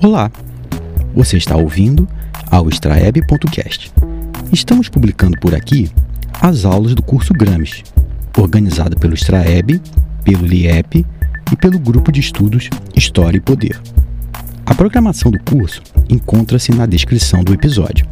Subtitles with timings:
[0.00, 0.30] Olá,
[1.12, 2.08] você está ouvindo
[2.52, 3.90] ao extraeb.cast.
[4.52, 5.90] Estamos publicando por aqui
[6.40, 7.82] as aulas do curso Gramsci,
[8.38, 9.82] organizado pelo Extraeb,
[10.22, 11.04] pelo LIEP
[11.50, 13.80] e pelo Grupo de Estudos História e Poder.
[14.64, 18.06] A programação do curso encontra-se na descrição do episódio.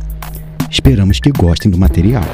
[0.69, 2.25] Esperamos que gostem do material.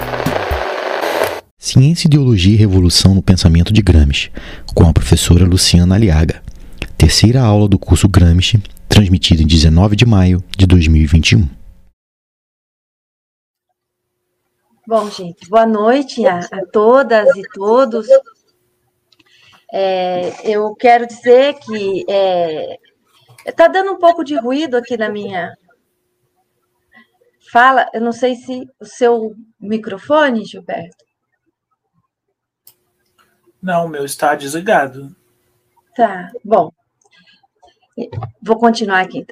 [1.58, 4.30] Ciência, Ideologia e Revolução no Pensamento de Gramsci,
[4.74, 6.42] com a professora Luciana Aliaga.
[6.96, 11.48] Terceira aula do curso Gramsci, transmitida em 19 de maio de 2021.
[14.86, 18.06] Bom, gente, boa noite a, a todas e todos.
[19.72, 22.12] É, eu quero dizer que está
[23.46, 25.56] é, tá dando um pouco de ruído aqui na minha
[27.50, 27.88] fala.
[27.94, 31.02] Eu não sei se o seu microfone, Gilberto.
[33.62, 35.16] Não, o meu está desligado.
[35.96, 36.70] Tá, bom.
[38.42, 39.26] Vou continuar aqui.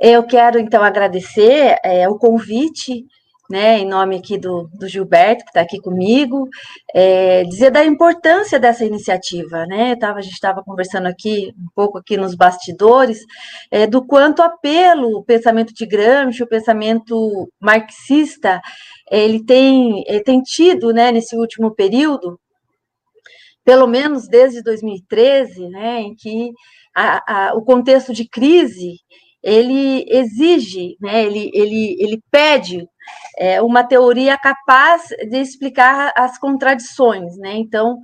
[0.00, 3.04] Eu quero, então, agradecer é, o convite
[3.48, 6.48] né, em nome aqui do, do Gilberto, que está aqui comigo,
[6.94, 11.98] é, dizer da importância dessa iniciativa, né, tava, a gente estava conversando aqui, um pouco
[11.98, 13.20] aqui nos bastidores,
[13.70, 18.60] é, do quanto apelo o pensamento de Gramsci, o pensamento marxista,
[19.10, 22.38] ele tem, ele tem tido, né, nesse último período,
[23.64, 26.50] pelo menos desde 2013, né, em que
[26.96, 28.94] a, a, o contexto de crise,
[29.42, 32.88] ele exige, né, ele, ele, ele pede
[33.38, 37.52] é, uma teoria capaz de explicar as contradições, né?
[37.54, 37.98] Então,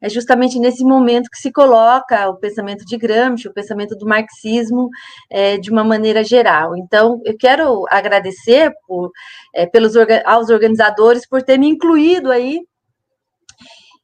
[0.00, 4.88] é justamente nesse momento que se coloca o pensamento de Gramsci, o pensamento do marxismo,
[5.30, 6.76] é, de uma maneira geral.
[6.76, 9.10] Então, eu quero agradecer por,
[9.54, 9.94] é, pelos,
[10.24, 12.60] aos organizadores por ter me incluído aí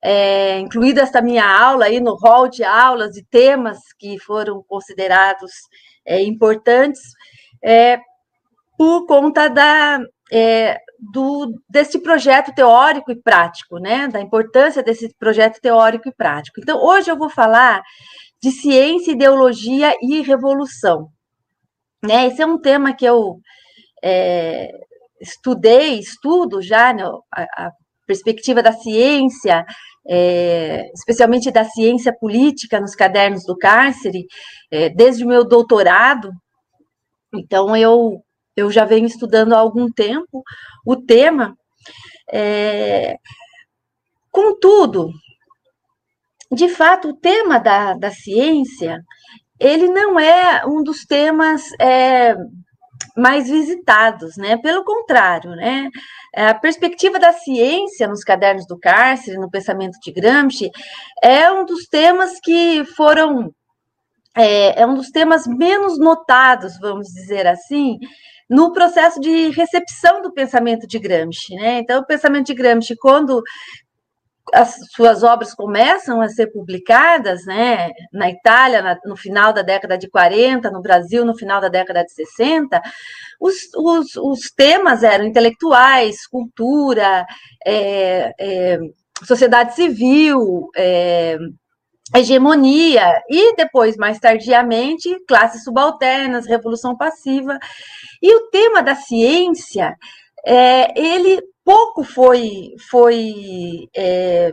[0.03, 5.53] é, incluída esta minha aula aí no hall de aulas e temas que foram considerados
[6.05, 7.01] é, importantes,
[7.63, 8.01] é,
[8.77, 10.01] por conta da,
[10.33, 14.09] é, do, desse projeto teórico e prático, né?
[14.09, 16.61] Da importância desse projeto teórico e prático.
[16.61, 17.83] Então, hoje eu vou falar
[18.43, 21.09] de ciência, ideologia e revolução.
[22.03, 22.27] Né?
[22.27, 23.39] Esse é um tema que eu
[24.03, 24.73] é,
[25.21, 27.05] estudei, estudo já, né?
[27.33, 27.73] a, a
[28.05, 29.65] perspectiva da ciência,
[30.07, 34.27] é, especialmente da ciência política nos cadernos do cárcere,
[34.71, 36.31] é, desde o meu doutorado.
[37.35, 38.23] Então, eu
[38.57, 40.43] eu já venho estudando há algum tempo
[40.85, 41.57] o tema.
[42.31, 43.17] É...
[44.31, 45.11] Contudo,
[46.51, 49.03] de fato, o tema da, da ciência,
[49.59, 52.35] ele não é um dos temas é,
[53.17, 54.57] mais visitados, né?
[54.57, 55.89] Pelo contrário, né?
[56.35, 60.71] A perspectiva da ciência nos cadernos do cárcere, no pensamento de Gramsci,
[61.23, 63.53] é um dos temas que foram
[64.37, 67.99] é, é, um dos temas menos notados, vamos dizer assim,
[68.49, 71.55] no processo de recepção do pensamento de Gramsci.
[71.55, 71.79] Né?
[71.79, 73.43] Então, o pensamento de Gramsci, quando
[74.53, 79.97] as suas obras começam a ser publicadas, né, na Itália, na, no final da década
[79.97, 82.81] de 40, no Brasil, no final da década de 60,
[83.41, 87.25] os, os, os temas eram intelectuais, cultura,
[87.65, 88.79] é, é,
[89.25, 91.39] sociedade civil, é,
[92.15, 97.59] hegemonia, e depois, mais tardiamente, classes subalternas, revolução passiva.
[98.21, 99.97] E o tema da ciência,
[100.45, 104.53] é, ele pouco foi, foi é,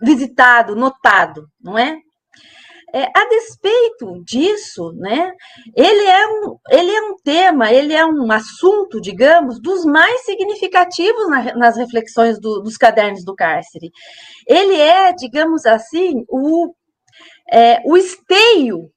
[0.00, 1.98] visitado, notado, não é?
[2.94, 5.32] É, a despeito disso, né,
[5.74, 11.28] ele é, um, ele é um tema, ele é um assunto, digamos, dos mais significativos
[11.28, 13.90] na, nas reflexões do, dos cadernos do cárcere.
[14.46, 16.72] Ele é, digamos assim, o,
[17.52, 18.90] é, o esteio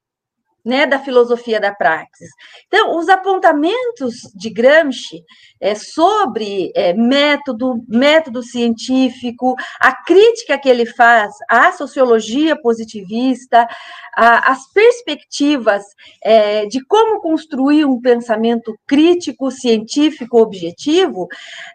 [0.64, 2.28] né, da filosofia da praxis.
[2.66, 5.22] Então, os apontamentos de Gramsci
[5.60, 13.66] é, sobre é, método, método científico, a crítica que ele faz à sociologia positivista,
[14.14, 15.82] a, as perspectivas
[16.22, 21.26] é, de como construir um pensamento crítico, científico, objetivo,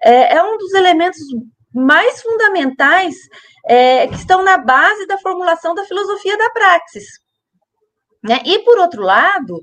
[0.04, 1.21] é, é um dos elementos
[1.74, 3.15] mais fundamentais
[3.68, 7.25] é, que estão na base da formulação da filosofia da praxis.
[8.25, 8.42] Né?
[8.44, 9.62] E, por outro lado,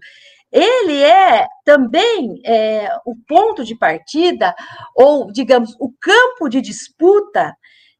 [0.53, 4.55] ele é também é, o ponto de partida,
[4.94, 7.56] ou, digamos, o campo de disputa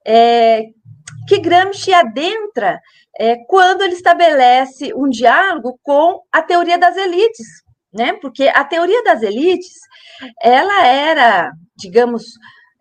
[0.07, 0.63] é,
[1.27, 2.81] que Gramsci adentra
[3.19, 7.47] é, quando ele estabelece um diálogo com a teoria das elites,
[7.93, 8.13] né?
[8.15, 9.75] Porque a teoria das elites,
[10.43, 12.25] ela era, digamos,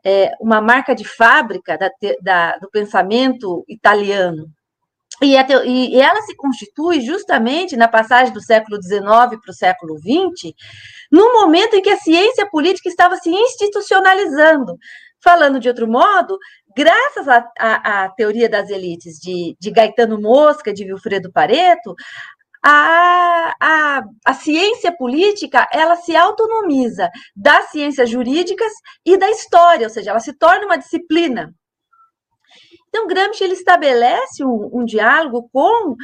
[0.06, 1.90] é, uma marca de fábrica da,
[2.22, 4.48] da, do pensamento italiano,
[5.24, 10.54] E, e, ela se constitui justamente na passagem do século XIX para o século XX,
[11.12, 14.76] no momento em que a ciência política estava se institucionalizando.
[15.24, 16.36] Falando de outro modo,
[16.76, 21.94] graças à teoria das elites de, de Gaetano Mosca, de Wilfredo Pareto,
[22.64, 28.72] a, a, a ciência política ela se autonomiza das ciências jurídicas
[29.06, 31.54] e da história, ou seja, ela se torna uma disciplina.
[32.92, 35.96] Então, Gramsci ele estabelece um, um diálogo com,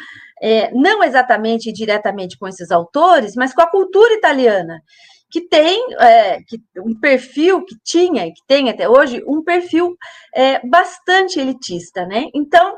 [0.42, 4.82] é, não exatamente diretamente com esses autores, mas com a cultura italiana,
[5.30, 9.98] que tem é, que, um perfil que tinha que tem até hoje um perfil
[10.34, 12.28] é, bastante elitista, né?
[12.34, 12.78] Então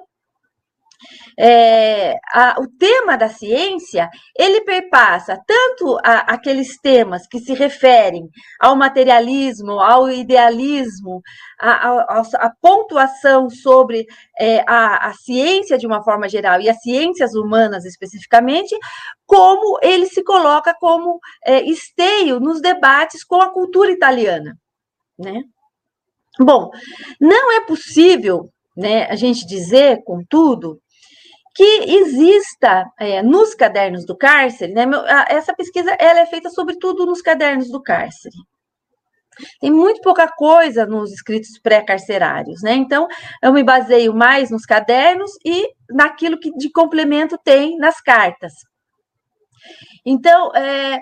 [1.38, 8.30] é, a, o tema da ciência ele perpassa tanto a, aqueles temas que se referem
[8.60, 11.22] ao materialismo, ao idealismo,
[11.60, 14.06] a, a pontuação sobre
[14.40, 18.75] é, a, ciência de uma forma geral e as ciências humanas especificamente,
[19.25, 24.57] como ele se coloca como é, esteio nos debates com a cultura italiana,
[25.18, 25.42] né?
[26.40, 26.69] Bom,
[27.19, 30.80] não é possível né, a gente dizer, contudo,
[31.59, 34.85] que exista é, nos cadernos do cárcere, né?
[35.27, 38.38] Essa pesquisa ela é feita sobretudo nos cadernos do cárcere.
[39.59, 42.75] Tem muito pouca coisa nos escritos pré-carcerários, né?
[42.75, 43.09] Então,
[43.44, 48.53] eu me baseio mais nos cadernos e naquilo que de complemento tem nas cartas.
[50.06, 50.97] Então, é,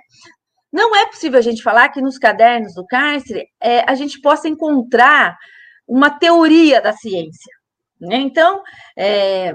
[0.73, 4.47] não é possível a gente falar que nos cadernos do cárcere é, a gente possa
[4.47, 5.37] encontrar
[5.87, 7.53] uma teoria da ciência.
[8.01, 8.15] Né?
[8.15, 8.63] Então,
[8.97, 9.53] é,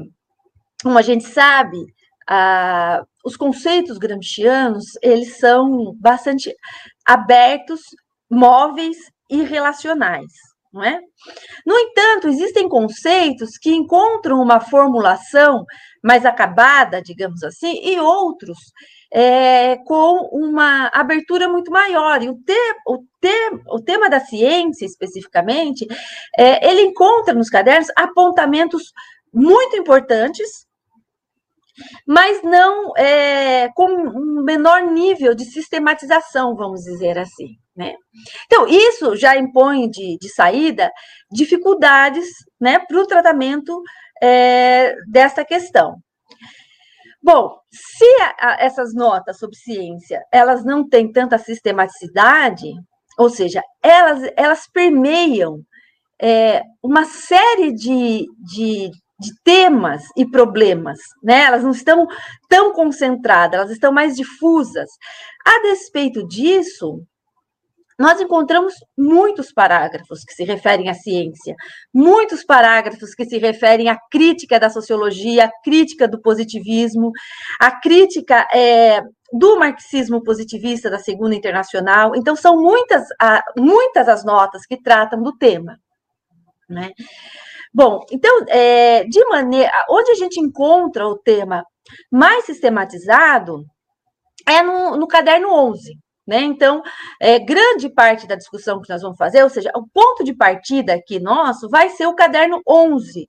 [0.82, 1.78] como a gente sabe,
[3.24, 6.54] os conceitos gramscianos, eles são bastante
[7.06, 7.80] abertos,
[8.30, 8.96] móveis
[9.30, 10.32] e relacionais,
[10.72, 10.98] não é?
[11.66, 15.64] No entanto, existem conceitos que encontram uma formulação
[16.02, 18.58] mais acabada, digamos assim, e outros
[19.12, 22.22] é, com uma abertura muito maior.
[22.22, 22.56] E o, te,
[22.86, 25.86] o, te, o tema da ciência, especificamente,
[26.36, 28.92] é, ele encontra nos cadernos apontamentos
[29.32, 30.66] muito importantes
[32.06, 37.56] mas não é, com um menor nível de sistematização, vamos dizer assim.
[37.74, 37.94] Né?
[38.46, 40.90] Então, isso já impõe de, de saída
[41.30, 42.28] dificuldades
[42.60, 43.82] né, para o tratamento
[44.22, 45.96] é, dessa questão.
[47.22, 52.68] Bom, se a, a, essas notas sobre ciência elas não têm tanta sistematicidade,
[53.16, 55.60] ou seja, elas, elas permeiam
[56.20, 58.90] é, uma série de, de,
[59.22, 61.44] de temas e problemas, né?
[61.44, 62.06] Elas não estão
[62.48, 64.90] tão concentradas, elas estão mais difusas.
[65.46, 67.02] A despeito disso,
[67.98, 71.54] nós encontramos muitos parágrafos que se referem à ciência,
[71.94, 77.12] muitos parágrafos que se referem à crítica da sociologia, à crítica do positivismo,
[77.60, 79.02] à crítica é,
[79.32, 82.16] do marxismo positivista da Segunda Internacional.
[82.16, 83.04] Então, são muitas,
[83.56, 85.78] muitas as notas que tratam do tema.
[86.68, 86.90] Né?
[87.74, 89.70] Bom, então, é, de maneira.
[89.88, 91.64] Onde a gente encontra o tema
[92.10, 93.64] mais sistematizado
[94.46, 95.98] é no, no caderno 11.
[96.26, 96.40] Né?
[96.42, 96.82] Então,
[97.20, 100.94] é, grande parte da discussão que nós vamos fazer, ou seja, o ponto de partida
[100.94, 103.26] aqui nosso vai ser o caderno 11,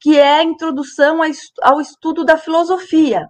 [0.00, 1.20] que é a introdução
[1.62, 3.28] ao estudo da filosofia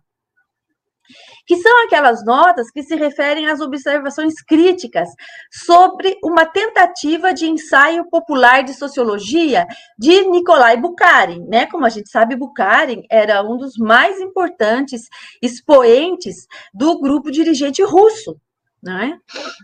[1.46, 5.08] que são aquelas notas que se referem às observações críticas
[5.50, 9.66] sobre uma tentativa de ensaio popular de sociologia
[9.98, 11.66] de Nikolai Bukharin, né?
[11.66, 15.02] Como a gente sabe, Bukharin era um dos mais importantes
[15.42, 18.36] expoentes do grupo dirigente russo.
[18.86, 19.16] É?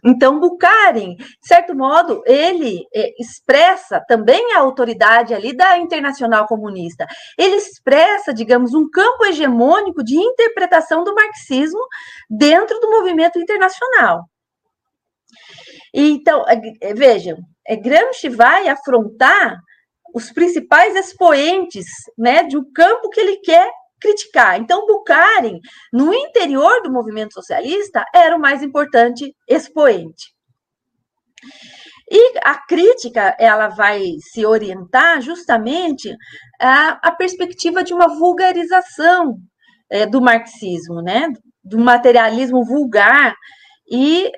[0.05, 7.07] Então, Bukharin, de certo modo, ele é, expressa também a autoridade ali da Internacional Comunista.
[7.37, 11.81] Ele expressa, digamos, um campo hegemônico de interpretação do marxismo
[12.31, 14.25] dentro do movimento internacional.
[15.93, 19.59] Então, é, é, vejam, é, Gramsci vai afrontar
[20.15, 21.87] os principais expoentes
[22.17, 23.71] né, de um campo que ele quer
[24.01, 24.59] criticar.
[24.59, 25.59] Então, Bukharin,
[25.93, 30.35] no interior do movimento socialista, era o mais importante expoente.
[32.11, 34.03] E a crítica, ela vai
[34.33, 36.13] se orientar justamente
[36.61, 39.37] a, a perspectiva de uma vulgarização
[39.89, 41.29] é, do marxismo, né?
[41.63, 43.35] Do materialismo vulgar
[43.91, 44.31] e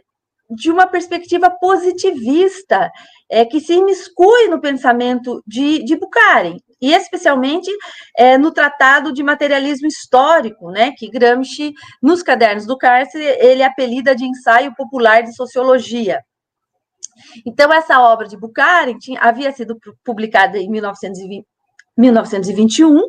[0.55, 2.91] de uma perspectiva positivista,
[3.31, 7.71] é, que se imiscui no pensamento de, de Bukharin e especialmente
[8.19, 11.73] é, no Tratado de Materialismo Histórico, né, que Gramsci,
[12.03, 16.21] nos cadernos do cárcere, ele apelida de ensaio popular de sociologia.
[17.47, 21.47] Então, essa obra de Bukharin havia sido publicada em 1920,
[21.97, 23.01] 1921.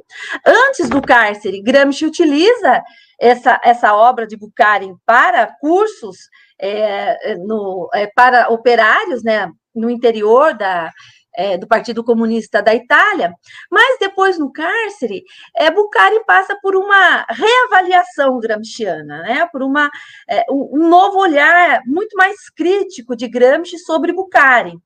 [0.46, 2.84] Antes do cárcere, Gramsci utiliza
[3.20, 6.18] essa, essa obra de Bukharin para cursos
[6.60, 10.92] é, no, é, para operários né, no interior da,
[11.36, 13.34] é, do Partido Comunista da Itália,
[13.70, 15.24] mas depois no cárcere,
[15.56, 19.90] é, Bucari passa por uma reavaliação gramsciana, né, por uma,
[20.30, 24.78] é, um novo olhar muito mais crítico de Gramsci sobre Bucari.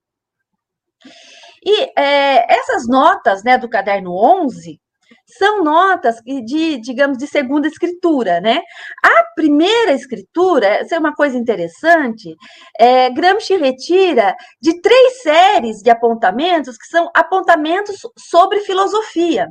[1.64, 4.80] E é, essas notas né, do caderno 11,
[5.28, 8.62] são notas de, digamos, de segunda escritura, né?
[9.04, 12.36] A primeira escritura, essa é uma coisa interessante,
[12.80, 19.48] é, Gramsci retira de três séries de apontamentos que são apontamentos sobre filosofia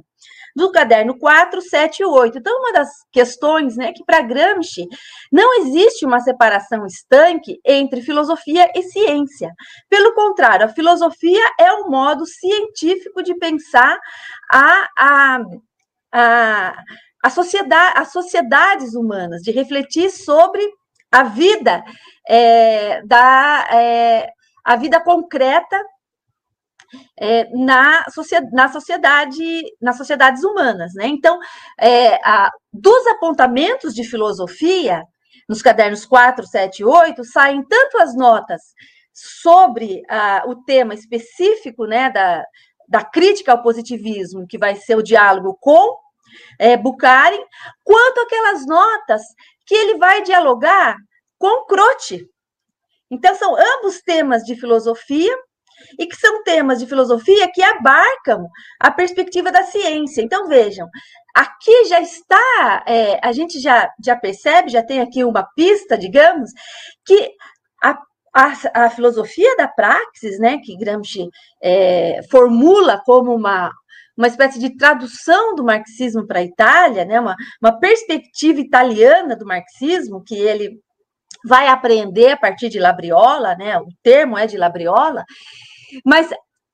[0.56, 2.38] do caderno 4, 7 e 8.
[2.38, 4.86] Então, uma das questões, né, que para Gramsci
[5.30, 9.50] não existe uma separação estanque entre filosofia e ciência.
[9.86, 13.98] Pelo contrário, a filosofia é um modo científico de pensar
[14.50, 15.40] a, a,
[16.18, 16.82] a,
[17.22, 20.62] a sociedade, as sociedades humanas, de refletir sobre
[21.12, 21.84] a vida
[22.26, 24.30] é, da é,
[24.64, 25.78] a vida concreta
[27.18, 28.04] é, na,
[28.52, 31.06] na sociedade, nas sociedades humanas, né?
[31.06, 31.38] Então,
[31.78, 35.02] é, a, dos apontamentos de filosofia,
[35.48, 38.62] nos cadernos 4, 7 e 8, saem tanto as notas
[39.12, 40.02] sobre
[40.46, 42.44] o tema específico né, da,
[42.88, 45.96] da crítica ao positivismo, que vai ser o diálogo com
[46.58, 49.22] é, quanto aquelas notas
[49.66, 50.96] que ele vai dialogar
[51.38, 52.28] com Croce.
[53.10, 55.36] Então, são ambos temas de filosofia,
[55.98, 58.48] e que são temas de filosofia que abarcam
[58.80, 60.22] a perspectiva da ciência.
[60.22, 60.88] Então, vejam,
[61.34, 66.50] aqui já está, é, a gente já, já percebe, já tem aqui uma pista, digamos,
[67.04, 67.32] que
[67.82, 67.98] a,
[68.34, 71.28] a, a filosofia da praxis, né, que Gramsci
[71.62, 73.70] é, formula como uma,
[74.16, 79.44] uma espécie de tradução do marxismo para a Itália, né, uma, uma perspectiva italiana do
[79.44, 80.80] marxismo, que ele
[81.44, 85.24] vai aprender a partir de Labriola, né, o termo é de Labriola,
[86.04, 86.30] mas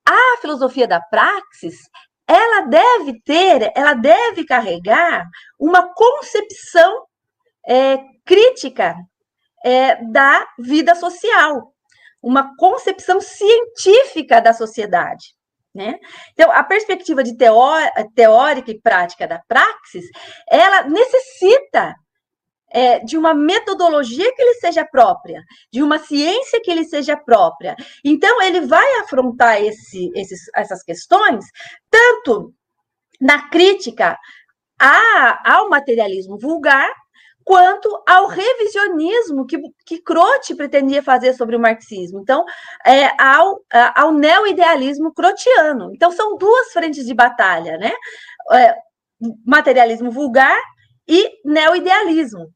[0.07, 1.75] a filosofia da praxis,
[2.27, 5.25] ela deve ter, ela deve carregar
[5.59, 7.05] uma concepção
[7.67, 8.95] é, crítica
[9.63, 11.73] é, da vida social,
[12.21, 15.35] uma concepção científica da sociedade.
[15.73, 15.99] Né?
[16.33, 20.05] Então, a perspectiva de teórica e prática da praxis,
[20.47, 21.95] ela necessita
[22.73, 27.75] é, de uma metodologia que lhe seja própria, de uma ciência que lhe seja própria.
[28.03, 31.45] Então, ele vai afrontar esse, esses, essas questões,
[31.89, 32.53] tanto
[33.21, 34.17] na crítica
[34.79, 36.91] a, ao materialismo vulgar,
[37.43, 42.19] quanto ao revisionismo que, que Croce pretendia fazer sobre o marxismo.
[42.19, 42.43] Então,
[42.85, 43.59] é, ao,
[43.95, 45.91] ao neo-idealismo crotiano.
[45.93, 47.91] Então, são duas frentes de batalha, né?
[48.51, 48.75] É,
[49.45, 50.57] materialismo vulgar
[51.07, 52.47] e neo-idealismo.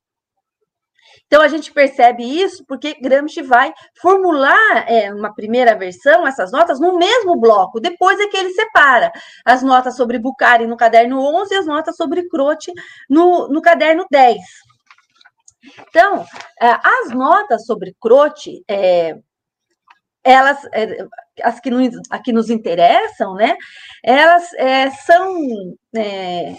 [1.27, 6.79] Então, a gente percebe isso porque Gramsci vai formular é, uma primeira versão, essas notas,
[6.79, 7.81] no mesmo bloco.
[7.81, 9.11] Depois é que ele separa
[9.45, 12.71] as notas sobre Bucari no caderno 11 e as notas sobre Croce
[13.09, 14.37] no, no caderno 10.
[15.89, 16.25] Então,
[16.61, 19.15] é, as notas sobre Croce, é,
[20.23, 21.05] elas, é,
[21.43, 21.89] as que nos,
[22.23, 23.55] que nos interessam, né,
[24.03, 25.37] elas é, são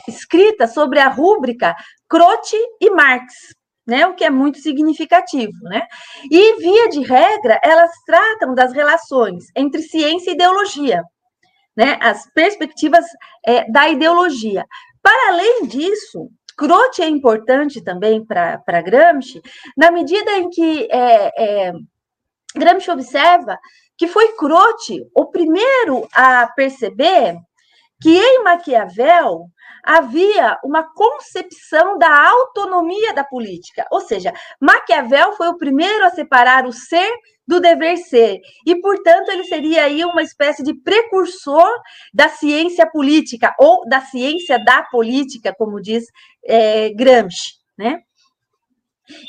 [0.08, 1.76] escritas sobre a rúbrica
[2.08, 4.06] Croce e Marx né?
[4.06, 5.86] O que é muito significativo, né?
[6.30, 11.02] E via de regra, elas tratam das relações entre ciência e ideologia,
[11.74, 11.98] né?
[12.02, 13.06] As perspectivas
[13.70, 14.66] da ideologia.
[15.02, 19.40] Para além disso, Croce é importante também para Gramsci,
[19.76, 21.72] na medida em que é, é,
[22.56, 23.56] Gramsci observa
[23.96, 27.36] que foi Croce o primeiro a perceber
[28.00, 29.46] que em Maquiavel
[29.84, 33.86] havia uma concepção da autonomia da política.
[33.90, 37.10] Ou seja, Maquiavel foi o primeiro a separar o ser
[37.46, 41.72] do dever ser, e, portanto, ele seria aí uma espécie de precursor
[42.12, 46.04] da ciência política, ou da ciência da política, como diz
[46.44, 48.00] é, Gramsci, né?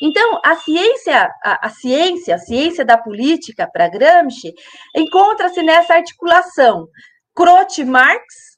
[0.02, 4.54] Então, a ciência, a, a, ciência, a ciência da política para Gramsci
[4.94, 6.90] encontra-se nessa articulação
[7.34, 8.50] Croce-Marx, Marx,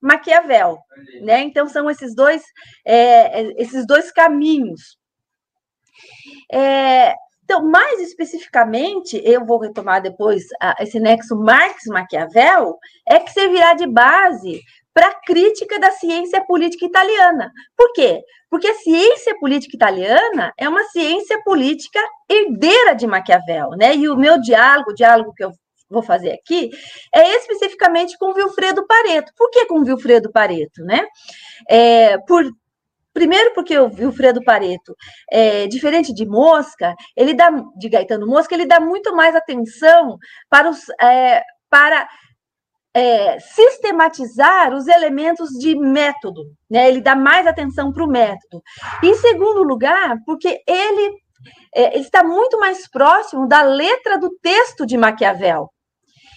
[0.00, 0.78] Maquiavel,
[1.22, 1.40] né?
[1.40, 2.42] Então são esses dois,
[2.84, 4.96] é, é, esses dois caminhos.
[6.52, 12.76] É, então, mais especificamente, eu vou retomar depois a, esse nexo Marx-Maquiavel,
[13.08, 14.60] é que servirá de base
[14.92, 17.52] para a crítica da ciência política italiana.
[17.76, 18.20] Por quê?
[18.50, 23.94] Porque a ciência política italiana é uma ciência política herdeira de Maquiavel, né?
[23.94, 25.52] E o meu diálogo, o diálogo que eu
[25.88, 26.70] vou fazer aqui
[27.14, 29.32] é especificamente com Wilfredo Pareto.
[29.36, 31.06] Por que com Wilfredo Pareto, né?
[31.68, 32.44] É, por,
[33.16, 34.94] Primeiro, porque o Wilfredo Pareto,
[35.32, 40.18] é, diferente de Mosca, ele dá, de Gaetano Mosca, ele dá muito mais atenção
[40.50, 40.84] para os.
[41.00, 42.06] É, para
[42.94, 46.88] é, sistematizar os elementos de método, né?
[46.88, 48.62] Ele dá mais atenção para o método.
[49.02, 51.14] Em segundo lugar, porque ele,
[51.74, 55.70] é, ele está muito mais próximo da letra do texto de Maquiavel.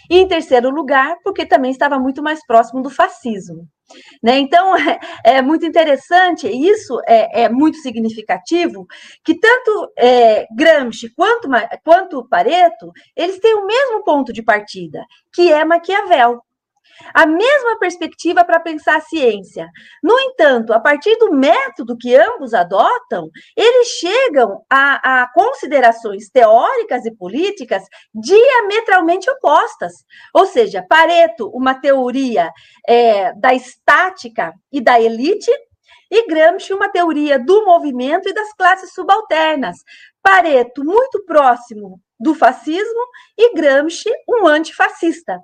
[0.09, 3.67] E em terceiro lugar, porque também estava muito mais próximo do fascismo.
[4.21, 4.39] Né?
[4.39, 8.85] Então, é, é, muito interessante, isso é, é, muito significativo,
[9.23, 11.47] que tanto é, Gramsci quanto,
[11.83, 16.41] quanto Pareto, eles têm o mesmo ponto de partida, que é Maquiavel
[17.13, 19.67] a mesma perspectiva para pensar a ciência.
[20.03, 27.05] No entanto, a partir do método que ambos adotam, eles chegam a, a considerações teóricas
[27.05, 29.93] e políticas diametralmente opostas.
[30.33, 32.51] Ou seja, Pareto, uma teoria
[32.87, 35.51] é, da estática e da elite,
[36.11, 39.77] e Gramsci, uma teoria do movimento e das classes subalternas.
[40.21, 43.05] Pareto, muito próximo do fascismo,
[43.37, 45.39] e Gramsci, um antifascista.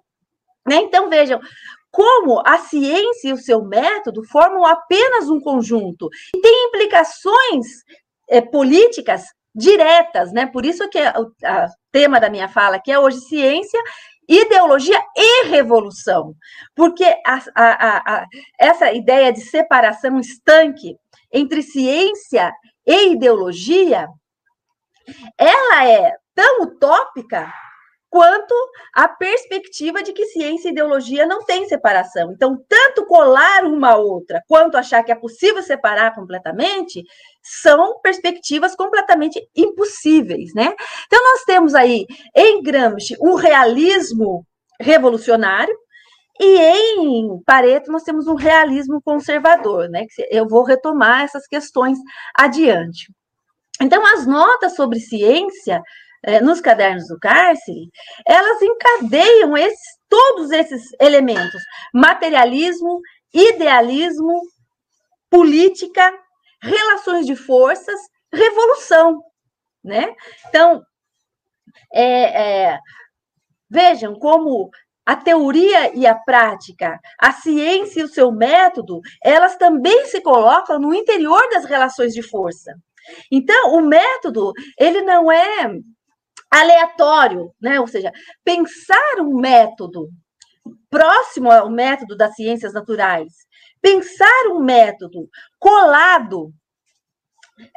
[0.68, 0.78] Né?
[0.78, 1.40] Então, vejam,
[1.92, 7.68] como a ciência e o seu método formam apenas um conjunto e tem implicações
[8.30, 9.24] é, políticas
[9.56, 10.46] diretas, né?
[10.46, 11.32] Por isso que o
[11.92, 13.82] tema da minha fala aqui é hoje ciência,
[14.28, 16.34] ideologia e revolução,
[16.76, 18.26] porque a, a, a,
[18.60, 20.98] essa ideia de separação estanque
[21.32, 22.52] entre ciência
[22.86, 24.08] e ideologia,
[25.38, 27.54] ela é tão utópica
[28.16, 28.56] quanto
[28.94, 32.32] a perspectiva de que ciência e ideologia não têm separação.
[32.32, 37.04] Então, tanto colar uma a outra, quanto achar que é possível separar completamente,
[37.44, 40.74] são perspectivas completamente impossíveis, né?
[41.08, 44.46] Então, nós temos aí em Gramsci um realismo
[44.80, 45.76] revolucionário,
[46.40, 50.06] e em Pareto nós temos um realismo conservador, né?
[50.32, 51.98] Eu vou retomar essas questões
[52.34, 53.12] adiante.
[53.82, 55.82] Então, as notas sobre ciência
[56.26, 57.90] é, nos cadernos do cárcere,
[58.26, 61.62] elas encadeiam esses, todos esses elementos:
[61.94, 63.00] materialismo,
[63.34, 64.42] idealismo,
[65.30, 66.12] política,
[66.62, 68.00] relações de forças,
[68.34, 69.22] revolução,
[69.84, 70.14] né?
[70.48, 70.82] Então,
[71.94, 72.80] é, é,
[73.70, 74.70] vejam como
[75.06, 80.80] a teoria e a prática, a ciência e o seu método, elas também se colocam
[80.80, 82.74] no interior das relações de força.
[83.32, 85.70] Então, o método, ele não é
[86.56, 87.80] aleatório, né?
[87.80, 88.12] Ou seja,
[88.44, 90.10] pensar um método
[90.90, 93.34] próximo ao método das ciências naturais,
[93.82, 96.52] pensar um método colado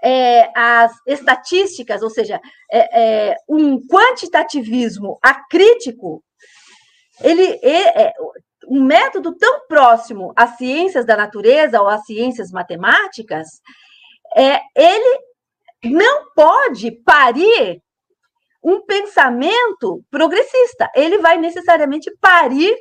[0.03, 6.23] é, às estatísticas, ou seja, é, é, um quantitativismo acrítico,
[7.21, 8.13] ele é, é
[8.69, 13.49] um método tão próximo às ciências da natureza ou às ciências matemáticas,
[14.37, 15.21] é, ele
[15.85, 17.83] não pode parir
[18.69, 20.91] um pensamento progressista.
[20.95, 22.77] Ele vai necessariamente parir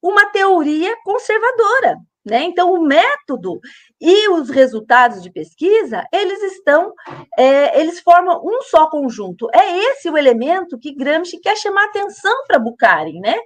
[0.00, 1.96] uma teoria conservadora.
[2.24, 2.42] Né?
[2.44, 3.58] Então, o método
[4.00, 6.92] e os resultados de pesquisa, eles estão,
[7.38, 9.48] é, eles formam um só conjunto.
[9.52, 13.36] É esse o elemento que Gramsci quer chamar atenção para Bukharin, né?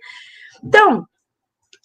[0.65, 1.05] Então,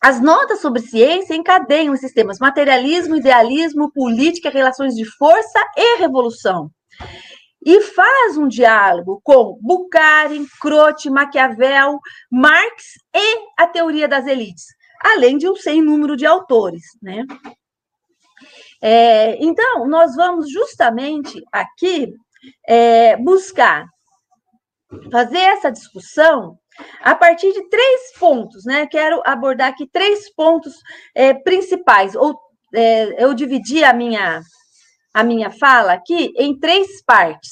[0.02, 6.72] as notas sobre ciência encadeiam os sistemas materialismo, idealismo, política, relações de força e revolução
[7.68, 12.00] e faz um diálogo com Bukharin, Croce, Maquiavel,
[12.32, 14.64] Marx e a teoria das elites,
[15.04, 17.26] além de um sem número de autores, né?
[18.82, 22.14] É, então, nós vamos justamente aqui
[22.66, 23.86] é, buscar
[25.12, 26.58] fazer essa discussão
[27.02, 28.88] a partir de três pontos, né?
[28.88, 30.74] Quero abordar aqui três pontos
[31.14, 32.16] é, principais.
[32.16, 32.40] Ou
[32.74, 34.42] é, eu dividi a minha
[35.18, 37.50] a minha fala aqui em três partes.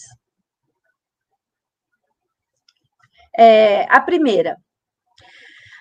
[3.36, 4.56] É, a primeira,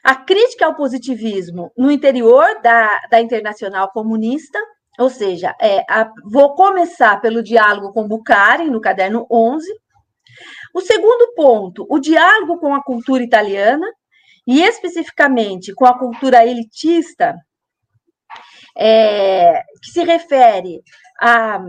[0.02, 4.58] a crítica ao positivismo no interior da, da Internacional Comunista,
[4.98, 9.70] ou seja, é, a, vou começar pelo diálogo com Bukharin, no caderno 11.
[10.74, 13.86] O segundo ponto, o diálogo com a cultura italiana,
[14.46, 17.36] e especificamente com a cultura elitista,
[18.74, 20.82] é, que se refere
[21.24, 21.64] a,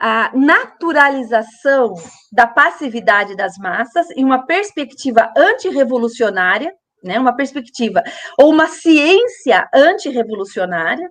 [0.00, 1.94] a naturalização
[2.32, 6.72] da passividade das massas em uma perspectiva antirrevolucionária,
[7.04, 7.18] né?
[7.18, 8.02] Uma perspectiva
[8.38, 11.08] ou uma ciência antirrevolucionária.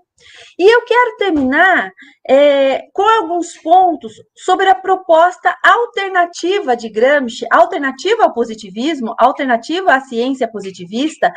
[0.58, 1.92] E eu quero terminar
[2.28, 10.00] é, com alguns pontos sobre a proposta alternativa de Gramsci, alternativa ao positivismo, alternativa à
[10.02, 11.32] ciência positivista,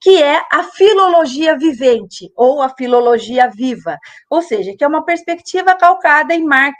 [0.00, 3.98] que é a filologia vivente ou a filologia viva,
[4.30, 6.76] ou seja, que é uma perspectiva calcada em Marx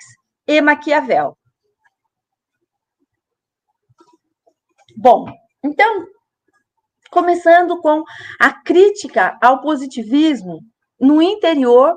[0.47, 1.37] e Maquiavel.
[4.97, 5.27] Bom,
[5.65, 6.07] então,
[7.15, 8.03] começando com
[8.41, 10.59] a crítica ao positivismo
[11.01, 11.97] no interior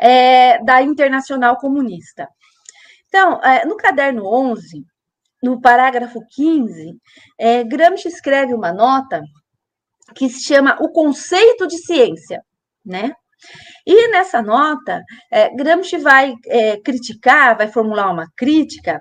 [0.00, 2.26] é, da Internacional Comunista.
[3.06, 4.82] Então, é, no caderno 11,
[5.42, 6.94] no parágrafo 15,
[7.38, 9.20] é, Gramsci escreve uma nota
[10.14, 12.40] que se chama O Conceito de Ciência,
[12.84, 13.12] né?
[13.86, 18.98] E nessa nota, é, Gramsci vai é, criticar, vai formular uma crítica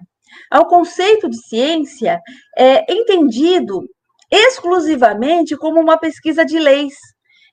[0.51, 2.19] ao conceito de ciência
[2.57, 3.87] é, entendido
[4.31, 6.95] exclusivamente como uma pesquisa de leis,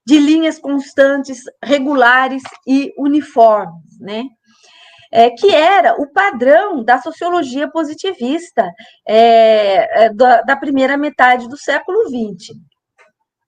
[0.06, 4.24] de linhas constantes, regulares e uniformes, né?
[5.12, 8.68] É, que era o padrão da sociologia positivista
[9.06, 12.56] é, é da, da, primeira metade do século XX.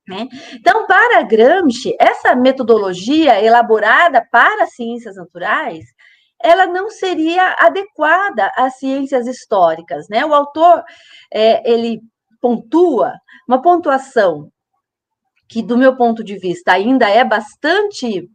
[0.07, 0.29] Né?
[0.53, 5.85] Então, para Gramsci, essa metodologia elaborada para as ciências naturais,
[6.41, 10.09] ela não seria adequada às ciências históricas.
[10.09, 10.25] Né?
[10.25, 10.85] O autor,
[11.33, 12.01] é, ele
[12.41, 13.15] pontua
[13.49, 14.51] uma pontuação
[15.49, 18.29] que, do meu ponto de vista, ainda é bastante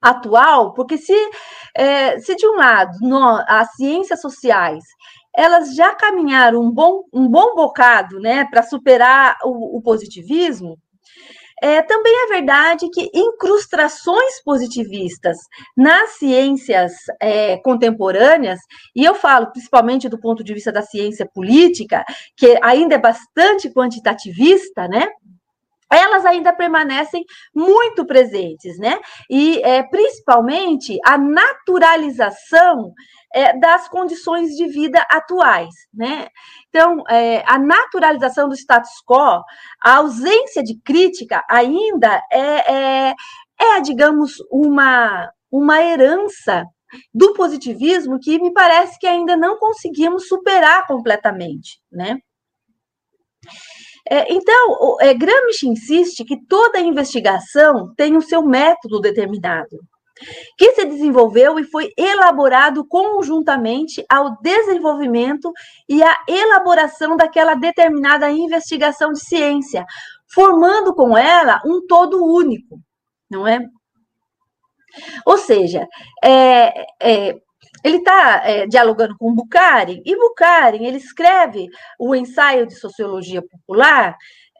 [0.00, 1.14] atual, porque se,
[1.74, 4.84] é, se de um lado no, as ciências sociais
[5.36, 10.78] elas já caminharam um bom, um bom bocado né, para superar o, o positivismo,
[11.62, 15.38] é, também é verdade que incrustações positivistas
[15.76, 18.60] nas ciências é, contemporâneas,
[18.94, 22.04] e eu falo principalmente do ponto de vista da ciência política,
[22.36, 25.08] que ainda é bastante quantitativista, né?
[25.90, 28.98] Elas ainda permanecem muito presentes, né?
[29.30, 32.92] E é, principalmente a naturalização
[33.32, 36.28] é, das condições de vida atuais, né?
[36.68, 39.42] Então, é, a naturalização do status quo,
[39.82, 43.14] a ausência de crítica ainda é, é,
[43.60, 46.64] é digamos, uma, uma herança
[47.12, 52.18] do positivismo que me parece que ainda não conseguimos superar completamente, né?
[54.08, 59.80] É, então, é, Gramsci insiste que toda investigação tem o seu método determinado,
[60.56, 65.50] que se desenvolveu e foi elaborado conjuntamente ao desenvolvimento
[65.88, 69.84] e à elaboração daquela determinada investigação de ciência,
[70.32, 72.78] formando com ela um todo único,
[73.28, 73.60] não é?
[75.26, 75.86] Ou seja,
[76.24, 77.36] é, é,
[77.86, 81.68] ele está é, dialogando com Bukharin, e Bukharin ele escreve
[82.00, 84.16] o ensaio de sociologia popular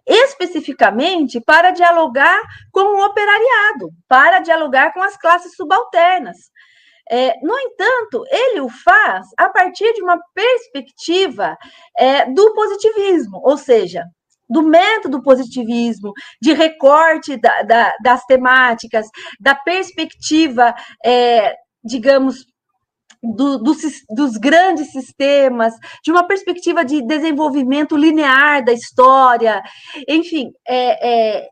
[0.07, 6.37] especificamente para dialogar com o operariado, para dialogar com as classes subalternas.
[7.11, 11.57] É, no entanto, ele o faz a partir de uma perspectiva
[11.99, 14.05] é, do positivismo, ou seja,
[14.49, 19.09] do método positivismo, de recorte da, da, das temáticas,
[19.41, 20.73] da perspectiva,
[21.05, 22.45] é, digamos,
[23.23, 23.73] do, do,
[24.11, 29.63] dos grandes sistemas, de uma perspectiva de desenvolvimento linear da história,
[30.09, 31.49] enfim, é, é,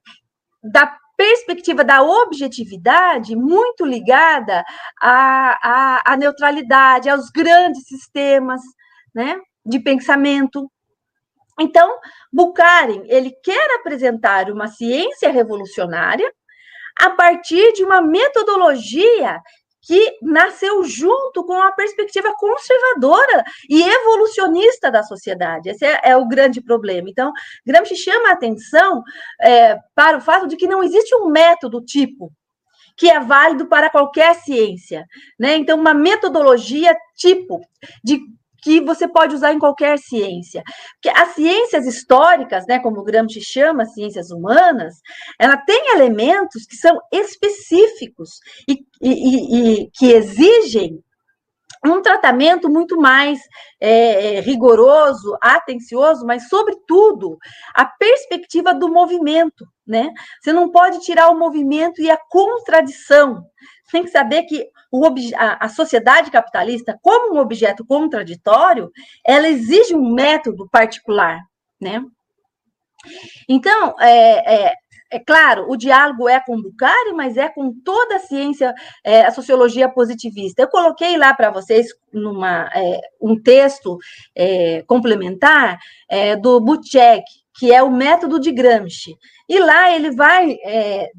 [0.62, 4.64] da perspectiva da objetividade muito ligada
[5.00, 8.60] à, à, à neutralidade, aos grandes sistemas
[9.14, 10.70] né, de pensamento.
[11.60, 11.98] Então,
[12.32, 16.30] Bukharin ele quer apresentar uma ciência revolucionária
[17.00, 19.40] a partir de uma metodologia
[19.86, 25.68] que nasceu junto com a perspectiva conservadora e evolucionista da sociedade.
[25.68, 27.08] Esse é, é o grande problema.
[27.08, 27.32] Então,
[27.66, 29.02] Gramsci chama a atenção
[29.40, 32.32] é, para o fato de que não existe um método tipo
[32.96, 35.04] que é válido para qualquer ciência,
[35.36, 35.56] né?
[35.56, 37.60] Então, uma metodologia tipo
[38.04, 38.20] de
[38.64, 40.62] que você pode usar em qualquer ciência.
[40.94, 44.94] Porque as ciências históricas, né, como Gramsci chama, ciências humanas,
[45.38, 48.30] ela tem elementos que são específicos
[48.66, 50.98] e, e, e que exigem
[51.84, 53.40] um tratamento muito mais
[53.80, 57.38] é, é, rigoroso, atencioso, mas, sobretudo,
[57.74, 60.10] a perspectiva do movimento, né?
[60.40, 63.44] Você não pode tirar o movimento e a contradição.
[63.90, 64.68] Tem que saber que
[65.36, 68.90] a, a sociedade capitalista, como um objeto contraditório,
[69.24, 71.38] ela exige um método particular,
[71.80, 72.02] né?
[73.48, 74.74] Então, é, é,
[75.14, 78.74] é claro, o diálogo é com Bucari, mas é com toda a ciência,
[79.04, 80.60] é, a sociologia positivista.
[80.60, 83.96] Eu coloquei lá para vocês numa, é, um texto
[84.34, 85.78] é, complementar
[86.10, 87.22] é, do Butchek,
[87.56, 89.16] que é o método de Gramsci.
[89.48, 91.10] E lá ele vai é,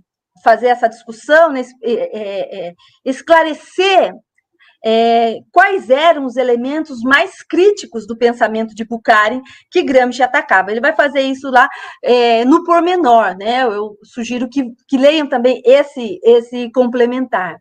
[0.44, 2.74] fazer essa discussão, né, é,
[3.06, 4.12] esclarecer
[4.86, 10.70] é, quais eram os elementos mais críticos do pensamento de Bukharin que Gramsci atacava.
[10.70, 11.68] Ele vai fazer isso lá
[12.04, 13.64] é, no pormenor, né?
[13.64, 17.58] Eu sugiro que, que leiam também esse, esse complementar.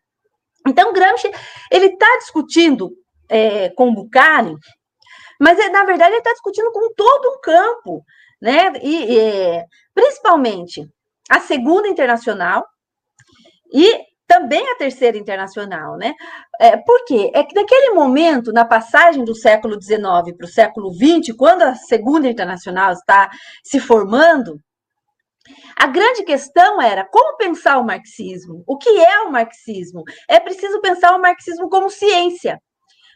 [0.69, 1.31] Então, Gramsci,
[1.73, 2.91] ele está discutindo
[3.31, 4.57] é, com Bukharin,
[5.41, 8.05] mas, na verdade, ele está discutindo com todo um campo,
[8.41, 8.73] né?
[8.83, 10.87] E, e principalmente
[11.31, 12.67] a Segunda Internacional
[13.73, 16.15] e também a terceira internacional, né?
[16.61, 17.31] É, por quê?
[17.35, 21.75] É que naquele momento, na passagem do século XIX para o século XX, quando a
[21.75, 23.31] segunda internacional está
[23.63, 24.59] se formando,
[25.77, 28.65] a grande questão era como pensar o marxismo?
[28.67, 30.03] O que é o marxismo?
[30.29, 32.59] É preciso pensar o marxismo como ciência.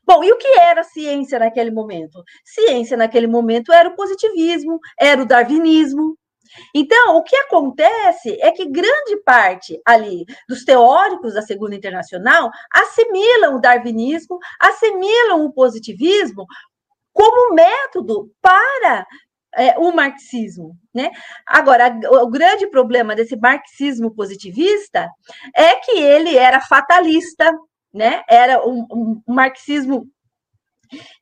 [0.04, 2.22] Bom, e o que era ciência naquele momento?
[2.44, 6.16] Ciência naquele momento era o positivismo, era o darwinismo,
[6.74, 13.56] então, o que acontece é que grande parte ali dos teóricos da Segunda Internacional assimilam
[13.56, 16.46] o darwinismo, assimilam o positivismo
[17.12, 19.06] como método para
[19.56, 21.10] é, o marxismo, né?
[21.46, 25.10] Agora, o grande problema desse marxismo positivista
[25.54, 27.50] é que ele era fatalista,
[27.92, 28.22] né?
[28.28, 30.06] Era um, um, um marxismo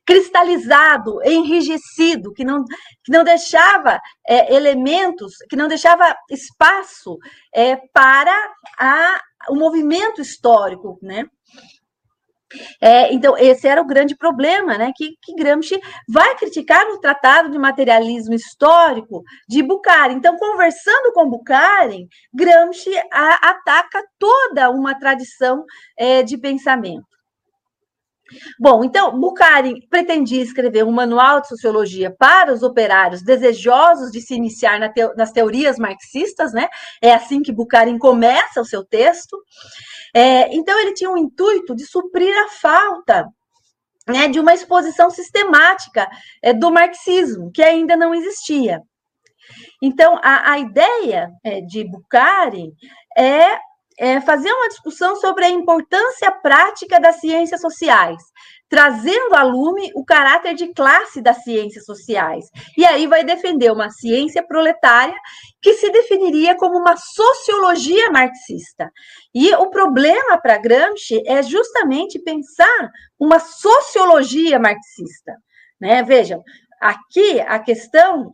[0.05, 2.63] cristalizado, enrijecido, que não,
[3.03, 7.17] que não deixava é, elementos, que não deixava espaço
[7.53, 8.35] é, para
[8.79, 11.25] a, o movimento histórico, né?
[12.81, 14.91] É, então, esse era o grande problema, né?
[14.95, 20.15] Que, que Gramsci vai criticar no Tratado de Materialismo Histórico de Bukharin.
[20.15, 25.65] Então, conversando com Bukharin, Gramsci a, ataca toda uma tradição
[25.97, 27.16] é, de pensamento.
[28.59, 34.35] Bom, então, Bukharin pretendia escrever um manual de sociologia para os operários desejosos de se
[34.35, 36.67] iniciar na nas teorias marxistas, né?
[37.01, 39.37] É assim que Bukharin começa o seu texto.
[40.13, 43.27] É, então, ele tinha o intuito de suprir a falta
[44.07, 46.07] né, de uma exposição sistemática
[46.41, 48.81] é, do marxismo, que ainda não existia.
[49.81, 52.71] Então, a, a ideia é, de Bukharin
[53.17, 53.59] é
[53.99, 58.21] é, fazer uma discussão sobre a importância prática das ciências sociais,
[58.69, 62.45] trazendo a lume o caráter de classe das ciências sociais.
[62.77, 65.15] E aí vai defender uma ciência proletária
[65.61, 68.91] que se definiria como uma sociologia marxista.
[69.33, 75.33] E o problema para Gramsci é justamente pensar uma sociologia marxista.
[75.79, 76.03] Né?
[76.03, 76.43] Vejam,
[76.81, 78.33] aqui a questão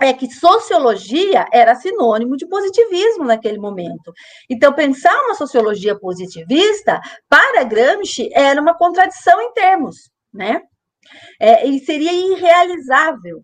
[0.00, 4.12] é que sociologia era sinônimo de positivismo naquele momento.
[4.48, 10.62] Então, pensar uma sociologia positivista, para Gramsci, era uma contradição em termos, né?
[11.38, 13.42] É, e seria irrealizável.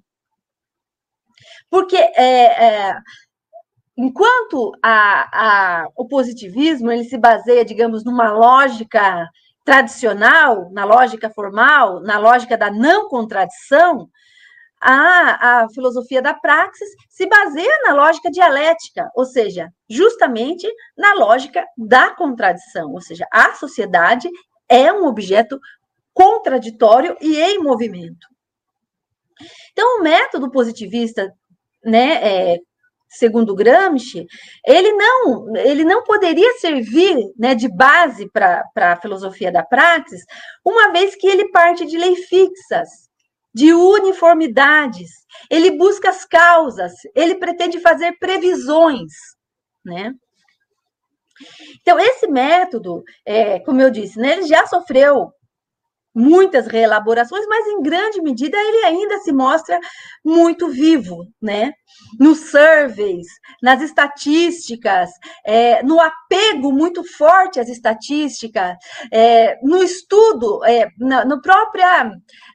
[1.69, 2.95] Porque é, é,
[3.97, 9.29] enquanto a, a, o positivismo ele se baseia, digamos, numa lógica
[9.65, 14.09] tradicional, na lógica formal, na lógica da não contradição,
[14.81, 21.65] a, a filosofia da praxis se baseia na lógica dialética, ou seja, justamente na lógica
[21.77, 24.29] da contradição, ou seja, a sociedade
[24.69, 25.59] é um objeto
[26.13, 28.27] contraditório e em movimento.
[29.73, 31.31] Então, o método positivista,
[31.85, 32.59] né, é,
[33.09, 34.27] segundo Gramsci,
[34.65, 40.23] ele não, ele não poderia servir né, de base para a filosofia da praxis,
[40.65, 42.89] uma vez que ele parte de leis fixas,
[43.57, 45.09] de uniformidades,
[45.51, 49.13] ele busca as causas, ele pretende fazer previsões,
[49.83, 50.13] né?
[51.81, 55.33] Então, esse método, é, como eu disse, né, ele já sofreu
[56.17, 59.79] muitas reelaborações, mas em grande medida ele ainda se mostra
[60.25, 61.75] muito vivo, né?
[62.19, 63.27] Nos surveys,
[63.63, 65.11] nas estatísticas,
[65.45, 68.77] é, no apego muito forte às estatísticas,
[69.13, 72.11] é, no estudo, é, na no própria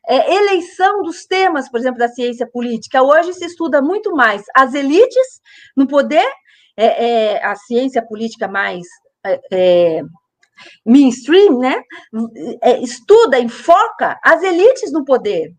[0.07, 3.03] é, eleição dos temas, por exemplo, da ciência política.
[3.03, 5.39] Hoje se estuda muito mais as elites
[5.77, 6.27] no poder,
[6.75, 8.87] é, é, a ciência política mais
[10.85, 11.81] mainstream, né,
[12.63, 15.51] é, estuda, enfoca as elites no poder.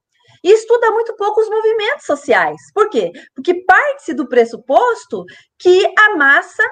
[0.44, 2.56] E estuda muito pouco os movimentos sociais.
[2.74, 3.12] Por quê?
[3.34, 5.24] Porque parte-se do pressuposto
[5.56, 6.64] que a massa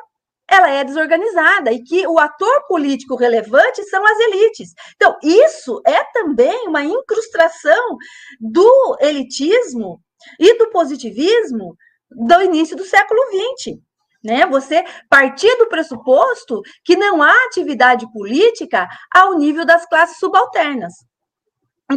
[0.51, 4.71] ela é desorganizada e que o ator político relevante são as elites.
[4.97, 7.97] Então, isso é também uma incrustação
[8.41, 10.01] do elitismo
[10.41, 11.77] e do positivismo
[12.11, 13.21] do início do século
[13.63, 13.79] XX
[14.23, 14.47] né?
[14.47, 20.93] Você partir do pressuposto que não há atividade política ao nível das classes subalternas.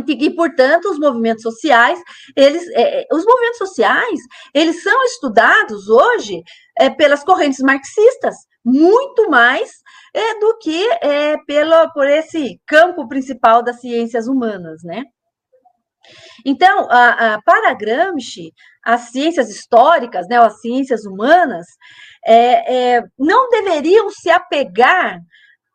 [0.07, 1.99] e, portanto, os movimentos sociais,
[2.35, 4.19] eles, é, é, os movimentos sociais,
[4.53, 6.41] eles são estudados hoje
[6.79, 9.69] é, pelas correntes marxistas, muito mais
[10.13, 15.03] é, do que é, pelo, por esse campo principal das ciências humanas, né?
[16.45, 21.65] Então, a, a, para Gramsci, as ciências históricas, né, as ciências humanas,
[22.25, 25.19] é, é, não deveriam se apegar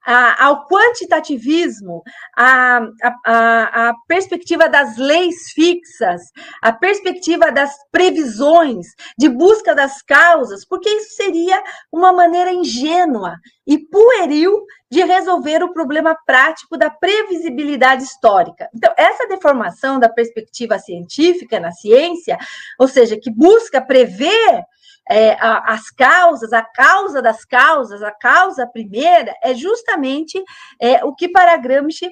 [0.07, 2.03] a, ao quantitativismo,
[2.37, 2.81] a,
[3.25, 6.23] a, a, perspectiva das leis fixas,
[6.63, 8.87] a perspectiva das previsões,
[9.19, 15.73] de busca das causas, porque isso seria uma maneira ingênua e pueril de resolver o
[15.73, 18.69] problema prático da previsibilidade histórica.
[18.75, 22.39] Então, essa deformação da perspectiva científica na ciência,
[22.79, 24.65] ou seja, que busca prever
[25.11, 30.43] é, a, as causas, a causa das causas, a causa primeira, é justamente
[30.81, 32.11] é, o que para Gramsci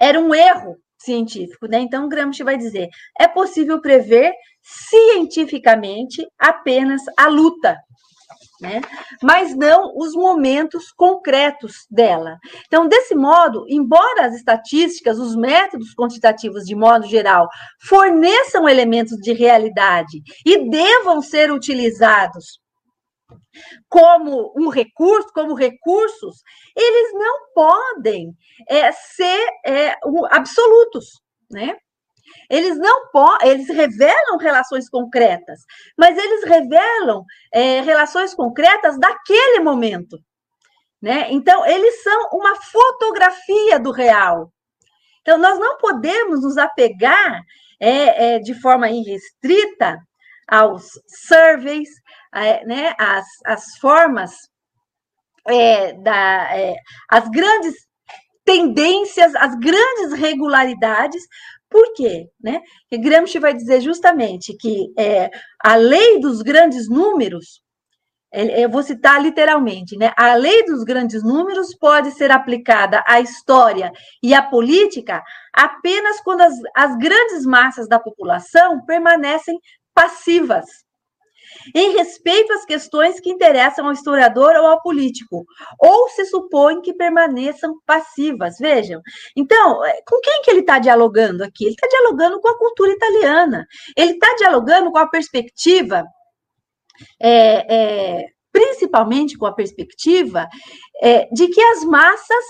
[0.00, 1.80] era um erro científico, né?
[1.80, 4.32] Então, Gramsci vai dizer: é possível prever
[4.62, 7.76] cientificamente apenas a luta,
[8.60, 8.80] né?
[9.22, 12.38] mas não os momentos concretos dela.
[12.66, 17.48] Então, desse modo, embora as estatísticas, os métodos quantitativos, de modo geral,
[17.80, 22.60] forneçam elementos de realidade e devam ser utilizados
[23.88, 26.42] como um recurso, como recursos,
[26.76, 28.32] eles não podem
[28.68, 29.96] é, ser é,
[30.30, 31.76] absolutos, né?
[32.48, 33.02] Eles não
[33.42, 35.60] eles revelam relações concretas,
[35.96, 40.18] mas eles revelam é, relações concretas daquele momento.
[41.00, 41.26] Né?
[41.30, 44.52] Então, eles são uma fotografia do real.
[45.20, 47.42] Então, nós não podemos nos apegar
[47.80, 49.98] é, é, de forma irrestrita
[50.46, 50.84] aos
[51.26, 51.88] surveys,
[52.34, 54.32] é, né, as, as formas
[55.46, 56.74] é, da, é,
[57.10, 57.74] as grandes
[58.44, 61.22] tendências, as grandes regularidades,
[61.72, 62.28] por quê?
[62.40, 62.60] Né?
[62.88, 65.30] Que Gramsci vai dizer justamente que é,
[65.64, 67.62] a lei dos grandes números,
[68.32, 70.10] eu vou citar literalmente, né?
[70.16, 76.40] A lei dos grandes números pode ser aplicada à história e à política apenas quando
[76.40, 79.58] as, as grandes massas da população permanecem
[79.94, 80.64] passivas
[81.74, 85.44] em respeito às questões que interessam ao historiador ou ao político,
[85.78, 88.56] ou se supõe que permaneçam passivas.
[88.58, 89.00] Vejam.
[89.36, 91.64] Então, é, com quem que ele está dialogando aqui?
[91.64, 93.66] Ele está dialogando com a cultura italiana.
[93.96, 96.04] Ele está dialogando com a perspectiva.
[97.20, 100.46] É, é, principalmente com a perspectiva
[101.02, 102.44] é, de que as massas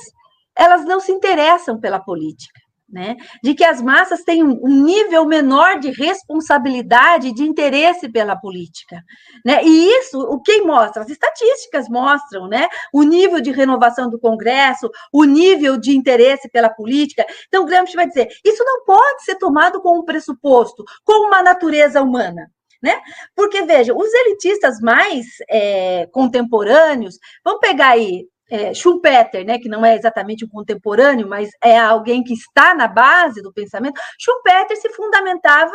[0.58, 2.61] elas não se interessam pela política
[2.92, 3.16] né?
[3.42, 9.02] De que as massas têm um nível menor de responsabilidade de interesse pela política,
[9.44, 9.64] né?
[9.64, 11.02] E isso, o que mostra?
[11.02, 12.68] As estatísticas mostram, né?
[12.92, 17.24] O nível de renovação do Congresso, o nível de interesse pela política.
[17.48, 22.02] Então, Gramsci vai dizer, isso não pode ser tomado como um pressuposto, como uma natureza
[22.02, 22.50] humana.
[22.82, 23.00] Né?
[23.36, 29.82] Porque, veja, os elitistas mais é, contemporâneos, vamos pegar aí é, Schumpeter, né, que não
[29.82, 34.90] é exatamente um contemporâneo, mas é alguém que está na base do pensamento, Schumpeter se
[34.90, 35.72] fundamentava,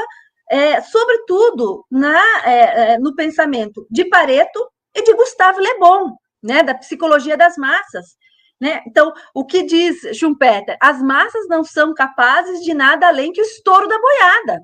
[0.48, 4.64] é, sobretudo, na, é, é, no pensamento de Pareto
[4.96, 8.16] e de Gustave Le Bon, né, da psicologia das massas.
[8.62, 8.84] Né?
[8.86, 10.78] Então, o que diz Schumpeter?
[10.80, 14.60] As massas não são capazes de nada além que o estouro da boiada.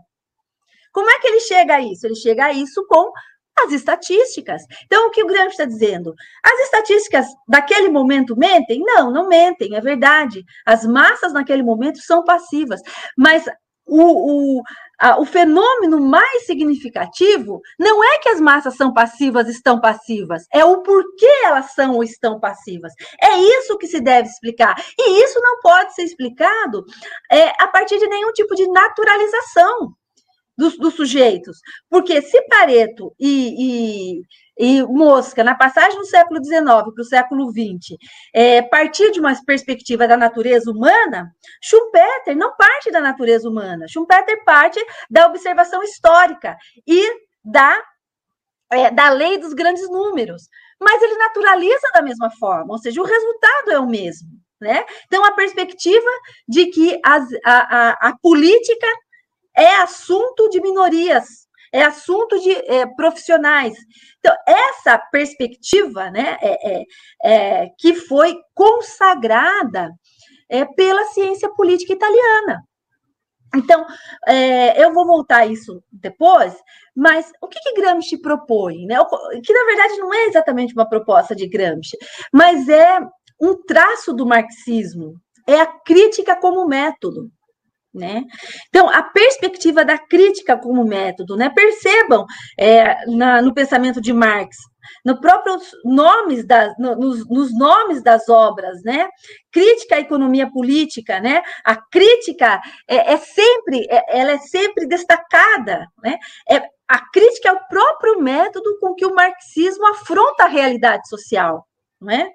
[0.92, 2.06] Como é que ele chega a isso?
[2.06, 3.12] Ele chega a isso com
[3.60, 4.62] as estatísticas.
[4.86, 6.14] Então, o que o Gramsci está dizendo?
[6.44, 8.82] As estatísticas daquele momento mentem?
[8.82, 10.44] Não, não mentem, é verdade.
[10.66, 12.82] As massas naquele momento são passivas,
[13.18, 13.46] mas
[13.86, 14.64] o, o,
[15.00, 20.64] a, o fenômeno mais significativo não é que as massas são passivas, estão passivas, é
[20.64, 22.94] o porquê elas são ou estão passivas.
[23.22, 24.76] É isso que se deve explicar.
[24.98, 26.86] E isso não pode ser explicado
[27.32, 29.94] é, a partir de nenhum tipo de naturalização
[30.58, 31.60] dos, dos sujeitos.
[31.90, 34.22] Porque se Pareto e,
[34.58, 37.98] e, e, Mosca, na passagem do século XIX para o século XX,
[38.34, 43.88] é, partir de uma perspectiva da natureza humana, Schumpeter não parte da natureza humana.
[43.88, 47.04] Schumpeter parte da observação histórica e
[47.44, 47.82] da,
[48.72, 50.44] é, da lei dos grandes números.
[50.80, 54.28] Mas ele naturaliza da mesma forma, ou seja, o resultado é o mesmo.
[54.60, 54.86] Né?
[55.08, 56.10] Então, a perspectiva
[56.48, 58.88] de que as, a, a, a política
[59.56, 63.76] é assunto de minorias, é assunto de é, profissionais.
[64.20, 66.86] Então, essa perspectiva, né, é, é,
[67.24, 69.92] é que foi consagrada
[70.50, 72.64] é, pela ciência política italiana.
[73.56, 73.86] Então,
[74.28, 76.56] é, eu vou voltar a isso depois,
[76.96, 78.86] mas o que, que Gramsci propõe?
[78.86, 78.96] Né?
[79.44, 81.98] Que, na verdade, não é exatamente uma proposta de Gramsci,
[82.32, 83.00] mas é
[83.40, 85.14] um traço do marxismo,
[85.48, 87.30] é a crítica como método.
[87.94, 88.24] Né?
[88.70, 91.50] Então, a perspectiva da crítica como método, né?
[91.50, 92.26] percebam
[92.60, 94.58] é, na, no pensamento de Marx,
[95.06, 99.08] no próprios nomes das, no, nos, nos, nomes das obras, né?
[99.52, 101.42] Crítica à economia política, né?
[101.64, 106.18] A crítica é, é sempre, é, ela é sempre destacada, né?
[106.50, 111.66] É, a crítica é o próprio método com que o marxismo afronta a realidade social,
[112.00, 112.30] não é?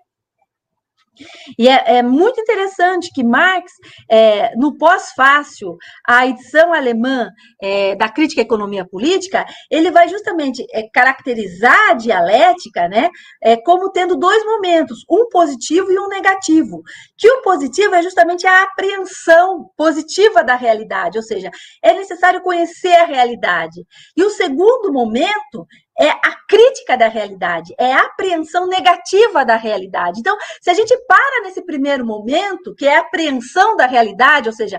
[1.59, 3.73] E é, é, muito interessante que Marx,
[4.11, 7.29] é, no pós-fácil, a edição alemã
[7.61, 13.09] é, da crítica à economia política, ele vai justamente é, caracterizar a dialética né,
[13.43, 16.83] é, como tendo dois momentos, um positivo e um negativo.
[17.17, 21.51] Que o positivo é justamente a apreensão positiva da realidade, ou seja,
[21.83, 23.85] é necessário conhecer a realidade.
[24.17, 25.67] E o segundo momento
[25.99, 30.21] é a crítica da realidade, é a apreensão negativa da realidade.
[30.21, 34.55] Então, se a gente para nesse primeiro momento, que é a apreensão da realidade, ou
[34.55, 34.79] seja,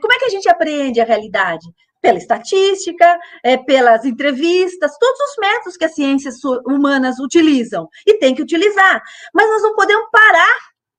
[0.00, 1.66] como é que a gente apreende a realidade?
[2.00, 8.34] Pela estatística, é, pelas entrevistas, todos os métodos que as ciências humanas utilizam e tem
[8.34, 9.02] que utilizar.
[9.34, 10.56] Mas nós não podemos parar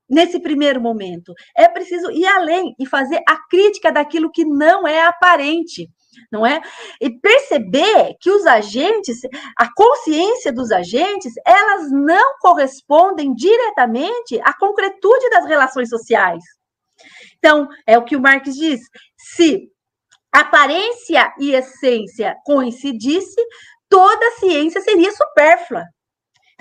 [0.08, 1.34] nesse primeiro momento.
[1.58, 5.90] É preciso ir além e fazer a crítica daquilo que não é aparente
[6.32, 6.62] não é?
[6.99, 9.20] E perceber que os agentes,
[9.57, 16.43] a consciência dos agentes, elas não correspondem diretamente à concretude das relações sociais.
[17.38, 18.82] Então, é o que o Marx diz:
[19.18, 19.70] se
[20.32, 23.41] aparência e essência coincidisse,
[23.89, 25.84] toda ciência seria supérflua.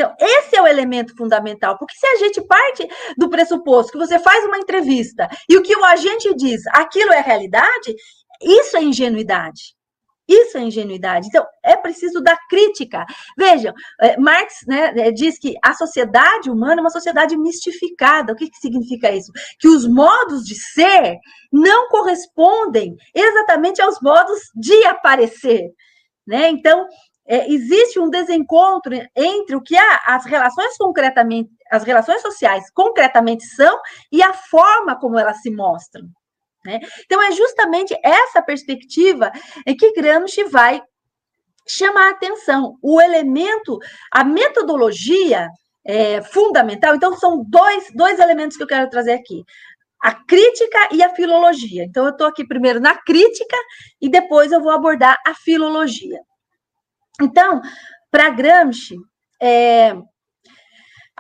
[0.01, 2.89] Então, esse é o elemento fundamental, porque se a gente parte
[3.19, 7.21] do pressuposto que você faz uma entrevista e o que o agente diz, aquilo é
[7.21, 7.95] realidade,
[8.41, 9.75] isso é ingenuidade.
[10.31, 11.27] Isso é ingenuidade.
[11.27, 13.05] Então, é preciso da crítica.
[13.37, 18.33] Vejam, é, Marx né, é, diz que a sociedade humana é uma sociedade mistificada.
[18.33, 19.33] O que, que significa isso?
[19.59, 21.19] Que os modos de ser
[21.53, 25.73] não correspondem exatamente aos modos de aparecer.
[26.25, 26.49] Né?
[26.51, 26.87] Então,
[27.27, 33.81] é, existe um desencontro entre o que as relações concretamente, as relações sociais concretamente são
[34.13, 36.05] e a forma como elas se mostram.
[36.65, 36.81] Né?
[37.05, 39.31] Então, é justamente essa perspectiva
[39.67, 40.83] em que Gramsci vai
[41.67, 42.77] chamar a atenção.
[42.83, 43.79] O elemento,
[44.11, 45.49] a metodologia
[45.85, 49.43] é, fundamental, então, são dois, dois elementos que eu quero trazer aqui.
[50.03, 51.85] A crítica e a filologia.
[51.85, 53.57] Então, eu estou aqui primeiro na crítica
[54.01, 56.21] e depois eu vou abordar a filologia.
[57.21, 57.61] Então,
[58.11, 58.97] para Gramsci,
[59.41, 59.95] é,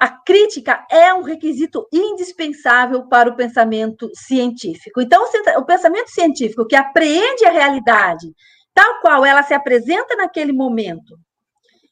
[0.01, 5.03] a crítica é um requisito indispensável para o pensamento científico.
[5.03, 5.23] Então,
[5.59, 8.33] o pensamento científico que apreende a realidade
[8.73, 11.19] tal qual ela se apresenta naquele momento,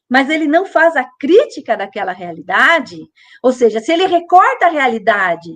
[0.09, 2.97] mas ele não faz a crítica daquela realidade,
[3.43, 5.49] ou seja, se ele recorta a realidade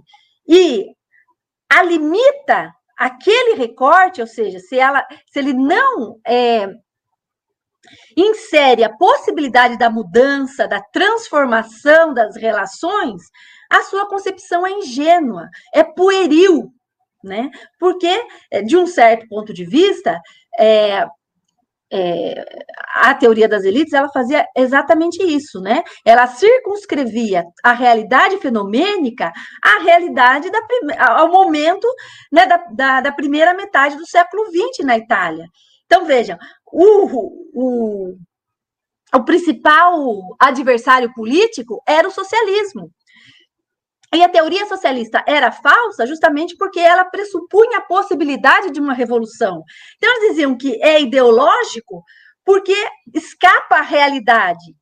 [0.48, 0.86] e
[1.68, 6.68] a limita aquele recorte, ou seja, se, ela, se ele não é,
[8.16, 13.22] insere a possibilidade da mudança, da transformação das relações,
[13.70, 16.72] a sua concepção é ingênua, é pueril,
[17.24, 17.50] né?
[17.80, 20.22] Porque, eh, de um certo ponto de vista,
[20.60, 21.08] é,
[21.92, 22.46] é,
[22.96, 25.84] a teoria das elites ela fazia exatamente isso, né?
[26.04, 29.32] Ela circunscrevia a realidade fenomênica
[29.64, 30.60] à realidade da,
[31.00, 31.88] ao momento
[32.32, 35.46] né, da, da, da primeira metade do século XX na Itália.
[35.86, 36.38] Então, vejam,
[36.74, 38.18] o, o,
[39.14, 42.90] o principal adversário político era o socialismo.
[44.14, 49.64] E a teoria socialista era falsa justamente porque ela pressupunha a possibilidade de uma revolução.
[49.98, 52.04] Então, eles diziam que é ideológico
[52.46, 52.76] porque
[53.14, 54.76] escapa à realidade.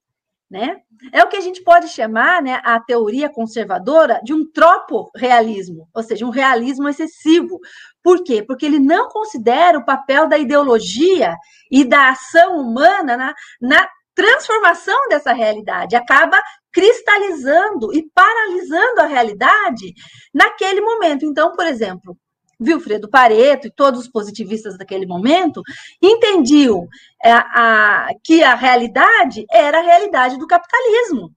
[0.50, 0.82] Né?
[1.14, 6.04] É o que a gente pode chamar né, a teoria conservadora de um tropo-realismo, ou
[6.04, 7.58] seja, um realismo excessivo.
[8.04, 8.44] Por quê?
[8.44, 11.36] Porque ele não considera o papel da ideologia
[11.72, 16.42] e da ação humana na, na transformação dessa realidade, acaba
[16.72, 19.94] cristalizando e paralisando a realidade
[20.34, 21.26] naquele momento.
[21.26, 22.18] Então, por exemplo,
[22.62, 25.62] Wilfredo Pareto e todos os positivistas daquele momento
[26.02, 26.88] entendiam
[27.24, 31.32] é, a, que a realidade era a realidade do capitalismo.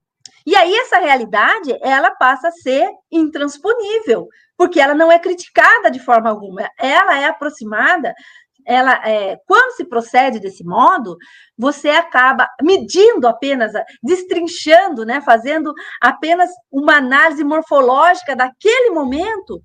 [0.45, 4.27] E aí essa realidade, ela passa a ser intransponível,
[4.57, 8.13] porque ela não é criticada de forma alguma, ela é aproximada
[8.65, 11.15] ela é, quando se procede desse modo,
[11.57, 19.61] você acaba medindo apenas, destrinchando, né, fazendo apenas uma análise morfológica daquele momento,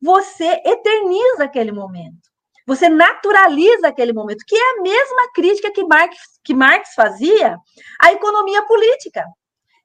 [0.00, 2.34] você eterniza aquele momento.
[2.66, 7.56] Você naturaliza aquele momento, que é a mesma crítica que Marx, que Marx fazia
[8.00, 9.24] à economia política.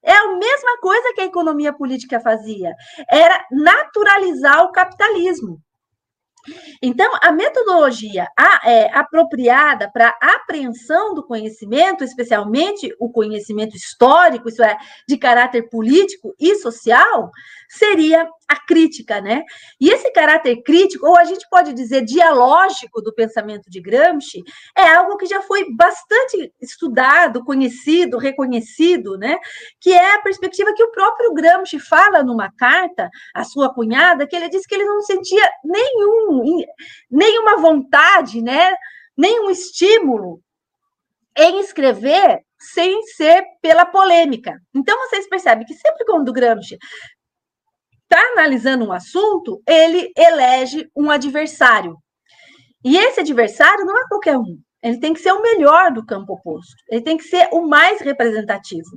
[0.03, 2.73] É a mesma coisa que a economia política fazia.
[3.09, 5.61] Era naturalizar o capitalismo.
[6.81, 8.27] Então, a metodologia
[8.63, 14.77] é, apropriada para apreensão do conhecimento, especialmente o conhecimento histórico, isso é,
[15.07, 17.29] de caráter político e social,
[17.67, 19.43] seria a crítica, né?
[19.79, 24.43] E esse caráter crítico, ou a gente pode dizer dialógico do pensamento de Gramsci,
[24.75, 29.37] é algo que já foi bastante estudado, conhecido, reconhecido, né?
[29.79, 34.35] Que é a perspectiva que o próprio Gramsci fala numa carta à sua cunhada, que
[34.35, 36.63] ele disse que ele não sentia nenhum,
[37.11, 38.73] nenhuma vontade, né?
[39.15, 40.41] Nenhum estímulo
[41.37, 44.59] em escrever sem ser pela polêmica.
[44.75, 46.77] Então, vocês percebem que sempre quando Gramsci
[48.09, 51.95] está analisando um assunto, ele elege um adversário.
[52.83, 54.57] E esse adversário não é qualquer um.
[54.81, 56.73] Ele tem que ser o melhor do campo oposto.
[56.89, 58.89] Ele tem que ser o mais representativo.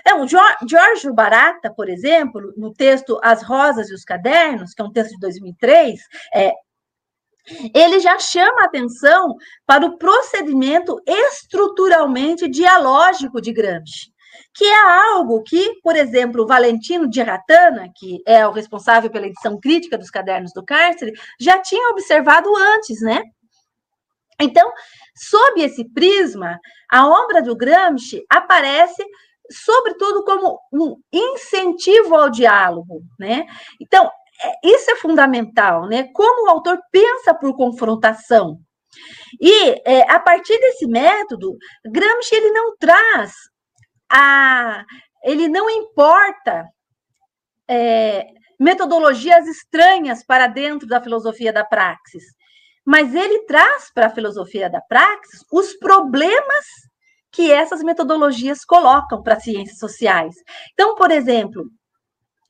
[0.00, 4.92] Então, Jorge Barata, por exemplo, no texto As Rosas e os Cadernos, que é um
[4.92, 6.00] texto de 2003,
[6.34, 6.52] é,
[7.74, 9.34] ele já chama atenção
[9.66, 14.10] para o procedimento estruturalmente dialógico de Gramsci
[14.54, 14.80] que é
[15.12, 20.10] algo que, por exemplo, Valentino de Ratana, que é o responsável pela edição crítica dos
[20.10, 23.22] cadernos do cárcere, já tinha observado antes, né?
[24.40, 24.70] Então,
[25.16, 26.58] sob esse prisma,
[26.90, 29.04] a obra do Gramsci aparece
[29.50, 33.46] sobretudo como um incentivo ao diálogo, né?
[33.80, 34.10] Então,
[34.44, 36.04] é, isso é fundamental, né?
[36.12, 38.60] Como o autor pensa por confrontação.
[39.40, 43.32] E é, a partir desse método, Gramsci ele não traz
[44.10, 44.84] a,
[45.22, 46.66] ele não importa
[47.68, 48.26] é,
[48.58, 52.24] metodologias estranhas para dentro da filosofia da praxis,
[52.84, 56.64] mas ele traz para a filosofia da praxis os problemas
[57.30, 60.34] que essas metodologias colocam para as ciências sociais.
[60.72, 61.64] Então, por exemplo,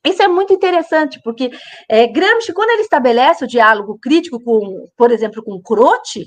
[0.05, 1.51] isso é muito interessante, porque
[1.89, 6.25] é, Gramsci, quando ele estabelece o diálogo crítico com, por exemplo, com Croce,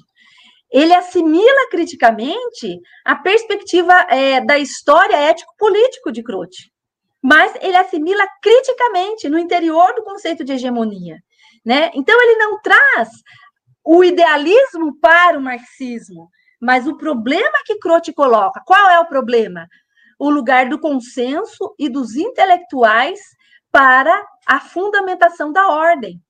[0.72, 6.72] ele assimila criticamente a perspectiva é, da história ético-político de Croce,
[7.22, 11.18] mas ele assimila criticamente no interior do conceito de hegemonia.
[11.64, 11.90] Né?
[11.94, 13.10] Então, ele não traz
[13.84, 16.28] o idealismo para o marxismo,
[16.60, 19.66] mas o problema que Croce coloca, qual é o problema?
[20.18, 23.20] O lugar do consenso e dos intelectuais
[23.70, 26.20] para a fundamentação da ordem.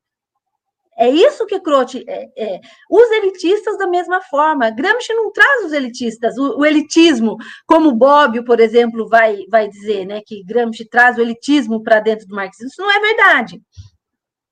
[0.98, 2.04] É isso que Croce.
[2.06, 2.60] É, é.
[2.90, 4.70] Os elitistas, da mesma forma.
[4.70, 7.36] Gramsci não traz os elitistas, o, o, elitismo,
[7.66, 12.26] como Bobbio, por exemplo, vai, vai dizer, né, que Gramsci traz o elitismo para dentro
[12.26, 12.68] do marxismo.
[12.68, 13.60] Isso não é verdade.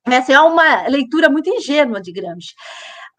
[0.06, 2.54] Essa é uma leitura muito ingênua de Gramsci.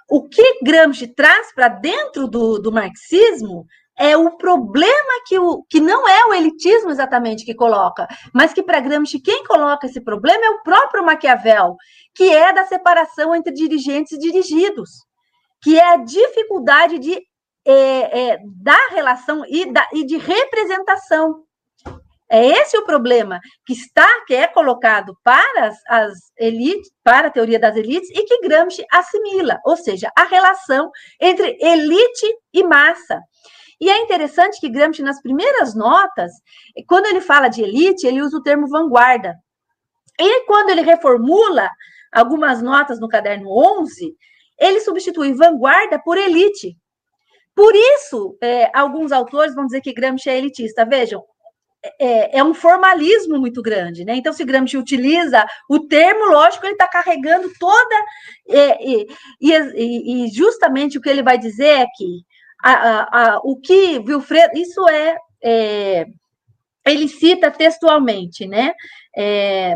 [0.09, 3.65] O que Gramsci traz para dentro do, do marxismo
[3.97, 8.63] é o problema que, o, que não é o elitismo exatamente que coloca, mas que
[8.63, 11.75] para Gramsci quem coloca esse problema é o próprio Maquiavel,
[12.15, 14.89] que é da separação entre dirigentes e dirigidos,
[15.61, 17.21] que é a dificuldade de
[17.65, 21.43] é, é, da relação e, da, e de representação.
[22.29, 27.31] É esse o problema que está, que é colocado para as, as, elites, para a
[27.31, 30.89] teoria das elites e que Gramsci assimila, ou seja, a relação
[31.19, 33.19] entre elite e massa.
[33.81, 36.31] E é interessante que Gramsci, nas primeiras notas,
[36.87, 39.35] quando ele fala de elite, ele usa o termo vanguarda.
[40.19, 41.67] E quando ele reformula
[42.13, 44.15] algumas notas no caderno 11,
[44.59, 46.77] ele substitui vanguarda por elite.
[47.55, 50.85] Por isso, é, alguns autores vão dizer que Gramsci é elitista.
[50.85, 51.23] Vejam,
[51.99, 54.15] é, é, um formalismo muito grande, né?
[54.15, 57.95] Então, se Gramsci utiliza o termo, lógico, ele está carregando toda.
[58.47, 59.07] É, e,
[59.41, 62.23] e, e, justamente o que ele vai dizer é que
[62.63, 66.05] a, a, o que Wilfredo, isso é, é,
[66.85, 68.73] ele cita textualmente, né?
[69.15, 69.75] É,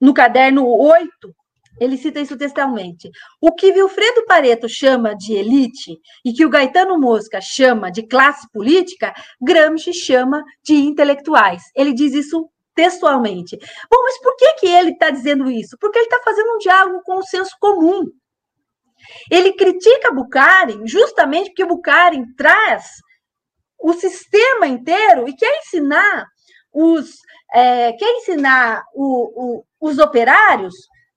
[0.00, 1.34] no caderno 8,
[1.80, 3.10] ele cita isso textualmente.
[3.40, 8.46] O que Wilfredo Pareto chama de elite e que o Gaetano Mosca chama de classe
[8.52, 11.62] política, Gramsci chama de intelectuais.
[11.74, 13.56] Ele diz isso textualmente.
[13.90, 15.76] Bom, mas por que, que ele está dizendo isso?
[15.80, 18.04] Porque ele está fazendo um diálogo com o senso comum.
[19.30, 22.84] Ele critica Bukharin justamente porque Bukharin traz
[23.78, 26.26] o sistema inteiro e quer ensinar
[26.72, 27.10] os
[27.52, 30.74] é, quer ensinar o, o, os operários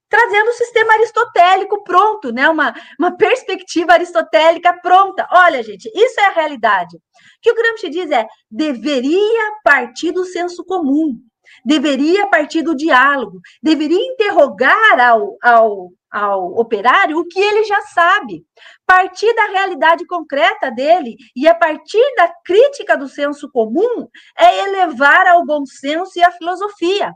[0.09, 2.47] trazendo o sistema aristotélico pronto, né?
[2.49, 5.27] Uma, uma perspectiva aristotélica pronta.
[5.31, 6.95] Olha, gente, isso é a realidade.
[6.95, 6.99] O
[7.41, 11.17] que o Gramsci diz é: deveria partir do senso comum,
[11.65, 18.43] deveria partir do diálogo, deveria interrogar ao, ao, ao operário o que ele já sabe,
[18.85, 25.27] partir da realidade concreta dele e a partir da crítica do senso comum é elevar
[25.27, 27.13] ao bom senso e à filosofia.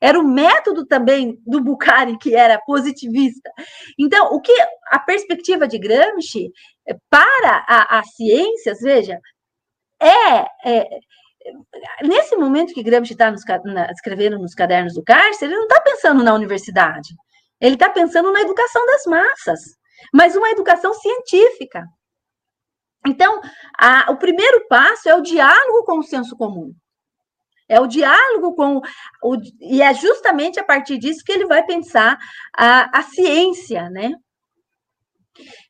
[0.00, 3.50] era o método também do Bucari que era positivista.
[3.98, 4.52] Então, o que
[4.88, 6.50] a perspectiva de Gramsci
[7.08, 9.18] para as ciências, veja,
[10.00, 10.88] é, é
[12.02, 13.32] nesse momento que Gramsci está
[13.90, 17.14] escrevendo nos cadernos do cárcere, ele não está pensando na universidade,
[17.64, 19.60] ele está pensando na educação das massas,
[20.12, 21.82] mas uma educação científica.
[23.06, 23.40] Então,
[23.78, 26.74] a, o primeiro passo é o diálogo com o senso comum.
[27.66, 28.82] É o diálogo com.
[29.22, 32.18] O, e é justamente a partir disso que ele vai pensar
[32.54, 34.12] a, a ciência, né?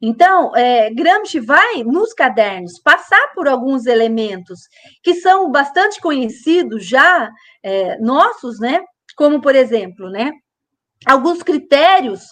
[0.03, 4.59] Então, é, Gramsci vai, nos cadernos, passar por alguns elementos
[5.01, 7.31] que são bastante conhecidos já,
[7.63, 8.81] é, nossos, né?
[9.17, 10.33] Como, por exemplo, né?
[11.07, 12.23] Alguns critérios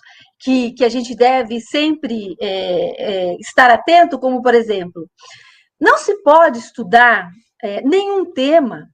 [0.41, 5.09] que, que a gente deve sempre é, é estar atento, como, por exemplo,
[5.81, 7.29] não se pode estudar
[7.63, 8.89] é, nenhum tema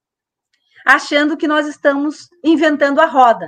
[0.87, 3.47] achando que nós estamos inventando a roda.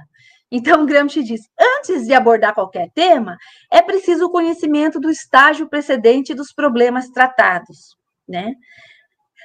[0.50, 3.36] Então, Gramsci diz: antes de abordar qualquer tema,
[3.70, 7.96] é preciso o conhecimento do estágio precedente dos problemas tratados,
[8.28, 8.54] né?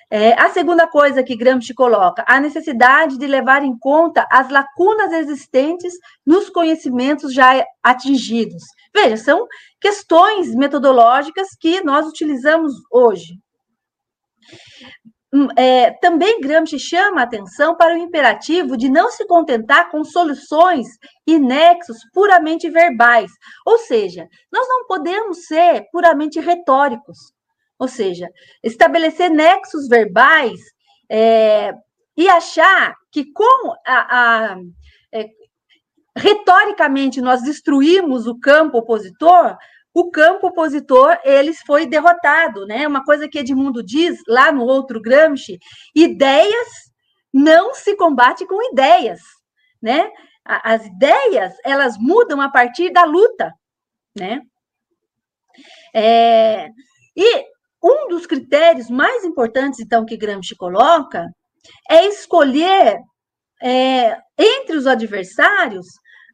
[0.09, 5.11] É, a segunda coisa que Gramsci coloca, a necessidade de levar em conta as lacunas
[5.11, 5.93] existentes
[6.25, 8.63] nos conhecimentos já atingidos.
[8.93, 9.47] Veja, são
[9.81, 13.39] questões metodológicas que nós utilizamos hoje.
[15.33, 20.03] Hum, é, também Gramsci chama a atenção para o imperativo de não se contentar com
[20.03, 20.87] soluções
[21.27, 23.29] e nexos puramente verbais.
[23.65, 27.34] Ou seja, nós não podemos ser puramente retóricos.
[27.77, 28.29] Ou seja,
[28.63, 30.59] estabelecer nexos verbais
[31.09, 31.73] é,
[32.15, 34.57] e achar que, como a, a
[35.13, 35.29] é,
[36.17, 39.57] retoricamente nós destruímos o campo opositor,
[39.93, 42.87] o campo opositor eles foi derrotado, né?
[42.87, 45.57] Uma coisa que Edmundo diz lá no outro Gramsci,
[45.95, 46.67] ideias
[47.33, 49.21] não se combate com ideias,
[49.81, 50.09] né?
[50.43, 53.53] As ideias elas mudam a partir da luta,
[54.15, 54.41] né?
[55.93, 56.69] É,
[57.15, 57.45] e
[57.85, 61.27] um dos critérios mais importantes, então, que Gramsci coloca
[61.89, 62.97] é escolher
[63.61, 65.85] é, entre os adversários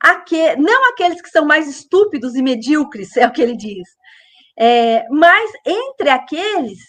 [0.02, 3.88] Aque, não aqueles que são mais estúpidos e medíocres, é o que ele diz,
[4.58, 6.80] é, mas entre aqueles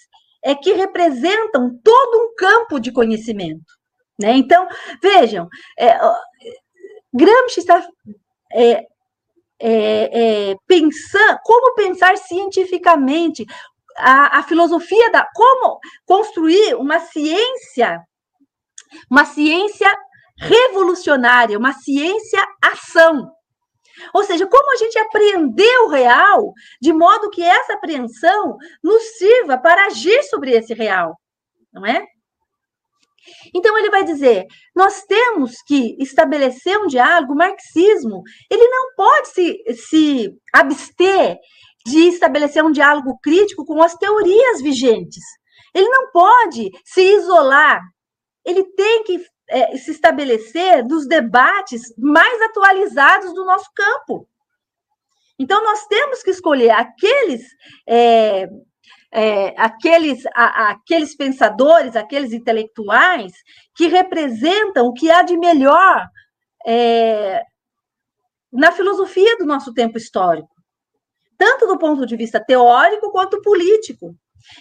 [0.45, 3.73] é que representam todo um campo de conhecimento.
[4.19, 4.37] Né?
[4.37, 4.67] Então,
[5.01, 5.49] vejam,
[5.79, 5.97] é,
[7.13, 7.87] Gramsci está
[8.53, 8.87] é,
[9.61, 13.47] é, é, pensando como pensar cientificamente
[13.97, 18.01] a, a, filosofia da como construir uma ciência,
[19.11, 19.91] uma ciência
[20.39, 23.31] revolucionária, uma ciência-ação.
[24.15, 29.59] Ou seja, como a gente apreender o real, de modo que essa apreensão nos sirva
[29.59, 31.15] para agir sobre esse real,
[31.73, 32.05] não é?
[33.55, 39.29] Então ele vai dizer: nós temos que estabelecer um diálogo, o marxismo, ele não pode
[39.29, 41.37] se, se abster
[41.87, 45.23] de estabelecer um diálogo crítico com as teorias vigentes.
[45.75, 47.81] Ele não pode se isolar.
[48.45, 54.29] Ele tem que é, se estabelecer dos debates mais atualizados do nosso campo.
[55.39, 57.43] Então, nós temos que escolher aqueles.
[57.89, 58.47] É,
[59.15, 63.33] é, aqueles, a, aqueles pensadores, aqueles intelectuais
[63.77, 66.07] que representam o que há de melhor
[66.67, 67.43] é,
[68.51, 70.52] na filosofia do nosso tempo histórico,
[71.43, 74.15] tanto do ponto de vista teórico quanto político.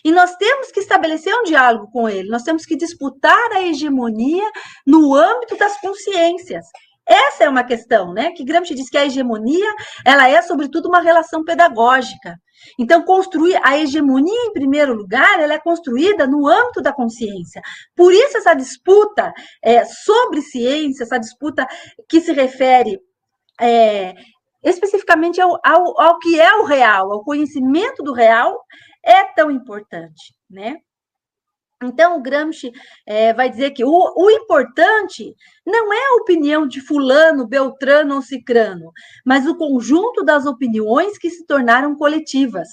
[0.03, 4.49] E nós temos que estabelecer um diálogo com ele, nós temos que disputar a hegemonia
[4.85, 6.65] no âmbito das consciências.
[7.07, 8.31] Essa é uma questão, né?
[8.31, 9.71] Que Gramsci diz que a hegemonia,
[10.03, 12.35] ela é sobretudo uma relação pedagógica.
[12.79, 17.61] Então, construir a hegemonia em primeiro lugar, ela é construída no âmbito da consciência.
[17.95, 19.31] Por isso essa disputa
[19.63, 21.67] é, sobre ciência, essa disputa
[22.09, 22.99] que se refere
[23.59, 24.15] é,
[24.63, 28.63] especificamente ao, ao, ao que é o real, ao conhecimento do real,
[29.03, 30.77] é tão importante, né?
[31.83, 32.71] Então, o Gramsci
[33.07, 35.33] é, vai dizer que o, o, importante
[35.65, 38.91] não é a opinião de fulano, beltrano ou cicrano,
[39.25, 42.67] mas o conjunto das opiniões que se tornaram coletivas.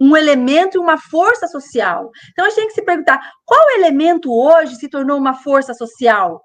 [0.00, 2.10] Um elemento e uma força social.
[2.30, 6.40] Então, a gente tem que se perguntar, qual elemento hoje se tornou uma força social?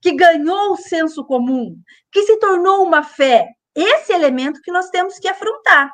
[0.00, 1.76] Que ganhou o senso comum?
[2.10, 3.48] Que se tornou uma fé?
[3.78, 5.92] Esse elemento que nós temos que afrontar.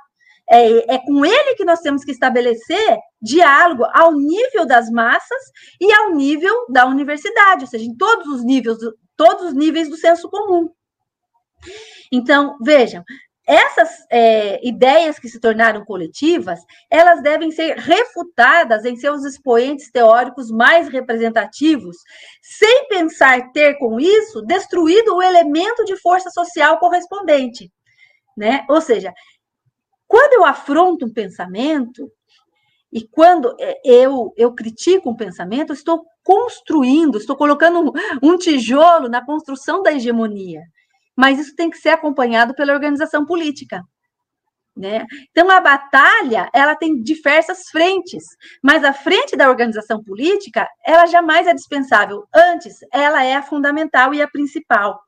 [0.50, 5.42] É, é com ele que nós temos que estabelecer diálogo ao nível das massas
[5.80, 9.88] e ao nível da universidade, ou seja, em todos os níveis, do, todos os níveis
[9.88, 10.70] do senso comum.
[12.12, 13.02] Então, vejam,
[13.46, 20.50] essas é, ideias que se tornaram coletivas, elas devem ser refutadas em seus expoentes teóricos
[20.50, 21.96] mais representativos,
[22.40, 27.70] sem pensar ter com isso destruído o elemento de força social correspondente,
[28.36, 28.64] né?
[28.68, 29.12] Ou seja,
[30.08, 32.10] quando eu afronto um pensamento
[32.90, 37.92] e quando é, eu eu critico um pensamento, estou construindo, estou colocando um,
[38.22, 40.62] um tijolo na construção da hegemonia
[41.16, 43.82] mas isso tem que ser acompanhado pela organização política.
[44.76, 45.06] Né?
[45.30, 48.24] Então, a batalha ela tem diversas frentes,
[48.60, 52.26] mas a frente da organização política ela jamais é dispensável.
[52.34, 55.00] Antes, ela é a fundamental e a principal.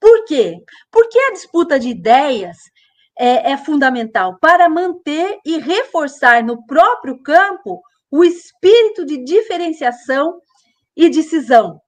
[0.00, 0.56] Por quê?
[0.90, 2.56] Porque a disputa de ideias
[3.18, 10.40] é, é fundamental para manter e reforçar no próprio campo o espírito de diferenciação
[10.96, 11.80] e decisão,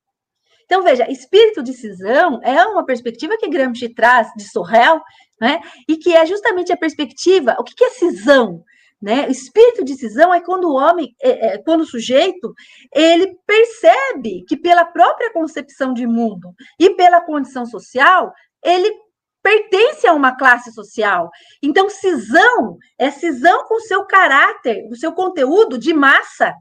[0.74, 5.00] então, veja, espírito de cisão é uma perspectiva que Gramsci traz de Sorrel,
[5.40, 5.60] né?
[5.88, 7.54] E que é justamente a perspectiva.
[7.60, 8.64] O que é cisão?
[9.00, 9.28] Né?
[9.28, 12.52] O espírito de cisão é quando o homem, é, é, quando o sujeito,
[12.92, 18.92] ele percebe que pela própria concepção de mundo e pela condição social, ele
[19.40, 21.30] pertence a uma classe social.
[21.62, 26.52] Então, cisão é cisão com seu caráter, o seu conteúdo de massa,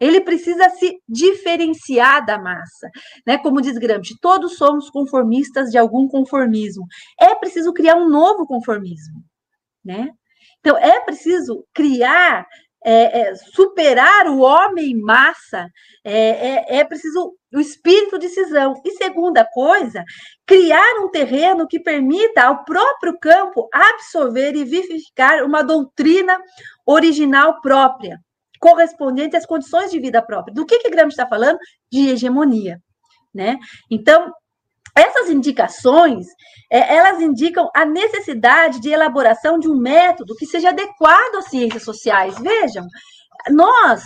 [0.00, 2.88] ele precisa se diferenciar da massa,
[3.26, 3.38] né?
[3.38, 6.86] Como diz Gramsci, todos somos conformistas de algum conformismo.
[7.20, 9.22] É preciso criar um novo conformismo,
[9.84, 10.10] né?
[10.60, 12.46] Então é preciso criar,
[12.84, 15.68] é, é, superar o homem massa.
[16.04, 18.80] É, é, é preciso o espírito de cisão.
[18.84, 20.04] E segunda coisa,
[20.46, 26.38] criar um terreno que permita ao próprio campo absorver e vivificar uma doutrina
[26.86, 28.20] original própria
[28.58, 30.54] correspondente às condições de vida própria.
[30.54, 31.58] Do que que Gramsci está falando?
[31.90, 32.78] De hegemonia,
[33.34, 33.58] né?
[33.90, 34.32] Então,
[34.94, 36.26] essas indicações,
[36.70, 41.84] é, elas indicam a necessidade de elaboração de um método que seja adequado às ciências
[41.84, 42.36] sociais.
[42.38, 42.84] Vejam,
[43.50, 44.02] nós,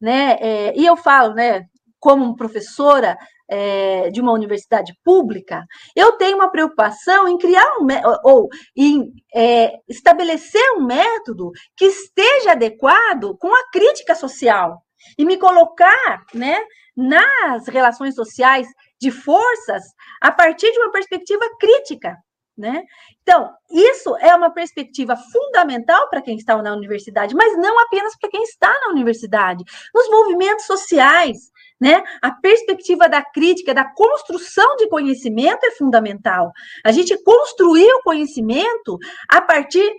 [0.00, 1.64] né, é, e eu falo, né,
[1.98, 3.16] como professora
[3.48, 7.86] é, de uma universidade pública, eu tenho uma preocupação em criar um
[8.24, 14.82] ou em é, estabelecer um método que esteja adequado com a crítica social
[15.18, 16.58] e me colocar, né,
[16.96, 18.66] nas relações sociais
[19.00, 19.82] de forças
[20.20, 22.16] a partir de uma perspectiva crítica.
[22.56, 22.84] Né?
[23.20, 28.30] Então, isso é uma perspectiva fundamental para quem está na universidade, mas não apenas para
[28.30, 29.62] quem está na universidade.
[29.94, 31.36] Nos movimentos sociais,
[31.80, 32.02] né?
[32.22, 36.50] A perspectiva da crítica, da construção de conhecimento é fundamental.
[36.84, 38.98] A gente construir o conhecimento
[39.28, 39.90] a partir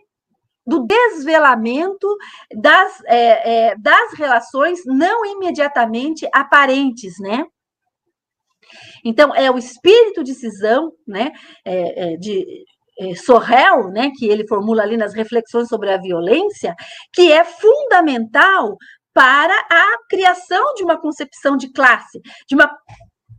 [0.66, 2.08] do desvelamento
[2.54, 7.46] das, é, é, das relações não imediatamente aparentes, né?
[9.06, 11.32] Então, é o espírito de cisão, né,
[11.64, 12.46] é, é de
[13.00, 16.76] é, Sorrel, né, que ele formula ali nas reflexões sobre a violência,
[17.14, 18.76] que é fundamental
[19.18, 22.70] para a criação de uma concepção de classe, de uma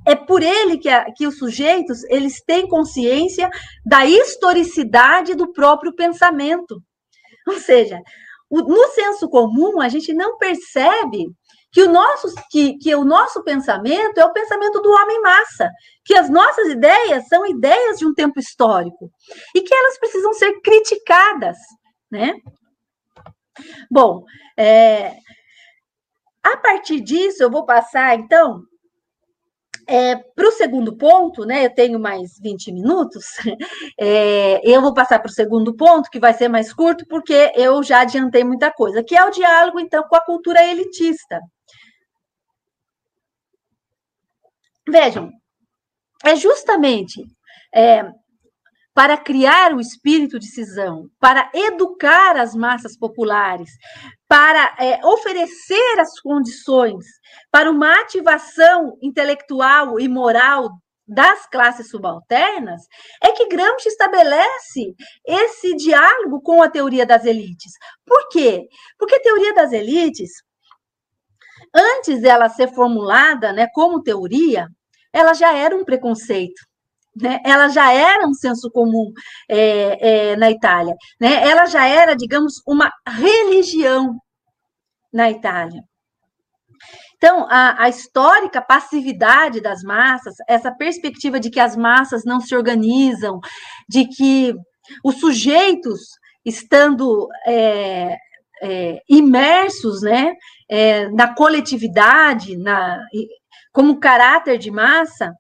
[0.04, 3.48] é por ele que, a, que os sujeitos eles têm consciência
[3.86, 6.82] da historicidade do próprio pensamento.
[7.46, 8.00] Ou seja,
[8.50, 11.26] o, no senso comum a gente não percebe
[11.70, 15.70] que o nosso que, que o nosso pensamento é o pensamento do homem massa,
[16.04, 19.12] que as nossas ideias são ideias de um tempo histórico
[19.54, 21.56] e que elas precisam ser criticadas,
[22.10, 22.32] né?
[23.88, 24.24] Bom,
[24.56, 25.14] é,
[26.42, 28.62] a partir disso, eu vou passar, então,
[29.88, 31.64] é, para o segundo ponto, né?
[31.64, 33.24] Eu tenho mais 20 minutos,
[33.98, 37.82] é, eu vou passar para o segundo ponto, que vai ser mais curto, porque eu
[37.82, 41.40] já adiantei muita coisa, que é o diálogo, então, com a cultura elitista.
[44.86, 45.30] Vejam,
[46.24, 47.22] é justamente
[47.74, 48.10] é,
[48.94, 53.70] para criar o espírito de cisão, para educar as massas populares,
[54.28, 57.06] para é, oferecer as condições
[57.50, 60.68] para uma ativação intelectual e moral
[61.06, 62.82] das classes subalternas,
[63.22, 64.94] é que Gramsci estabelece
[65.26, 67.72] esse diálogo com a teoria das elites.
[68.04, 68.68] Por quê?
[68.98, 70.30] Porque a teoria das elites,
[71.74, 74.68] antes dela ser formulada né, como teoria,
[75.10, 76.67] ela já era um preconceito
[77.20, 77.40] né?
[77.44, 79.12] ela já era um senso comum
[79.48, 81.48] é, é, na Itália, né?
[81.48, 84.16] ela já era, digamos, uma religião
[85.12, 85.82] na Itália.
[87.16, 92.54] Então, a, a, histórica passividade das massas, essa perspectiva de que as massas não se
[92.54, 93.40] organizam,
[93.88, 94.54] de que
[95.04, 96.00] os sujeitos,
[96.44, 98.16] estando é,
[98.62, 100.32] é, imersos né,
[100.70, 103.00] é, na coletividade, na,
[103.72, 105.32] como caráter de massa,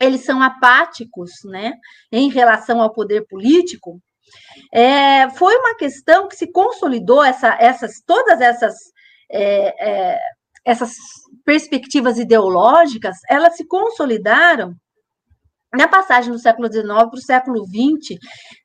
[0.00, 1.72] eles são apáticos, né,
[2.12, 4.00] em relação ao poder político,
[4.72, 8.74] é, foi uma questão que se consolidou essa, essas todas essas
[9.30, 10.18] é, é,
[10.64, 10.94] essas
[11.44, 14.74] perspectivas ideológicas, elas se consolidaram
[15.72, 18.18] na passagem do século XIX para o século XX,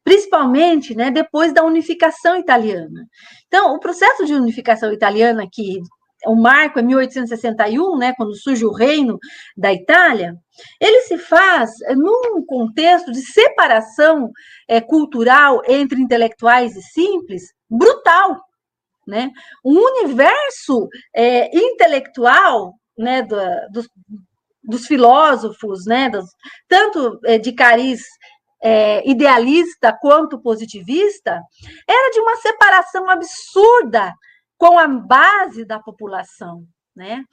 [0.04, 3.06] principalmente né, depois da unificação italiana.
[3.48, 5.80] Então, o processo de unificação italiana, que
[6.26, 9.18] o marco é 1861, né, quando surge o reino
[9.58, 10.36] da Itália,
[10.80, 14.32] ele se faz num contexto de separação
[14.68, 18.42] é, cultural entre intelectuais e simples brutal.
[19.06, 19.32] Né?
[19.66, 23.38] Um universo é, intelectual né, do,
[23.72, 23.90] dos,
[24.64, 26.26] dos filósofos, né, dos,
[26.70, 28.02] tanto é, de cariz
[28.64, 31.42] é, idealista quanto positivista,
[31.88, 34.14] era de uma separação absurda
[34.64, 36.64] com a base da população,
[36.96, 37.26] né?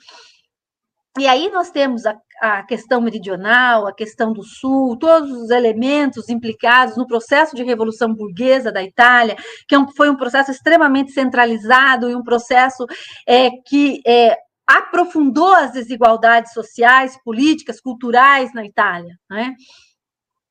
[1.17, 6.29] E aí nós temos a, a, questão meridional, a questão do sul, todos os elementos
[6.29, 9.37] implicados no processo de revolução burguesa da Itália,
[9.69, 12.85] que é um, foi um processo extremamente centralizado e um processo
[13.29, 19.15] é, que é, aprofundou as desigualdades sociais, políticas, culturais na Itália.
[19.31, 19.55] Né?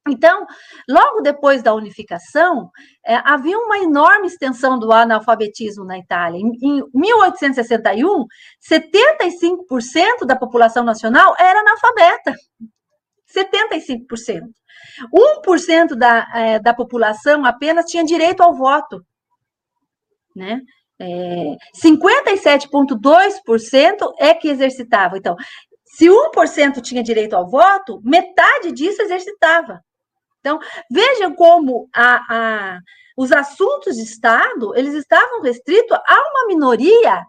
[0.10, 0.46] Então,
[0.88, 2.70] logo depois da unificação,
[3.06, 6.40] é, havia uma enorme extensão do analfabetismo na Itália.
[6.40, 8.26] Em, em 1861,
[8.62, 12.34] 75% da população nacional era analfabeta.
[13.36, 14.42] 75%.
[15.14, 19.06] 1% da, é, da população apenas tinha direito ao voto.
[20.36, 20.62] Né?
[21.00, 25.18] É, 57,2% é que exercitava.
[25.18, 25.36] Então,
[25.86, 29.82] se 1% tinha direito ao voto, metade disso exercitava.
[30.40, 30.60] Então,
[30.90, 32.80] vejam como a, a,
[33.18, 37.24] os assuntos de Estado eles estavam restritos a uma minoria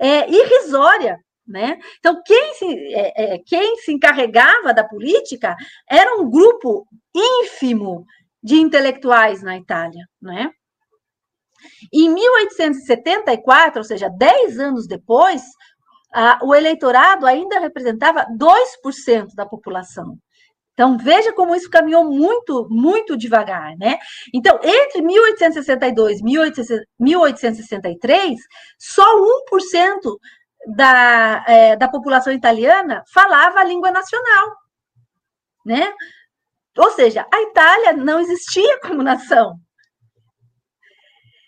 [0.00, 1.18] é, irrisória.
[1.46, 1.78] Né?
[1.98, 5.56] Então, quem se, é, é, quem se encarregava da política
[5.90, 8.06] era um grupo ínfimo
[8.42, 10.06] de intelectuais na Itália.
[10.20, 10.50] Né?
[11.92, 15.42] Em 1874, ou seja, 10 anos depois,
[16.12, 20.16] a, o eleitorado ainda representava 2% da população.
[20.72, 23.98] Então, veja como isso caminhou muito, muito devagar, né?
[24.32, 26.24] Então, entre 1862 e
[26.98, 28.40] 1863,
[28.78, 29.04] só
[29.50, 30.16] 1%
[30.74, 34.50] da, é, da população italiana falava a língua nacional,
[35.64, 35.92] né?
[36.78, 39.56] Ou seja, a Itália não existia como nação,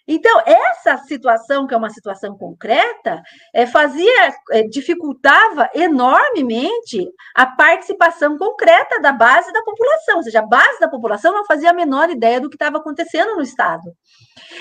[0.06, 3.22] então, essa situação, que é uma situação concreta,
[3.54, 10.46] é, fazia, é, dificultava enormemente a participação concreta da base da população, ou seja, a
[10.46, 13.90] base da população não fazia a menor ideia do que estava acontecendo no Estado.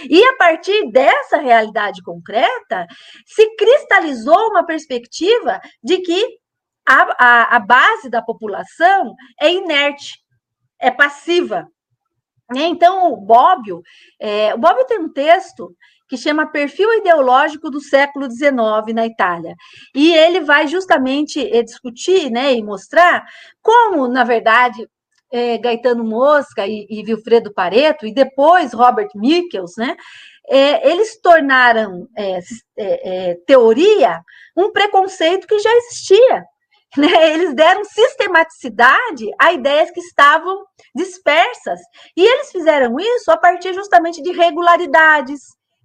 [0.09, 2.87] E a partir dessa realidade concreta,
[3.25, 6.25] se cristalizou uma perspectiva de que
[6.87, 10.19] a, a, a base da população é inerte,
[10.79, 11.67] é passiva,
[12.53, 12.65] né?
[12.67, 13.81] Então, o Bobbio,
[14.19, 15.75] é, o Bobbio tem um texto
[16.07, 19.55] que chama Perfil Ideológico do Século XIX na Itália.
[19.95, 23.25] E ele vai justamente é, discutir né, e mostrar
[23.61, 24.87] como, na verdade,
[25.31, 29.97] é, Gaetano Mosca e, e Vilfredo Pareto, e depois Robert Michels, né,
[30.47, 32.39] é, eles tornaram é,
[32.77, 34.21] é, é, teoria
[34.55, 36.45] um preconceito que já existia.
[36.97, 37.33] Né?
[37.33, 40.63] Eles deram sistematicidade a ideias que estavam
[40.95, 41.79] dispersas.
[42.15, 45.39] E eles fizeram isso a partir justamente de regularidades,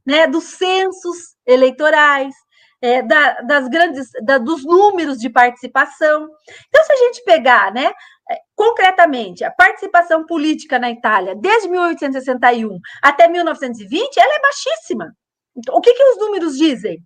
[0.07, 0.27] né?
[0.27, 2.35] dos censos eleitorais,
[2.81, 6.29] é, da, das grandes, da, dos números de participação.
[6.69, 7.93] Então, se a gente pegar, né,
[8.31, 15.13] é, concretamente, a participação política na Itália desde 1861 até 1920, ela é baixíssima.
[15.57, 16.99] Então, o que, que os números dizem?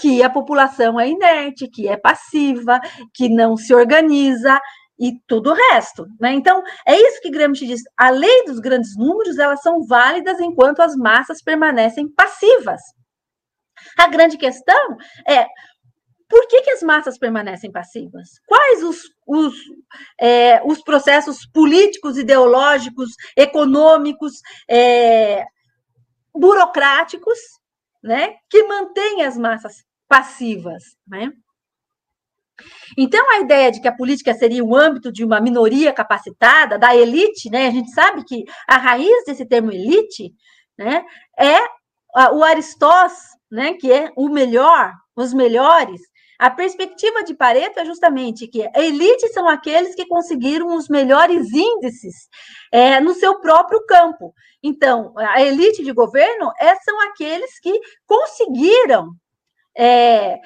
[0.00, 2.80] Que a população é inerte, que é passiva,
[3.14, 4.60] que não se organiza
[4.98, 6.06] e tudo o resto.
[6.20, 6.32] Né?
[6.32, 7.82] Então, é isso que Gramsci diz.
[7.96, 12.80] A lei dos grandes números, elas são válidas enquanto as massas permanecem passivas.
[13.98, 14.96] A grande questão
[15.26, 15.46] é
[16.28, 18.28] por que, que as massas permanecem passivas?
[18.46, 19.54] Quais os, os,
[20.20, 24.34] é, os processos políticos, ideológicos, econômicos,
[24.68, 25.44] é,
[26.32, 27.38] burocráticos,
[28.02, 31.30] né, que mantêm as massas passivas, né?
[32.98, 36.94] Então, a ideia de que a política seria o âmbito de uma minoria capacitada, da
[36.94, 37.68] elite, né?
[37.68, 40.34] A gente sabe que a raiz desse termo elite,
[40.76, 41.04] né,
[41.38, 41.58] é
[42.32, 43.12] o Aristós,
[43.48, 46.00] né, que é o melhor, os melhores.
[46.40, 51.52] A perspectiva de Pareto é justamente que a elite são aqueles que conseguiram os melhores
[51.52, 52.28] índices
[52.72, 54.34] é, no seu próprio campo.
[54.60, 59.14] Então, a elite de governo é, são aqueles que conseguiram
[59.76, 60.38] é,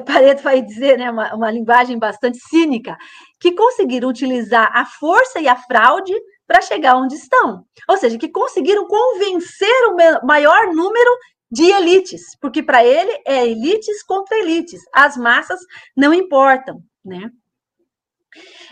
[0.00, 2.96] Pareto vai dizer, né, uma, uma linguagem bastante cínica,
[3.40, 6.14] que conseguiram utilizar a força e a fraude
[6.46, 7.64] para chegar onde estão.
[7.88, 11.10] Ou seja, que conseguiram convencer o maior número
[11.50, 15.60] de elites, porque para ele é elites contra elites, as massas
[15.94, 17.30] não importam, né?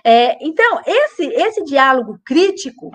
[0.02, 2.90] É, então, esse, esse diálogo crítico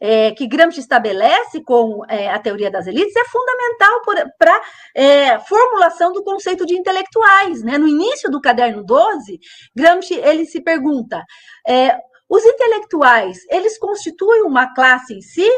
[0.00, 4.00] é, que Gramsci estabelece com é, a teoria das elites é fundamental
[4.38, 4.62] para
[4.94, 7.62] é, formulação do conceito de intelectuais.
[7.62, 7.78] Né?
[7.78, 9.38] No início do caderno 12,
[9.74, 11.22] Gramsci ele se pergunta:
[11.66, 11.96] é,
[12.28, 15.48] os intelectuais eles constituem uma classe em si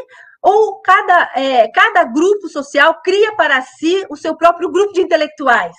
[0.41, 5.75] ou cada, é, cada grupo social cria para si o seu próprio grupo de intelectuais?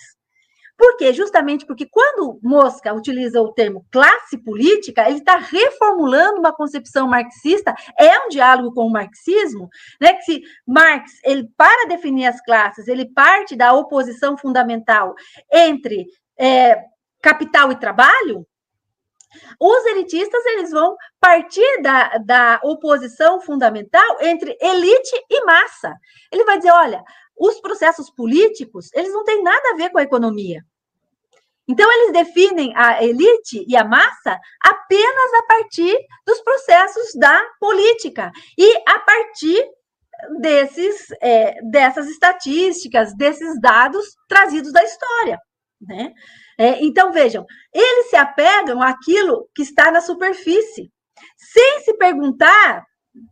[0.77, 1.13] Por quê?
[1.13, 7.75] Justamente porque quando Mosca utiliza o termo classe política, ele está reformulando uma concepção marxista,
[7.99, 9.69] é um diálogo com o marxismo,
[10.01, 10.15] né?
[10.15, 15.15] Que se Marx, ele para definir as classes, ele parte da oposição fundamental
[15.53, 16.07] entre
[16.39, 16.83] é,
[17.23, 18.47] capital e trabalho,
[19.61, 25.95] os elitistas eles vão partir da, da oposição fundamental entre elite e massa.
[26.31, 27.03] Ele vai dizer, olha,
[27.37, 30.65] os processos políticos, eles não têm nada a ver com a economia.
[31.67, 38.31] Então, eles definem a elite e a massa apenas a partir dos processos da política
[38.59, 39.65] e a partir
[40.41, 45.39] desses, é, dessas estatísticas, desses dados trazidos da história.
[45.81, 46.13] Né?
[46.59, 50.91] É, então, vejam, eles se apegam àquilo que está na superfície,
[51.37, 52.85] sem se perguntar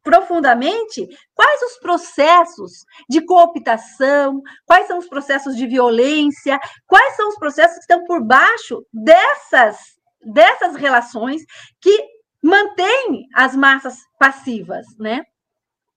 [0.02, 7.36] profundamente quais os processos de cooptação, quais são os processos de violência, quais são os
[7.36, 9.78] processos que estão por baixo dessas,
[10.24, 11.42] dessas relações
[11.80, 12.04] que
[12.42, 15.22] mantêm as massas passivas, né?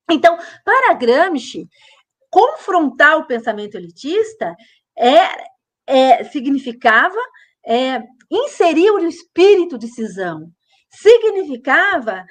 [0.10, 1.68] Então, para Gramsci,
[2.30, 4.54] confrontar o pensamento elitista
[4.98, 5.30] é,
[5.88, 7.20] é significava
[7.66, 10.52] é, inserir o espírito de cisão,
[10.90, 12.24] significava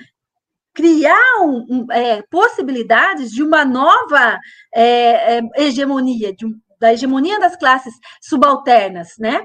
[0.74, 4.38] criar um, um, é, possibilidades de uma nova
[4.74, 6.46] é, é, hegemonia, de,
[6.80, 9.40] da hegemonia das classes subalternas, né?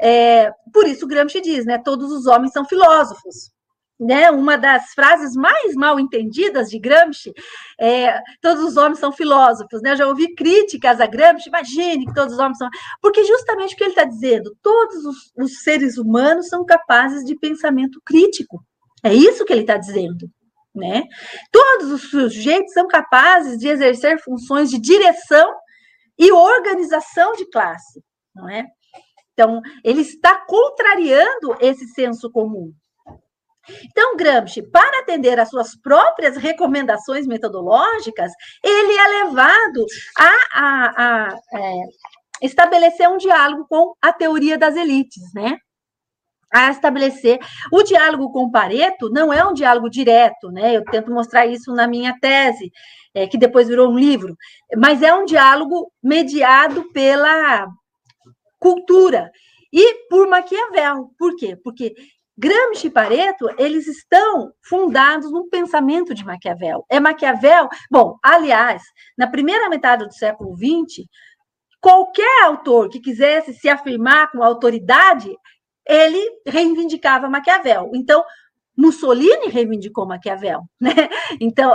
[0.00, 1.78] É, por isso Gramsci diz, né?
[1.78, 3.56] Todos os homens são filósofos.
[3.98, 7.32] Né, uma das frases mais mal entendidas de Gramsci
[7.80, 9.92] é todos os homens são filósofos, né?
[9.92, 12.68] Eu já ouvi críticas a Gramsci, imagine que todos os homens são.
[13.00, 17.34] Porque justamente o que ele está dizendo, todos os, os seres humanos são capazes de
[17.38, 18.62] pensamento crítico.
[19.02, 20.30] É isso que ele está dizendo
[20.76, 21.02] né?
[21.50, 25.52] Todos os sujeitos são capazes de exercer funções de direção
[26.18, 28.02] e organização de classe,
[28.34, 28.64] não é?
[29.32, 32.72] Então, ele está contrariando esse senso comum.
[33.84, 38.30] Então, Gramsci, para atender às suas próprias recomendações metodológicas,
[38.62, 39.84] ele é levado
[40.18, 41.74] a, a, a é,
[42.42, 45.58] estabelecer um diálogo com a teoria das elites, né?
[46.52, 47.38] A estabelecer.
[47.72, 50.76] O diálogo com Pareto não é um diálogo direto, né?
[50.76, 52.70] Eu tento mostrar isso na minha tese,
[53.14, 54.36] é, que depois virou um livro,
[54.76, 57.66] mas é um diálogo mediado pela
[58.58, 59.30] cultura
[59.72, 61.10] e por Maquiavel.
[61.18, 61.56] Por quê?
[61.62, 61.94] Porque
[62.38, 66.84] Gramsci e Pareto, eles estão fundados no pensamento de Maquiavel.
[66.90, 68.82] É Maquiavel, bom, aliás,
[69.16, 71.06] na primeira metade do século XX,
[71.80, 75.34] qualquer autor que quisesse se afirmar com autoridade
[75.86, 77.90] ele reivindicava Maquiavel.
[77.94, 78.24] Então,
[78.76, 81.08] Mussolini reivindicou Maquiavel, né?
[81.40, 81.72] Então,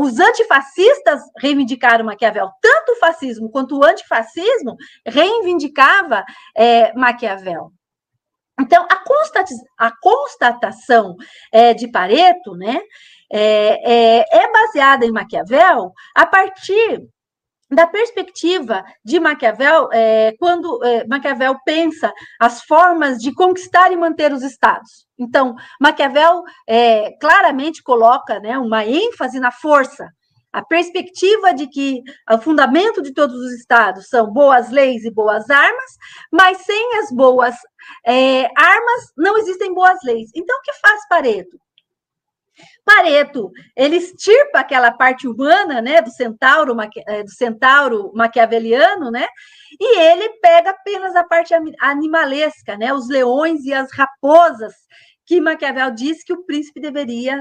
[0.00, 2.50] os antifascistas reivindicaram Maquiavel.
[2.60, 6.24] Tanto o fascismo quanto o antifascismo reivindicava
[6.56, 7.72] é, Maquiavel.
[8.60, 11.16] Então, a, a constatação
[11.52, 12.78] é, de Pareto, né,
[13.32, 17.02] é, é, é baseada em Maquiavel a partir
[17.70, 24.32] da perspectiva de Maquiavel, é, quando é, Maquiavel pensa as formas de conquistar e manter
[24.32, 25.06] os estados.
[25.18, 30.08] Então, Maquiavel é, claramente coloca né, uma ênfase na força,
[30.52, 32.00] a perspectiva de que
[32.30, 35.90] o fundamento de todos os estados são boas leis e boas armas,
[36.30, 37.56] mas sem as boas
[38.06, 40.30] é, armas não existem boas leis.
[40.32, 41.63] Então, o que faz Pareto?
[42.84, 46.76] Pareto, ele estirpa aquela parte humana, né, do centauro,
[47.06, 49.26] eh, do centauro maquiaveliano, né,
[49.80, 54.72] e ele pega apenas a parte animalesca, né, os leões e as raposas,
[55.26, 57.40] que Maquiavel diz que o príncipe deveria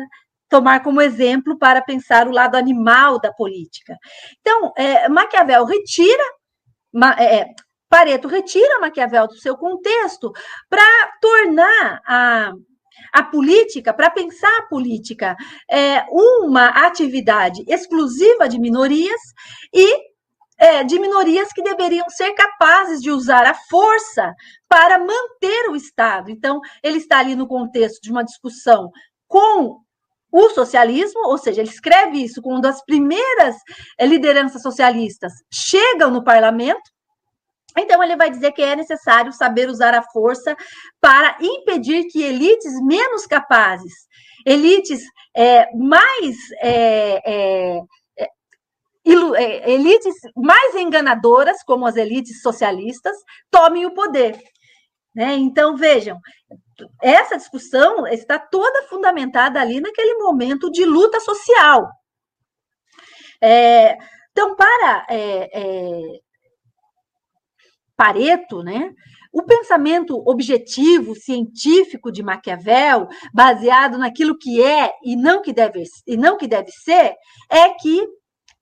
[0.50, 3.98] tomar como exemplo para pensar o lado animal da política.
[4.40, 6.24] Então, é, Maquiavel retira,
[7.20, 7.48] é,
[7.90, 10.32] Pareto retira Maquiavel do seu contexto
[10.70, 10.84] para
[11.20, 12.54] tornar a
[13.12, 15.36] a política, para pensar a política,
[15.70, 19.20] é uma atividade exclusiva de minorias
[19.74, 20.14] e
[20.58, 24.34] é, de minorias que deveriam ser capazes de usar a força
[24.70, 26.30] para manter o Estado.
[26.30, 28.90] Então, ele está ali no contexto de uma discussão
[29.28, 29.80] com
[30.32, 33.56] o socialismo, ou seja, ele escreve isso quando as primeiras
[34.00, 36.93] é, lideranças socialistas chegam no parlamento.
[37.78, 40.56] Então, ele vai dizer que é necessário saber usar a força
[41.02, 43.94] para impedir que elites menos capazes,
[44.46, 45.02] elites
[45.36, 47.82] é, mais é, é,
[49.06, 53.16] é, elites mais enganadoras, como as elites socialistas,
[53.52, 54.40] tomem o poder.
[55.16, 55.36] Né?
[55.36, 56.20] Então, vejam,
[57.02, 61.88] essa discussão está toda fundamentada ali naquele momento de luta social.
[63.42, 63.98] É,
[64.32, 66.20] então, para é, é,
[67.96, 68.92] Pareto, né,
[69.32, 76.16] o pensamento objetivo, científico de Maquiavel, baseado naquilo que é e não que deve, e
[76.16, 77.16] não que deve ser,
[77.50, 78.08] é que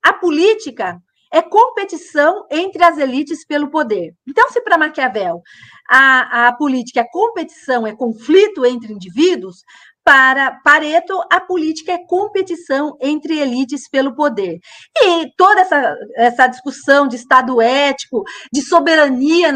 [0.02, 0.98] a política
[1.32, 4.14] é competição entre as elites pelo poder.
[4.28, 5.40] Então, se para Maquiavel
[5.88, 9.62] a, a política é competição, é conflito entre indivíduos,
[10.04, 14.58] para Pareto, a política é competição entre elites pelo poder.
[14.96, 18.22] E toda essa, essa discussão de Estado ético,
[18.52, 19.52] de soberania,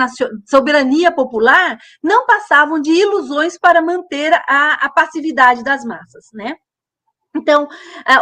[0.48, 6.54] soberania popular, não passavam de ilusões para manter a, a passividade das massas, né?
[7.36, 7.68] Então,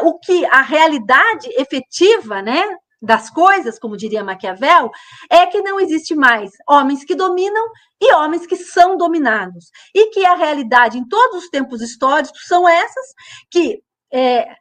[0.02, 2.62] o que a realidade efetiva, né,
[3.04, 4.90] das coisas, como diria Maquiavel,
[5.30, 7.64] é que não existe mais homens que dominam
[8.00, 9.66] e homens que são dominados.
[9.94, 13.06] E que a realidade em todos os tempos históricos são essas
[13.50, 13.82] que
[14.12, 14.56] é,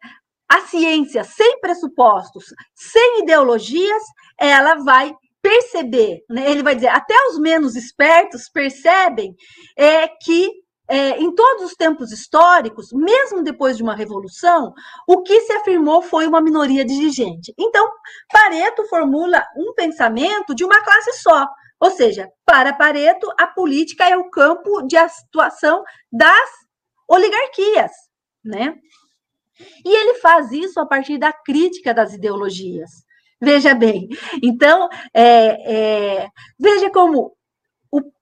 [0.50, 4.04] a ciência sem pressupostos, sem ideologias,
[4.38, 6.50] ela vai perceber, né?
[6.50, 9.36] ele vai dizer, até os menos espertos percebem
[9.78, 10.63] é, que
[10.94, 14.72] é, em todos os tempos históricos, mesmo depois de uma revolução,
[15.08, 17.52] o que se afirmou foi uma minoria dirigente.
[17.58, 17.90] Então,
[18.32, 21.48] Pareto formula um pensamento de uma classe só.
[21.80, 26.50] Ou seja, para Pareto, a política é o campo de atuação das
[27.10, 27.92] oligarquias,
[28.46, 28.76] né?
[29.84, 32.92] E ele faz isso a partir da crítica das ideologias.
[33.42, 34.10] Veja bem,
[34.44, 36.28] então, é, é,
[36.60, 37.36] veja como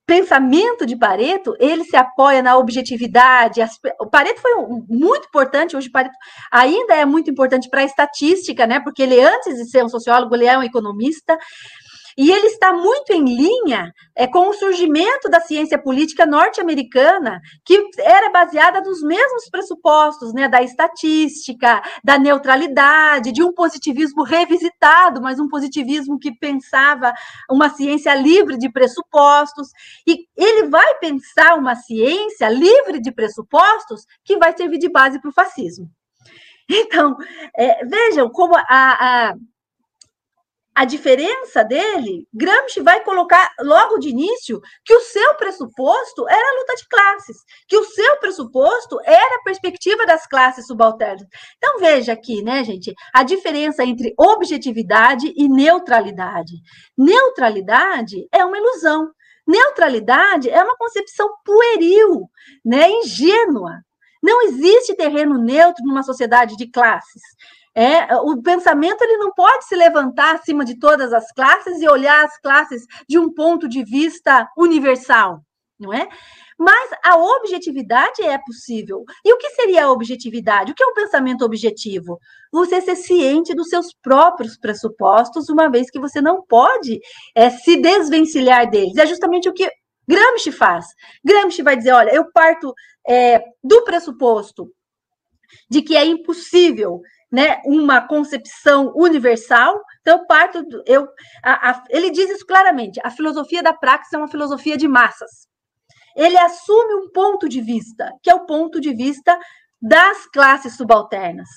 [0.05, 3.61] pensamento de Pareto, ele se apoia na objetividade.
[3.99, 6.15] O Pareto foi um, muito importante, hoje Pareto
[6.51, 8.79] ainda é muito importante para a estatística, né?
[8.79, 11.37] Porque ele, antes de ser um sociólogo, ele é um economista.
[12.17, 17.81] E ele está muito em linha é, com o surgimento da ciência política norte-americana, que
[17.99, 25.39] era baseada nos mesmos pressupostos, né, da estatística, da neutralidade, de um positivismo revisitado, mas
[25.39, 27.13] um positivismo que pensava
[27.49, 29.69] uma ciência livre de pressupostos.
[30.07, 35.29] E ele vai pensar uma ciência livre de pressupostos que vai servir de base para
[35.29, 35.89] o fascismo.
[36.69, 37.17] Então,
[37.57, 39.35] é, vejam como a, a
[40.73, 46.59] a diferença dele, Gramsci vai colocar logo de início que o seu pressuposto era a
[46.59, 51.27] luta de classes, que o seu pressuposto era a perspectiva das classes subalternas.
[51.57, 56.53] Então veja aqui, né, gente, a diferença entre objetividade e neutralidade.
[56.97, 59.11] Neutralidade é uma ilusão.
[59.45, 62.29] Neutralidade é uma concepção pueril,
[62.63, 63.81] né, ingênua.
[64.23, 67.21] Não existe terreno neutro numa sociedade de classes.
[67.73, 72.25] É, o pensamento ele não pode se levantar acima de todas as classes e olhar
[72.25, 75.39] as classes de um ponto de vista universal,
[75.79, 76.07] não é?
[76.59, 79.03] Mas a objetividade é possível.
[79.25, 80.71] E o que seria a objetividade?
[80.71, 82.19] O que é um pensamento objetivo?
[82.51, 86.99] Você ser ciente dos seus próprios pressupostos, uma vez que você não pode
[87.33, 88.95] é, se desvencilhar deles.
[88.97, 89.67] É justamente o que
[90.07, 90.85] Gramsci faz.
[91.23, 92.73] Gramsci vai dizer: olha, eu parto
[93.07, 94.69] é, do pressuposto
[95.69, 97.01] de que é impossível
[97.31, 99.81] né, uma concepção universal.
[100.01, 101.07] Então, parto, do, eu,
[101.43, 105.29] a, a, ele diz isso claramente: a filosofia da praxis é uma filosofia de massas.
[106.15, 109.39] Ele assume um ponto de vista, que é o ponto de vista
[109.81, 111.47] das classes subalternas.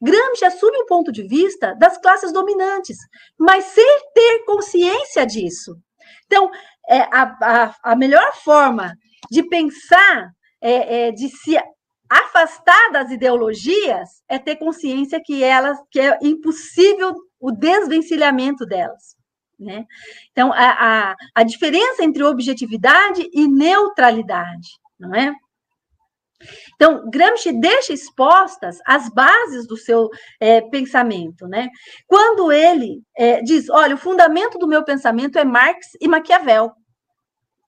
[0.00, 2.96] Gramsci assume um ponto de vista das classes dominantes,
[3.38, 5.74] mas sem ter consciência disso.
[6.26, 6.50] Então,
[6.88, 8.94] é, a, a, a melhor forma
[9.30, 10.30] de pensar,
[10.62, 11.58] é, é, de se
[12.14, 19.16] afastar das ideologias é ter consciência que elas que é impossível o desvencilhamento delas.
[19.58, 19.84] Né?
[20.32, 24.68] Então, a, a, a diferença entre objetividade e neutralidade,
[24.98, 25.32] não é?
[26.74, 31.68] Então, Gramsci deixa expostas as bases do seu é, pensamento, né?
[32.06, 36.72] Quando ele é, diz, olha, o fundamento do meu pensamento é Marx e Maquiavel,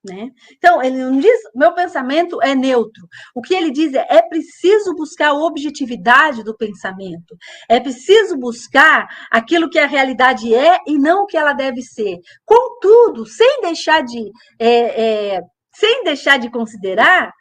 [0.08, 0.30] Né?
[0.52, 3.08] Então, ele não diz, meu pensamento é neutro.
[3.34, 7.36] O que ele diz é, é preciso buscar a objetividade do pensamento.
[7.68, 12.18] É preciso buscar aquilo que a realidade é e não o que ela deve ser.
[12.44, 14.30] Contudo, sem deixar de,
[14.60, 15.40] é, é,
[15.74, 17.32] sem deixar de considerar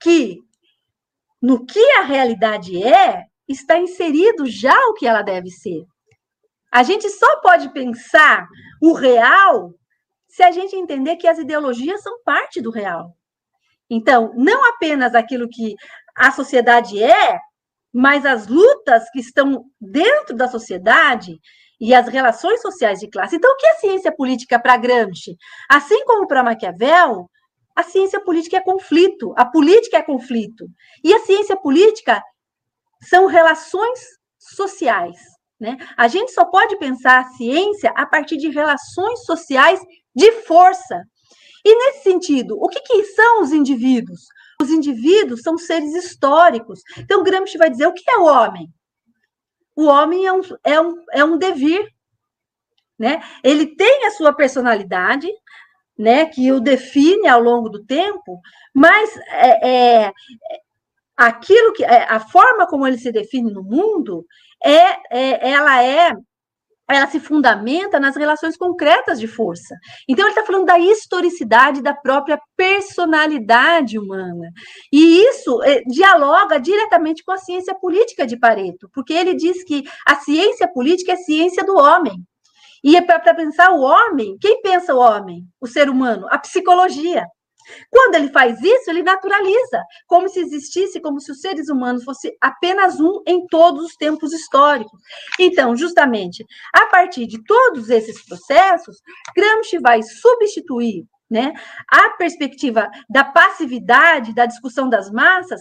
[0.00, 0.38] que
[1.40, 5.84] no que a realidade é, está inserido já o que ela deve ser.
[6.72, 8.46] A gente só pode pensar
[8.80, 9.72] o real
[10.30, 13.14] se a gente entender que as ideologias são parte do real.
[13.90, 15.74] Então, não apenas aquilo que
[16.16, 17.38] a sociedade é,
[17.92, 21.38] mas as lutas que estão dentro da sociedade
[21.80, 23.36] e as relações sociais de classe.
[23.36, 25.36] Então, o que é ciência política para Gramsci?
[25.68, 27.28] Assim como para Maquiavel,
[27.74, 30.66] a ciência política é conflito, a política é conflito.
[31.02, 32.22] E a ciência política
[33.02, 33.98] são relações
[34.38, 35.16] sociais.
[35.58, 35.76] Né?
[35.96, 39.80] A gente só pode pensar a ciência a partir de relações sociais
[40.14, 41.04] de força.
[41.64, 44.26] E nesse sentido, o que, que são os indivíduos?
[44.60, 46.80] Os indivíduos são seres históricos.
[46.98, 48.68] Então, Gramsci vai dizer o que é o homem?
[49.76, 51.86] O homem é um, é um, é um devir.
[52.98, 53.22] Né?
[53.42, 55.28] Ele tem a sua personalidade,
[55.98, 58.40] né, que o define ao longo do tempo,
[58.74, 60.12] mas é, é,
[61.14, 64.24] aquilo que é, a forma como ele se define no mundo
[64.64, 66.14] é, é ela é
[66.96, 69.76] ela se fundamenta nas relações concretas de força.
[70.08, 74.50] Então, ele está falando da historicidade da própria personalidade humana.
[74.92, 79.84] E isso é, dialoga diretamente com a ciência política de Pareto, porque ele diz que
[80.06, 82.14] a ciência política é ciência do homem.
[82.82, 85.44] E é para pensar o homem, quem pensa o homem?
[85.60, 86.26] O ser humano?
[86.30, 87.26] A psicologia.
[87.90, 92.32] Quando ele faz isso, ele naturaliza, como se existisse, como se os seres humanos fossem
[92.40, 95.00] apenas um em todos os tempos históricos.
[95.38, 98.96] Então, justamente, a partir de todos esses processos,
[99.34, 101.52] Gramsci vai substituir né,
[101.88, 105.60] a perspectiva da passividade, da discussão das massas,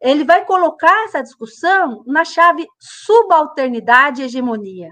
[0.00, 4.90] ele vai colocar essa discussão na chave subalternidade e hegemonia.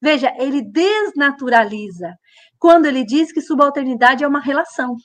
[0.00, 2.14] Veja, ele desnaturaliza
[2.58, 4.96] quando ele diz que subalternidade é uma relação.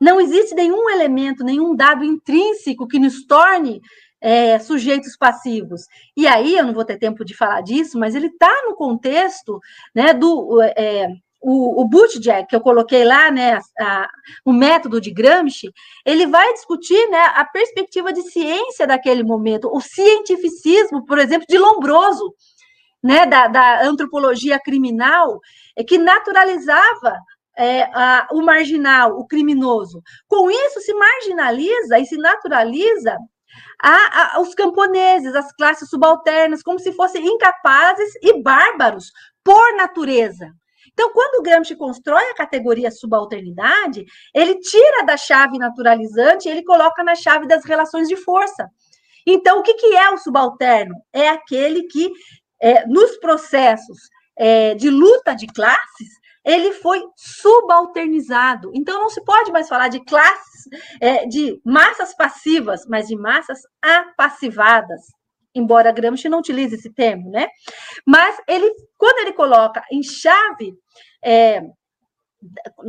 [0.00, 3.80] Não existe nenhum elemento, nenhum dado intrínseco que nos torne
[4.20, 5.82] é, sujeitos passivos.
[6.16, 9.60] E aí, eu não vou ter tempo de falar disso, mas ele está no contexto
[9.94, 10.62] né, do.
[10.62, 11.08] É,
[11.40, 11.88] o, o
[12.48, 14.08] que eu coloquei lá, né, a,
[14.44, 15.72] o método de Gramsci,
[16.04, 21.56] ele vai discutir né, a perspectiva de ciência daquele momento, o cientificismo, por exemplo, de
[21.56, 22.34] Lombroso,
[23.02, 25.38] né, da, da antropologia criminal,
[25.76, 27.14] é que naturalizava
[27.58, 30.00] é, a, o marginal, o criminoso.
[30.28, 33.16] Com isso, se marginaliza e se naturaliza
[33.82, 39.10] a, a, os camponeses, as classes subalternas, como se fossem incapazes e bárbaros
[39.42, 40.52] por natureza.
[40.92, 44.04] Então, quando Gramsci constrói a categoria subalternidade,
[44.34, 48.68] ele tira da chave naturalizante e ele coloca na chave das relações de força.
[49.24, 50.94] Então, o que, que é o subalterno?
[51.12, 52.10] É aquele que,
[52.60, 53.98] é, nos processos
[54.36, 56.17] é, de luta de classes,
[56.48, 58.70] ele foi subalternizado.
[58.74, 60.64] Então, não se pode mais falar de classes,
[60.98, 65.02] é, de massas passivas, mas de massas apassivadas.
[65.54, 67.48] Embora Gramsci não utilize esse termo, né?
[68.06, 68.66] Mas ele,
[68.96, 70.72] quando ele coloca em chave,
[71.22, 71.60] é,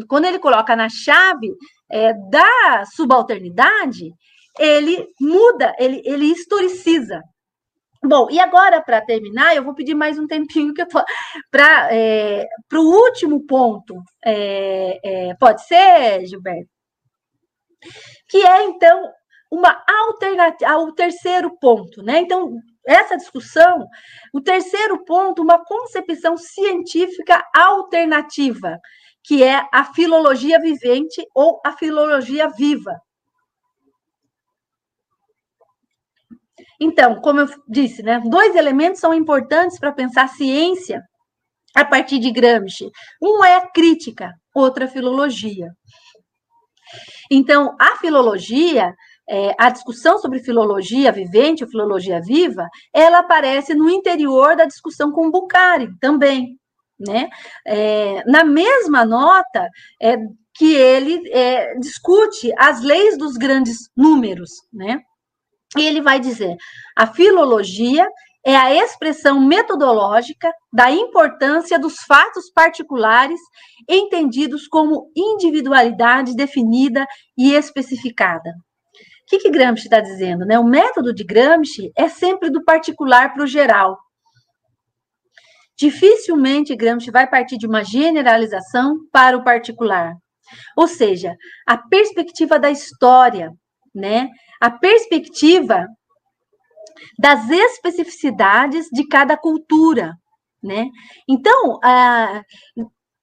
[0.08, 1.54] quando ele coloca na chave
[1.92, 4.10] é, da subalternidade,
[4.58, 7.22] ele muda, ele, ele historiciza.
[8.04, 11.04] Bom, e agora, para terminar, eu vou pedir mais um tempinho que eu tô
[11.52, 14.02] para é, o último ponto.
[14.26, 16.70] É, é, pode ser, Gilberto?
[18.28, 19.12] Que é, então,
[19.52, 22.20] uma alternativa, o terceiro ponto, né?
[22.20, 22.56] Então,
[22.88, 23.86] essa discussão,
[24.34, 28.78] o terceiro ponto, uma concepção científica alternativa,
[29.24, 33.00] que é a filologia vivente ou a filologia viva.
[36.80, 41.04] Então, como eu disse, né, dois elementos são importantes para pensar ciência
[41.76, 42.90] a partir de Gramsci.
[43.22, 45.68] Um é a crítica, outra a filologia.
[47.30, 48.94] Então, a filologia,
[49.30, 55.12] é, a discussão sobre filologia vivente ou filologia viva, ela aparece no interior da discussão
[55.12, 56.58] com Bucari também.
[57.00, 57.30] Né?
[57.66, 59.70] É, na mesma nota
[60.02, 60.18] é,
[60.54, 65.02] que ele é, discute as leis dos grandes números, né?
[65.78, 66.56] E ele vai dizer:
[66.96, 68.08] a filologia
[68.46, 73.40] é a expressão metodológica da importância dos fatos particulares
[73.88, 77.06] entendidos como individualidade definida
[77.38, 78.50] e especificada.
[78.50, 80.46] O que, que Gramsci está dizendo?
[80.46, 80.58] Né?
[80.58, 83.98] O método de Gramsci é sempre do particular para o geral.
[85.78, 90.16] Dificilmente Gramsci vai partir de uma generalização para o particular.
[90.76, 91.36] Ou seja,
[91.68, 93.52] a perspectiva da história,
[93.94, 94.30] né?
[94.60, 95.86] A perspectiva
[97.18, 100.14] das especificidades de cada cultura,
[100.62, 100.88] né?
[101.28, 102.42] Então, a,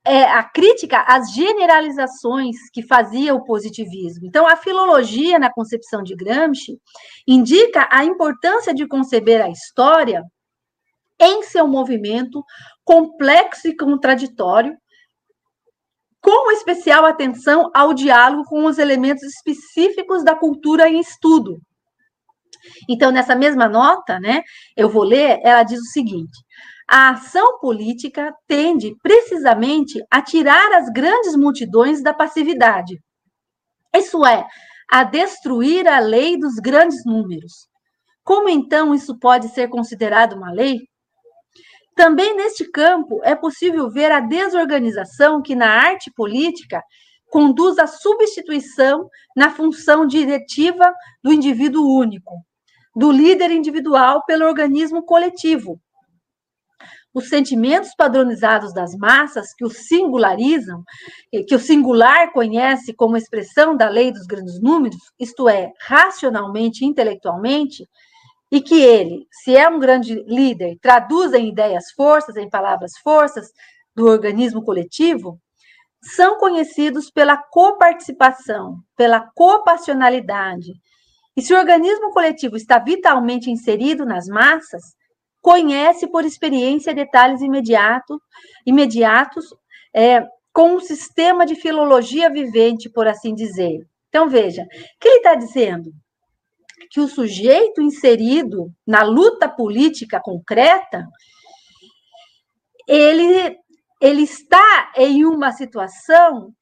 [0.07, 4.27] é, a crítica às generalizações que fazia o positivismo.
[4.27, 6.79] Então, a filologia, na concepção de Gramsci,
[7.27, 10.23] indica a importância de conceber a história
[11.19, 12.45] em seu movimento
[12.85, 14.77] complexo e contraditório,
[16.27, 21.57] com especial atenção ao diálogo com os elementos específicos da cultura em estudo.
[22.91, 24.43] Então, nessa mesma nota, né,
[24.77, 26.37] eu vou ler, ela diz o seguinte:
[26.91, 32.99] a ação política tende precisamente a tirar as grandes multidões da passividade.
[33.95, 34.45] Isso é,
[34.91, 37.69] a destruir a lei dos grandes números.
[38.25, 40.81] Como então isso pode ser considerado uma lei?
[41.97, 46.83] Também neste campo é possível ver a desorganização que na arte política
[47.31, 50.93] conduz à substituição na função diretiva
[51.25, 52.35] do indivíduo único,
[52.95, 55.81] do líder individual pelo organismo coletivo.
[57.15, 60.85] Os sentimentos padronizados das massas que o singularizam,
[61.49, 67.89] que o singular conhece como expressão da lei dos grandes números, isto é, racionalmente, intelectualmente,
[68.51, 73.51] e que ele, se é um grande líder, traduz em ideias forças, em palavras forças
[73.95, 75.39] do organismo coletivo,
[76.03, 80.73] são conhecidos pela coparticipação, pela copassionalidade.
[81.37, 84.83] E se o organismo coletivo está vitalmente inserido nas massas,
[85.43, 88.21] conhece por experiência detalhes imediato,
[88.65, 89.47] imediatos
[89.95, 93.87] é, com um sistema de filologia vivente, por assim dizer.
[94.09, 94.67] Então, veja, o
[95.01, 95.91] que ele está dizendo?
[96.91, 101.07] Que o sujeito inserido na luta política concreta,
[102.89, 103.59] ele,
[104.01, 106.53] ele está em uma situação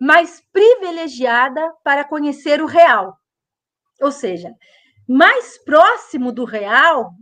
[0.00, 3.16] mais privilegiada para conhecer o real.
[4.00, 4.50] Ou seja,
[5.06, 7.12] mais próximo do real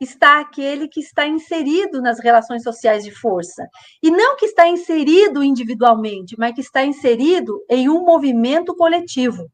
[0.00, 3.66] está aquele que está inserido nas relações sociais de força.
[4.02, 9.50] E não que está inserido individualmente, mas que está inserido em um movimento coletivo.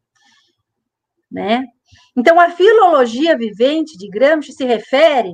[1.30, 1.64] Né?
[2.16, 5.32] Então, a filologia vivente de Gramsci se refere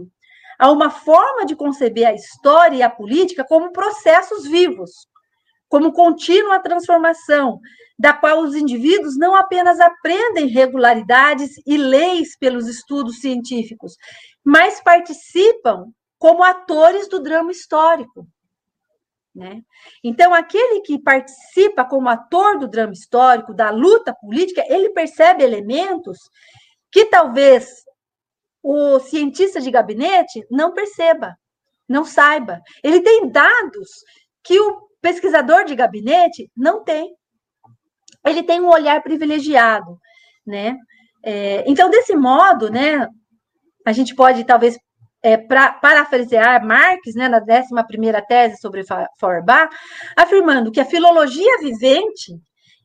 [0.58, 4.90] a uma forma de conceber a história e a política como processos vivos,
[5.68, 7.60] como contínua transformação,
[7.98, 13.96] da qual os indivíduos não apenas aprendem regularidades e leis pelos estudos científicos,
[14.44, 18.26] mas participam como atores do drama histórico.
[19.34, 19.60] Né?
[20.02, 26.18] Então, aquele que participa como ator do drama histórico, da luta política, ele percebe elementos
[26.96, 27.84] que talvez
[28.62, 31.36] o cientista de gabinete não perceba,
[31.86, 32.62] não saiba.
[32.82, 33.90] Ele tem dados
[34.42, 37.14] que o pesquisador de gabinete não tem.
[38.24, 39.98] Ele tem um olhar privilegiado,
[40.46, 40.74] né?
[41.22, 43.06] É, então, desse modo, né,
[43.84, 44.78] a gente pode talvez
[45.22, 48.84] é, pra, parafrasear Marx, né, na 11 tese sobre
[49.20, 49.68] Feuerbach,
[50.16, 52.32] afirmando que a filologia vivente,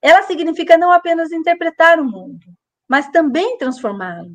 [0.02, 2.46] ela significa não apenas interpretar o mundo,
[2.92, 4.32] mas também transformá-lo.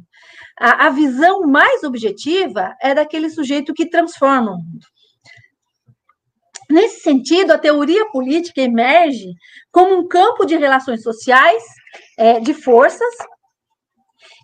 [0.59, 4.87] A, a visão mais objetiva é daquele sujeito que transforma o mundo.
[6.71, 9.31] Nesse sentido, a teoria política emerge
[9.71, 11.63] como um campo de relações sociais,
[12.17, 13.15] é, de forças,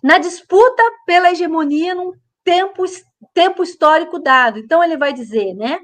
[0.03, 2.11] na disputa pela hegemonia num
[2.43, 2.83] tempo,
[3.33, 4.59] tempo histórico dado.
[4.59, 5.79] Então, ele vai dizer, né?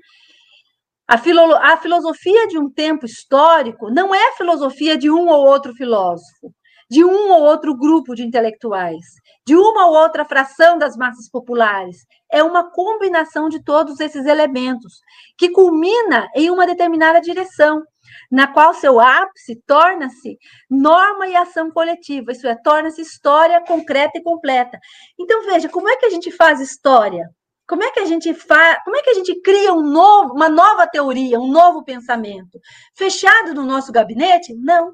[1.07, 5.47] A, filo, a filosofia de um tempo histórico não é a filosofia de um ou
[5.47, 6.53] outro filósofo,
[6.89, 9.05] de um ou outro grupo de intelectuais,
[9.45, 11.97] de uma ou outra fração das massas populares.
[12.31, 14.99] É uma combinação de todos esses elementos,
[15.37, 17.83] que culmina em uma determinada direção,
[18.31, 20.37] na qual seu ápice torna-se
[20.69, 24.79] norma e ação coletiva, isso é, torna-se história concreta e completa.
[25.19, 27.29] Então, veja, como é que a gente faz história?
[27.67, 30.49] Como é que a gente faz, como é que a gente cria um novo, uma
[30.49, 32.59] nova teoria, um novo pensamento?
[32.95, 34.55] Fechado no nosso gabinete?
[34.55, 34.93] Não.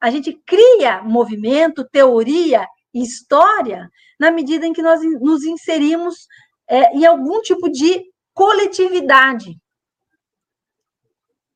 [0.00, 3.88] A gente cria movimento, teoria e história
[4.18, 6.26] na medida em que nós nos inserimos
[6.68, 8.04] é, em algum tipo de
[8.34, 9.56] coletividade.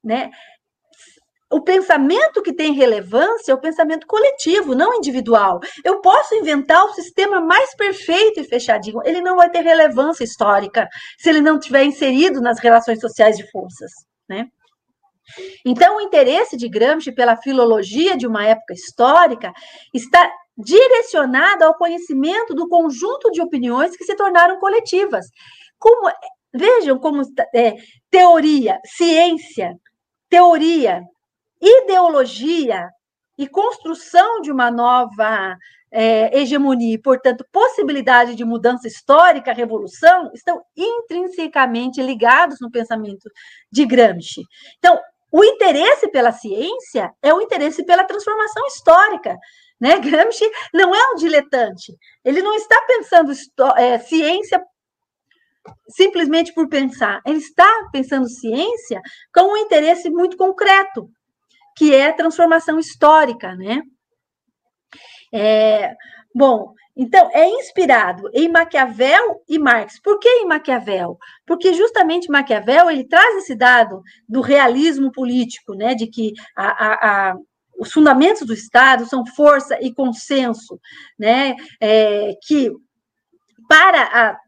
[0.03, 0.31] Né?
[1.53, 5.61] O pensamento que tem relevância é o pensamento coletivo, não individual.
[5.85, 10.89] Eu posso inventar o sistema mais perfeito e fechadinho, ele não vai ter relevância histórica
[11.19, 13.91] se ele não estiver inserido nas relações sociais de forças.
[14.29, 14.49] Né?
[15.65, 19.53] Então, o interesse de Gramsci pela filologia de uma época histórica
[19.95, 25.27] está direcionado ao conhecimento do conjunto de opiniões que se tornaram coletivas.
[25.79, 26.11] Como,
[26.53, 27.23] vejam como
[27.55, 27.75] é,
[28.11, 29.75] teoria, ciência,
[30.29, 31.03] teoria
[31.63, 32.89] ideologia
[33.39, 35.57] e construção de uma nova
[35.91, 43.31] é, hegemonia e, portanto, possibilidade de mudança histórica, revolução, estão intrinsecamente ligados no pensamento
[43.71, 44.43] de Gramsci.
[44.79, 44.99] Então,
[45.33, 49.37] o interesse pela ciência é o interesse pela transformação histórica.
[49.81, 49.99] Né?
[50.01, 51.97] Gramsci não é um diletante.
[52.23, 53.33] Ele não está pensando
[53.79, 54.63] é, ciência
[55.89, 57.21] simplesmente por pensar.
[57.27, 59.01] Ele está pensando ciência
[59.35, 61.09] com um interesse muito concreto,
[61.77, 63.81] que é a transformação histórica, né?
[65.33, 65.95] É,
[66.35, 69.99] bom, então é inspirado em Maquiavel e Marx.
[70.01, 71.19] Por que em Maquiavel?
[71.47, 75.95] Porque justamente Maquiavel ele traz esse dado do realismo político, né?
[75.95, 77.37] De que a, a, a
[77.79, 80.79] os fundamentos do Estado são força e consenso,
[81.19, 81.57] né?
[81.81, 82.71] É, que
[83.69, 84.39] para a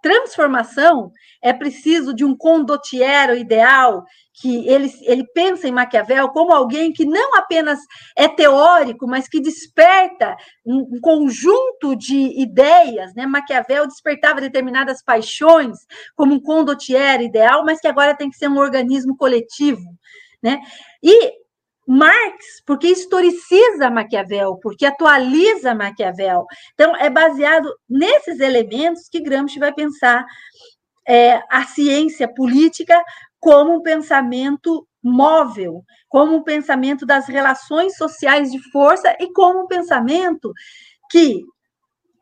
[0.00, 1.12] transformação
[1.42, 4.04] é preciso de um condottiero ideal,
[4.40, 7.78] que ele, ele pensa em Maquiavel como alguém que não apenas
[8.16, 13.14] é teórico, mas que desperta um conjunto de ideias.
[13.14, 13.26] Né?
[13.26, 15.78] Maquiavel despertava determinadas paixões
[16.14, 19.82] como um condottiero ideal, mas que agora tem que ser um organismo coletivo.
[20.42, 20.60] Né?
[21.02, 21.32] E
[21.90, 26.44] Marx, porque historiciza Maquiavel, porque atualiza Maquiavel.
[26.74, 30.26] Então, é baseado nesses elementos que Gramsci vai pensar
[31.08, 33.02] é, a ciência política
[33.40, 39.66] como um pensamento móvel, como um pensamento das relações sociais de força e como um
[39.66, 40.52] pensamento
[41.10, 41.42] que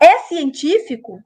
[0.00, 1.18] é científico,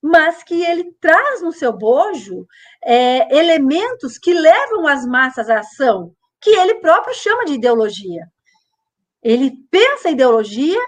[0.00, 2.46] mas que ele traz no seu bojo
[2.84, 8.26] é, elementos que levam as massas à ação, que ele próprio chama de ideologia.
[9.22, 10.80] Ele pensa a ideologia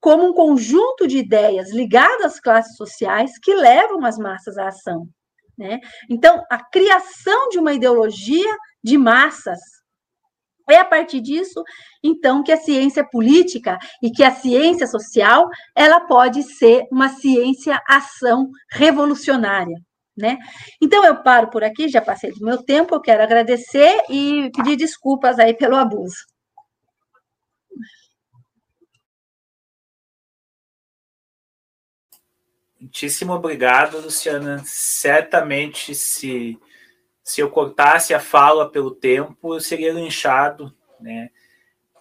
[0.00, 5.08] como um conjunto de ideias ligadas às classes sociais que levam as massas à ação.
[5.56, 5.80] Né?
[6.10, 9.58] Então, a criação de uma ideologia de massas
[10.68, 11.62] é a partir disso,
[12.02, 18.50] então, que a ciência política e que a ciência social ela pode ser uma ciência-ação
[18.70, 19.76] revolucionária
[20.16, 20.38] né?
[20.80, 24.76] Então eu paro por aqui, já passei do meu tempo, eu quero agradecer e pedir
[24.76, 26.16] desculpas aí pelo abuso.
[32.84, 34.62] Muitíssimo obrigado, Luciana.
[34.64, 36.58] Certamente, se,
[37.22, 41.30] se eu cortasse a fala pelo tempo, eu seria linchado, né?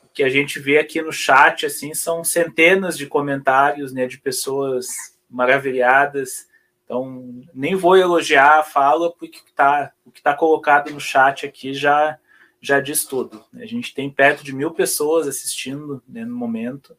[0.04, 4.20] O que a gente vê aqui no chat, assim, são centenas de comentários, né, de
[4.20, 4.86] pessoas
[5.30, 6.48] maravilhadas,
[6.84, 11.74] então, nem vou elogiar a fala, porque tá, o que está colocado no chat aqui
[11.74, 12.18] já,
[12.62, 13.44] já diz tudo.
[13.56, 16.96] A gente tem perto de mil pessoas assistindo né, no momento,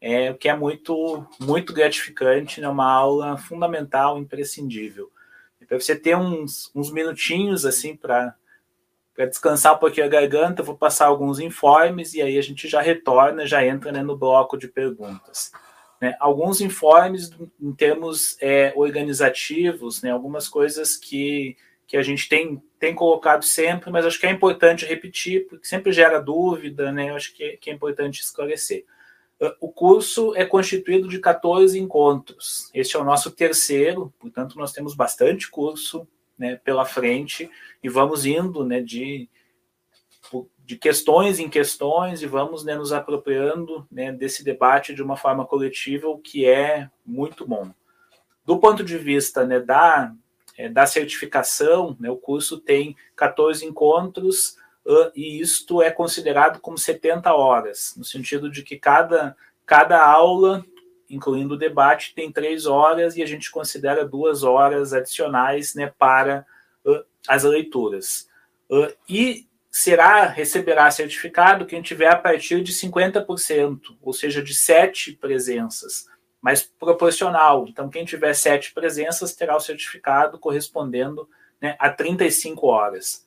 [0.00, 5.10] é, o que é muito, muito gratificante, né, uma aula fundamental, imprescindível.
[5.68, 8.34] Para você ter uns, uns minutinhos assim para
[9.16, 13.46] descansar um pouquinho a garganta, vou passar alguns informes e aí a gente já retorna,
[13.46, 15.52] já entra né, no bloco de perguntas.
[16.00, 16.16] Né?
[16.18, 20.10] Alguns informes em termos é, organizativos, né?
[20.10, 21.56] algumas coisas que,
[21.86, 25.92] que a gente tem, tem colocado sempre, mas acho que é importante repetir, porque sempre
[25.92, 27.14] gera dúvida, né?
[27.14, 28.84] acho que, que é importante esclarecer.
[29.58, 32.70] O curso é constituído de 14 encontros.
[32.74, 36.06] Este é o nosso terceiro, portanto, nós temos bastante curso
[36.38, 37.50] né, pela frente
[37.82, 39.28] e vamos indo né, de,
[40.70, 45.44] de questões em questões e vamos né, nos apropriando né, desse debate de uma forma
[45.44, 47.72] coletiva, o que é muito bom.
[48.46, 50.14] Do ponto de vista né, da,
[50.56, 56.78] é, da certificação, né, o curso tem 14 encontros uh, e isto é considerado como
[56.78, 59.36] 70 horas, no sentido de que cada,
[59.66, 60.64] cada aula,
[61.10, 66.46] incluindo o debate, tem três horas e a gente considera duas horas adicionais né, para
[66.84, 68.28] uh, as leituras.
[68.70, 75.12] Uh, e será receberá certificado quem tiver a partir de 50%, ou seja, de sete
[75.12, 76.06] presenças,
[76.40, 77.66] mas proporcional.
[77.68, 81.28] Então, quem tiver sete presenças terá o certificado correspondendo
[81.60, 83.24] né, a 35 horas.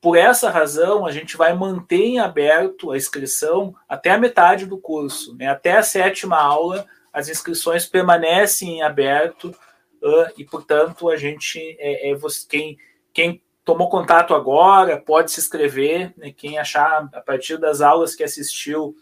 [0.00, 4.78] Por essa razão, a gente vai manter em aberto a inscrição até a metade do
[4.78, 5.34] curso.
[5.36, 5.48] Né?
[5.48, 9.48] Até a sétima aula, as inscrições permanecem em aberto
[10.02, 12.16] uh, e, portanto, a gente é, é
[12.48, 12.76] quem,
[13.12, 16.12] quem tomou contato agora, pode se inscrever.
[16.16, 16.32] Né?
[16.32, 18.94] Quem achar, a partir das aulas que assistiu,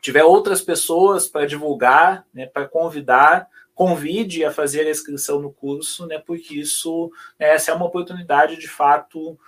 [0.00, 2.46] tiver outras pessoas para divulgar, né?
[2.46, 6.18] para convidar, convide a fazer a inscrição no curso, né?
[6.18, 7.50] porque isso, né?
[7.50, 9.38] essa é uma oportunidade de fato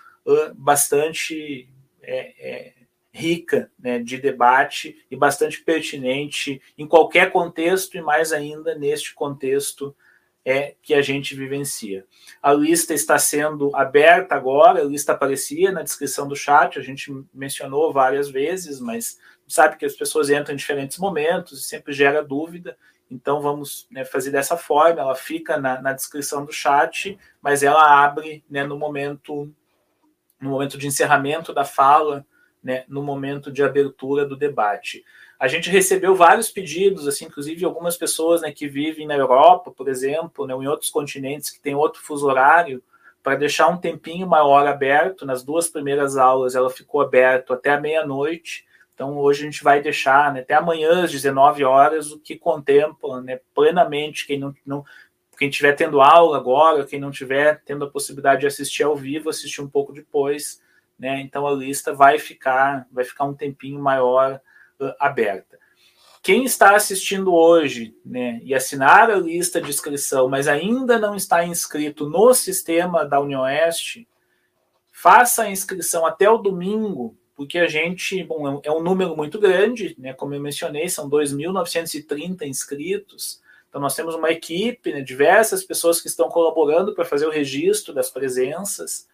[0.56, 1.68] bastante
[2.02, 2.72] é, é,
[3.12, 4.00] rica né?
[4.00, 9.96] de debate e bastante pertinente em qualquer contexto e mais ainda neste contexto
[10.48, 12.06] é que a gente vivencia.
[12.40, 17.12] A lista está sendo aberta agora, a lista aparecia na descrição do chat, a gente
[17.34, 19.18] mencionou várias vezes, mas
[19.48, 22.78] sabe que as pessoas entram em diferentes momentos e sempre gera dúvida.
[23.10, 28.04] Então vamos né, fazer dessa forma, ela fica na, na, descrição do chat, mas ela
[28.04, 29.52] abre né, no momento
[30.40, 32.24] no momento de encerramento da fala,
[32.62, 35.04] né, no momento de abertura do debate.
[35.38, 39.88] A gente recebeu vários pedidos, assim, inclusive algumas pessoas né, que vivem na Europa, por
[39.88, 42.82] exemplo, né, ou em outros continentes que têm outro fuso horário,
[43.22, 45.26] para deixar um tempinho maior aberto.
[45.26, 48.64] Nas duas primeiras aulas ela ficou aberto até a meia-noite.
[48.94, 53.20] Então, hoje a gente vai deixar né, até amanhã, às 19 horas, o que contempla
[53.20, 54.84] né, plenamente quem não, não
[55.36, 59.28] quem estiver tendo aula agora, quem não estiver tendo a possibilidade de assistir ao vivo,
[59.28, 60.62] assistir um pouco depois,
[60.98, 61.20] né?
[61.20, 64.40] Então a lista vai ficar, vai ficar um tempinho maior
[64.98, 65.58] aberta.
[66.22, 71.44] Quem está assistindo hoje, né, e assinar a lista de inscrição, mas ainda não está
[71.46, 74.08] inscrito no sistema da Unioeste,
[74.92, 79.94] faça a inscrição até o domingo porque a gente, bom, é um número muito grande,
[79.98, 80.14] né?
[80.14, 83.42] Como eu mencionei, são 2.930 inscritos.
[83.68, 87.92] Então nós temos uma equipe, né, diversas pessoas que estão colaborando para fazer o registro
[87.92, 89.06] das presenças.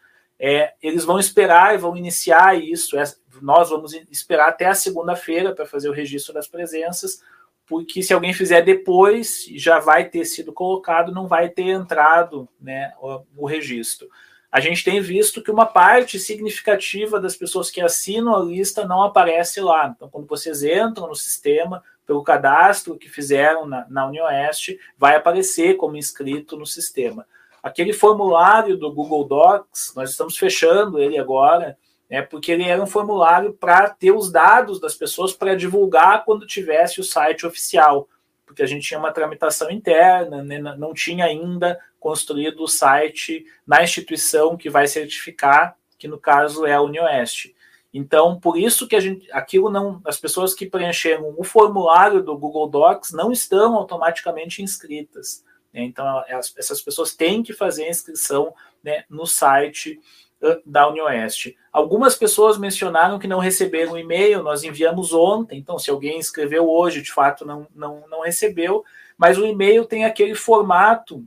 [0.44, 2.98] É, eles vão esperar e vão iniciar isso.
[2.98, 3.05] É,
[3.40, 7.23] nós vamos esperar até a segunda-feira para fazer o registro das presenças,
[7.66, 12.93] porque se alguém fizer depois, já vai ter sido colocado, não vai ter entrado né,
[13.01, 14.09] o, o registro
[14.52, 19.02] a gente tem visto que uma parte significativa das pessoas que assinam a lista não
[19.02, 19.94] aparece lá.
[19.97, 25.78] Então, quando vocês entram no sistema, pelo cadastro que fizeram na, na Unioeste, vai aparecer
[25.78, 27.27] como inscrito no sistema.
[27.62, 31.78] Aquele formulário do Google Docs, nós estamos fechando ele agora,
[32.10, 36.47] né, porque ele era um formulário para ter os dados das pessoas para divulgar quando
[36.47, 38.09] tivesse o site oficial
[38.52, 43.82] porque a gente tinha uma tramitação interna, né, não tinha ainda construído o site na
[43.82, 47.55] instituição que vai certificar, que no caso é a Unioeste.
[47.94, 52.36] Então, por isso que a gente, aquilo não, as pessoas que preencheram o formulário do
[52.36, 55.43] Google Docs não estão automaticamente inscritas.
[55.73, 55.82] Né?
[55.82, 59.99] Então, essas pessoas têm que fazer a inscrição né, no site
[60.66, 61.57] da Unioeste.
[61.73, 66.69] Algumas pessoas mencionaram que não receberam o e-mail, nós enviamos ontem, então se alguém escreveu
[66.69, 68.85] hoje, de fato não, não, não recebeu,
[69.16, 71.24] mas o e-mail tem aquele formato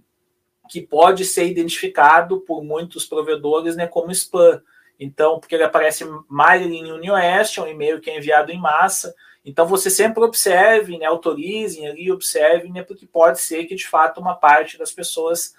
[0.69, 4.61] que pode ser identificado por muitos provedores né, como spam.
[4.99, 9.13] Então, porque ele aparece Marilyn Unioeste, é um e-mail que é enviado em massa.
[9.45, 14.19] Então, você sempre observe, né, autorizem ali, observem, né, porque pode ser que, de fato,
[14.19, 15.53] uma parte das pessoas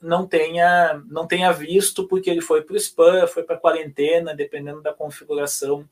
[0.00, 4.82] não tenha, não tenha visto, porque ele foi para o spam, foi para quarentena, dependendo
[4.82, 5.88] da configuração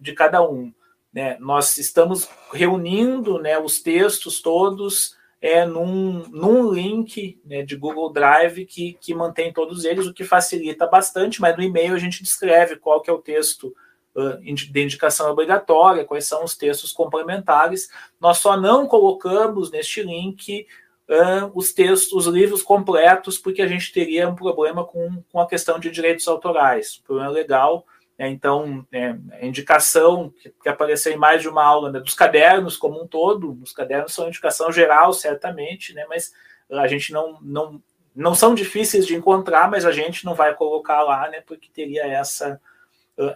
[0.00, 0.72] de cada um.
[1.12, 1.36] Né?
[1.38, 8.64] Nós estamos reunindo né, os textos todos é, num, num link né, de Google Drive
[8.64, 12.76] que, que mantém todos eles, o que facilita bastante, mas no e-mail a gente descreve
[12.76, 13.74] qual que é o texto
[14.16, 17.88] de indicação obrigatória, quais são os textos complementares.
[18.20, 20.66] Nós só não colocamos neste link
[21.08, 25.46] uh, os textos, os livros completos, porque a gente teria um problema com, com a
[25.46, 27.86] questão de direitos autorais, um problema legal.
[28.18, 28.28] Né?
[28.28, 32.76] Então, é, a indicação que, que apareceu em mais de uma aula né, dos cadernos
[32.76, 36.32] como um todo, os cadernos são indicação geral, certamente, né, mas
[36.70, 37.82] a gente não, não,
[38.14, 42.06] não são difíceis de encontrar, mas a gente não vai colocar lá, né, porque teria
[42.06, 42.60] essa,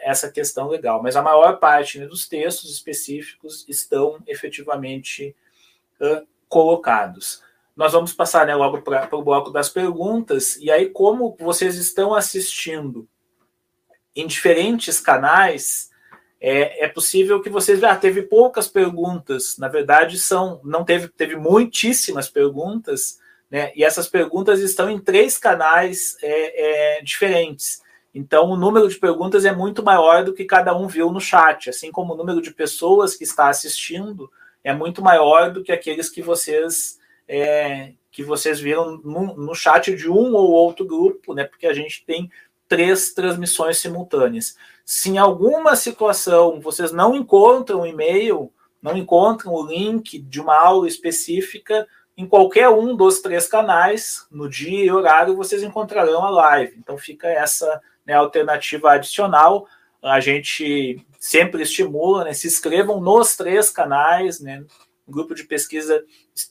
[0.00, 1.02] essa questão legal.
[1.02, 5.34] Mas a maior parte né, dos textos específicos estão efetivamente
[6.00, 7.42] uh, colocados.
[7.74, 10.56] Nós vamos passar né, logo para o bloco das perguntas.
[10.56, 13.08] E aí, como vocês estão assistindo
[14.14, 15.90] em diferentes canais,
[16.40, 19.56] é, é possível que vocês ah, teve poucas perguntas.
[19.58, 23.18] Na verdade, são não teve teve muitíssimas perguntas,
[23.50, 23.72] né?
[23.76, 27.82] E essas perguntas estão em três canais é, é, diferentes.
[28.14, 31.70] Então, o número de perguntas é muito maior do que cada um viu no chat,
[31.70, 34.30] assim como o número de pessoas que está assistindo
[34.62, 39.94] é muito maior do que aqueles que vocês é, que vocês viram no, no, chat
[39.94, 41.44] de um ou outro grupo, né?
[41.44, 42.30] Porque a gente tem
[42.68, 44.56] três transmissões simultâneas.
[44.84, 50.56] Se em alguma situação vocês não encontram o e-mail, não encontram o link de uma
[50.56, 56.30] aula específica, em qualquer um dos três canais, no dia e horário, vocês encontrarão a
[56.30, 56.76] live.
[56.78, 57.80] Então fica essa
[58.10, 59.68] né, alternativa adicional.
[60.02, 64.64] A gente sempre estimula, né, se inscrevam nos três canais, né,
[65.06, 66.04] grupo de pesquisa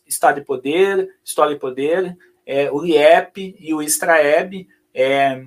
[0.07, 4.67] Estado e Poder, História e Poder, é, o IEP e o Extraeb.
[4.93, 5.43] É,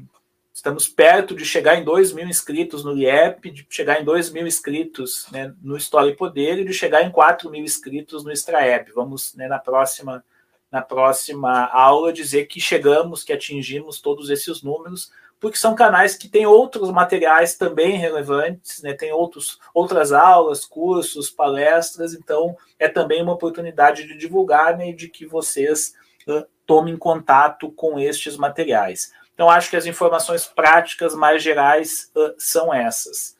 [0.52, 4.46] estamos perto de chegar em 2 mil inscritos no IEP, de chegar em 2 mil
[4.46, 8.92] inscritos né, no História e Poder e de chegar em 4 mil inscritos no Extraeb.
[8.94, 10.22] Vamos, né, na próxima
[10.70, 15.12] na próxima aula dizer que chegamos, que atingimos todos esses números,
[15.42, 18.94] porque são canais que têm outros materiais também relevantes, né?
[18.94, 24.94] tem outros, outras aulas, cursos, palestras, então é também uma oportunidade de divulgar né, e
[24.94, 25.94] de que vocês
[26.28, 29.12] uh, tomem contato com estes materiais.
[29.34, 33.36] Então, acho que as informações práticas mais gerais uh, são essas.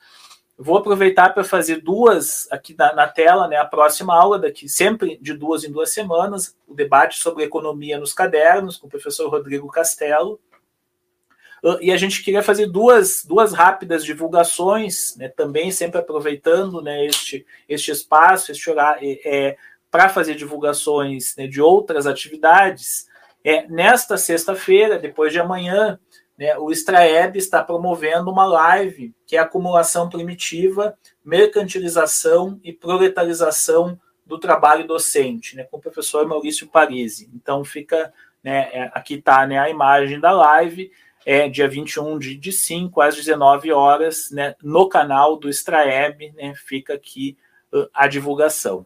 [0.57, 3.55] Vou aproveitar para fazer duas aqui na, na, tela, né?
[3.55, 8.13] A próxima aula, daqui sempre de duas em duas semanas, o debate sobre economia nos
[8.13, 10.37] cadernos, com o professor Rodrigo Castelo.
[11.63, 15.29] Uh, e a gente queria fazer duas, duas rápidas divulgações, né?
[15.29, 19.55] também sempre aproveitando né, este, este espaço, este horário, é,
[19.89, 23.07] para fazer divulgações né, de outras atividades.
[23.43, 25.97] É, nesta sexta-feira, depois de amanhã,
[26.37, 34.39] né, o Straeb está promovendo uma live que é acumulação primitiva, mercantilização e proletarização do
[34.39, 37.29] trabalho docente, né, com o professor Maurício Parisi.
[37.33, 38.11] Então fica,
[38.43, 40.91] né, é, aqui está né, a imagem da live,
[41.25, 46.53] é dia 21 de, de 5 às 19 horas, né, no canal do Straeb, né,
[46.55, 47.37] fica aqui
[47.73, 48.85] uh, a divulgação.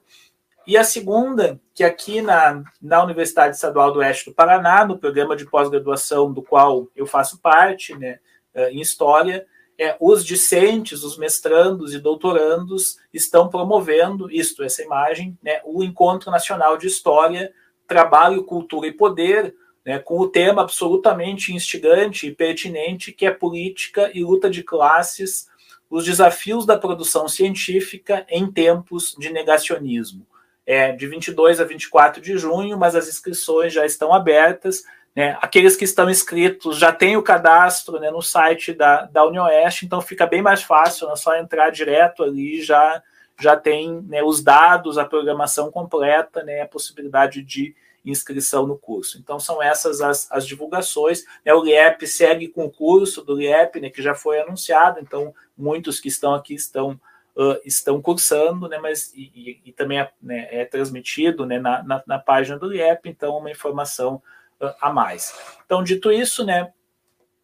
[0.66, 5.36] E a segunda, que aqui na, na Universidade Estadual do Oeste do Paraná, no programa
[5.36, 8.20] de pós-graduação do qual eu faço parte, né,
[8.54, 9.48] eh, em História,
[9.80, 16.32] é, os discentes, os mestrandos e doutorandos estão promovendo, isto, essa imagem, né, o Encontro
[16.32, 17.54] Nacional de História,
[17.88, 19.56] Trabalho, Cultura e Poder,
[19.88, 25.48] né, com o tema absolutamente instigante e pertinente, que é política e luta de classes,
[25.90, 30.28] os desafios da produção científica em tempos de negacionismo
[30.66, 34.84] é, de 22 a 24 de junho, mas as inscrições já estão abertas.
[35.16, 35.38] Né?
[35.42, 40.02] Aqueles que estão inscritos já têm o cadastro né, no site da, da UniOeste, então
[40.02, 43.02] fica bem mais fácil, é só entrar direto ali já
[43.40, 47.76] já tem né, os dados, a programação completa, né, a possibilidade de
[48.12, 49.18] inscrição no curso.
[49.18, 51.24] Então, são essas as, as divulgações.
[51.46, 55.34] Né, o LIEP segue com o curso do LIEP, né, que já foi anunciado, então
[55.58, 57.00] muitos que estão aqui estão
[57.36, 62.04] uh, estão cursando, né, mas e, e, também é, né, é, transmitido né, na, na,
[62.06, 64.22] na, página do IEP, então uma informação
[64.62, 65.34] uh, a mais.
[65.66, 66.72] Então, dito isso, né,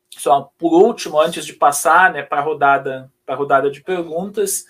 [0.10, 4.66] só por último, antes de passar né, para a rodada, rodada de perguntas,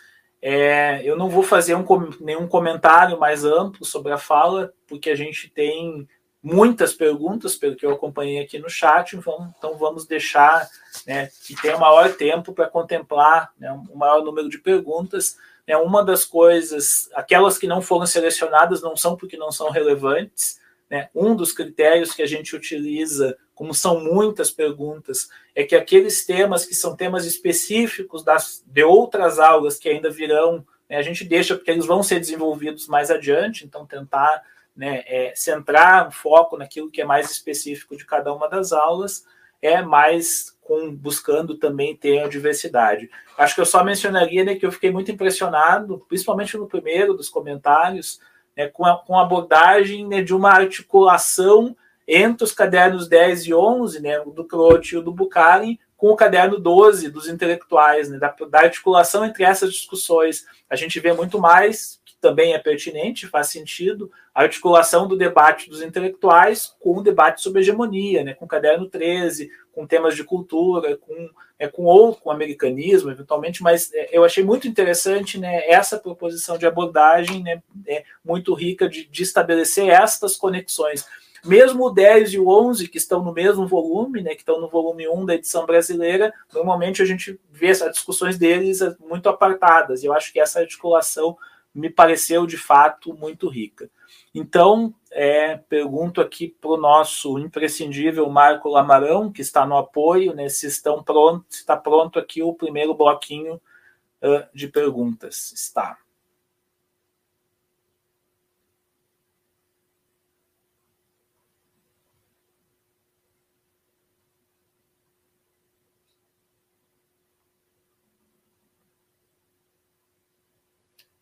[0.46, 1.86] é, eu não vou fazer um,
[2.20, 6.06] nenhum comentário mais amplo sobre a fala, porque a gente tem
[6.44, 10.68] muitas perguntas, pelo que eu acompanhei aqui no chat, então, vamos deixar
[11.08, 15.38] né, que tenha maior tempo para contemplar né, um maior número de perguntas.
[15.66, 20.60] Né, uma das coisas, aquelas que não foram selecionadas não são porque não são relevantes.
[20.92, 26.26] Né, um dos critérios que a gente utiliza, como são muitas perguntas, é que aqueles
[26.26, 31.24] temas que são temas específicos das, de outras aulas que ainda virão, né, a gente
[31.24, 34.44] deixa porque eles vão ser desenvolvidos mais adiante, então tentar
[34.76, 39.24] né, é, centrar o foco naquilo que é mais específico de cada uma das aulas,
[39.62, 43.10] é mais com buscando também ter a diversidade.
[43.38, 47.30] Acho que eu só mencionaria né, que eu fiquei muito impressionado, principalmente no primeiro dos
[47.30, 48.20] comentários,
[48.58, 51.76] né, com, a, com a abordagem né, de uma articulação
[52.08, 56.60] entre os cadernos 10 e 11, né, do Croce e do Bukharin, com o caderno
[56.60, 60.46] 12 dos intelectuais, né, da, da articulação entre essas discussões.
[60.70, 65.82] A gente vê muito mais também é pertinente, faz sentido, a articulação do debate dos
[65.82, 70.96] intelectuais com o debate sobre hegemonia, né, com o caderno 13, com temas de cultura,
[70.96, 76.00] com, é, com ou com americanismo, eventualmente, mas é, eu achei muito interessante né, essa
[76.00, 81.06] proposição de abordagem né, é, muito rica de, de estabelecer estas conexões.
[81.44, 84.70] Mesmo o 10 e o 11, que estão no mesmo volume, né, que estão no
[84.70, 90.04] volume 1 da edição brasileira, normalmente a gente vê as discussões deles muito apartadas.
[90.04, 91.38] E eu acho que essa articulação
[91.74, 93.90] me pareceu de fato muito rica.
[94.34, 100.50] Então, é, pergunto aqui para o nosso imprescindível Marco Lamarão, que está no apoio, né,
[100.50, 105.52] se estão prontos, está pronto aqui o primeiro bloquinho uh, de perguntas.
[105.54, 105.98] Está.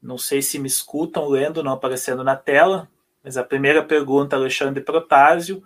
[0.01, 2.89] Não sei se me escutam lendo, não aparecendo na tela,
[3.23, 5.63] mas a primeira pergunta, Alexandre Protásio,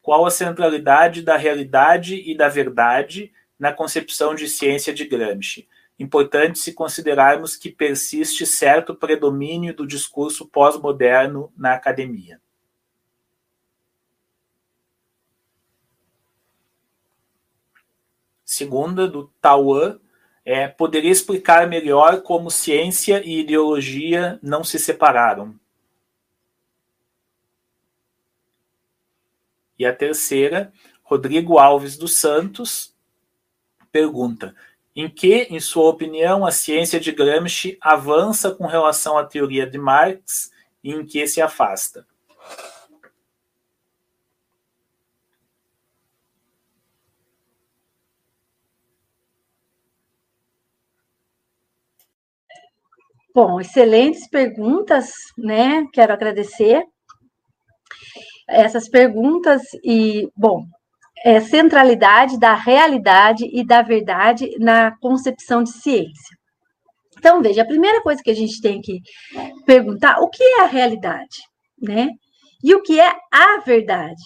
[0.00, 5.68] qual a centralidade da realidade e da verdade na concepção de ciência de Gramsci?
[5.98, 12.40] Importante se considerarmos que persiste certo predomínio do discurso pós-moderno na academia.
[18.44, 19.98] Segunda, do Tauan,
[20.44, 25.58] é, poderia explicar melhor como ciência e ideologia não se separaram?
[29.78, 30.72] E a terceira,
[31.02, 32.94] Rodrigo Alves dos Santos,
[33.90, 34.54] pergunta:
[34.94, 39.78] em que, em sua opinião, a ciência de Gramsci avança com relação à teoria de
[39.78, 40.52] Marx
[40.82, 42.06] e em que se afasta?
[53.34, 55.84] Bom, excelentes perguntas, né?
[55.92, 56.84] Quero agradecer
[58.48, 60.64] essas perguntas e, bom,
[61.24, 66.36] é, centralidade da realidade e da verdade na concepção de ciência.
[67.18, 69.00] Então, veja, a primeira coisa que a gente tem que
[69.66, 71.38] perguntar, o que é a realidade,
[71.82, 72.10] né?
[72.62, 74.22] E o que é a verdade?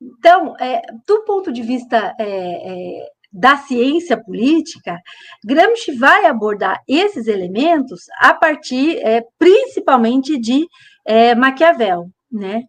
[0.00, 4.98] Então, é, do ponto de vista é, é, da ciência política,
[5.44, 10.66] Gramsci vai abordar esses elementos a partir, é, principalmente, de
[11.04, 12.64] é, Maquiavel, né?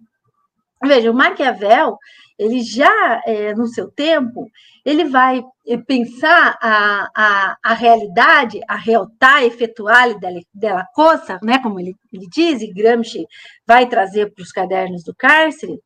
[0.85, 1.97] Veja, o Maquiavel,
[2.37, 4.49] ele já, é, no seu tempo,
[4.85, 11.59] ele vai é, pensar a, a, a realidade, a realtà efetuale della, della cosa, né,
[11.59, 13.25] como ele, ele diz, e Gramsci
[13.65, 15.79] vai trazer para os cadernos do cárcere,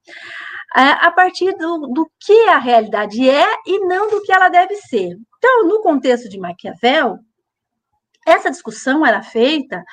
[0.73, 5.15] a partir do, do que a realidade é e não do que ela deve ser.
[5.37, 7.17] Então, no contexto de Maquiavel,
[8.25, 9.83] essa discussão era feita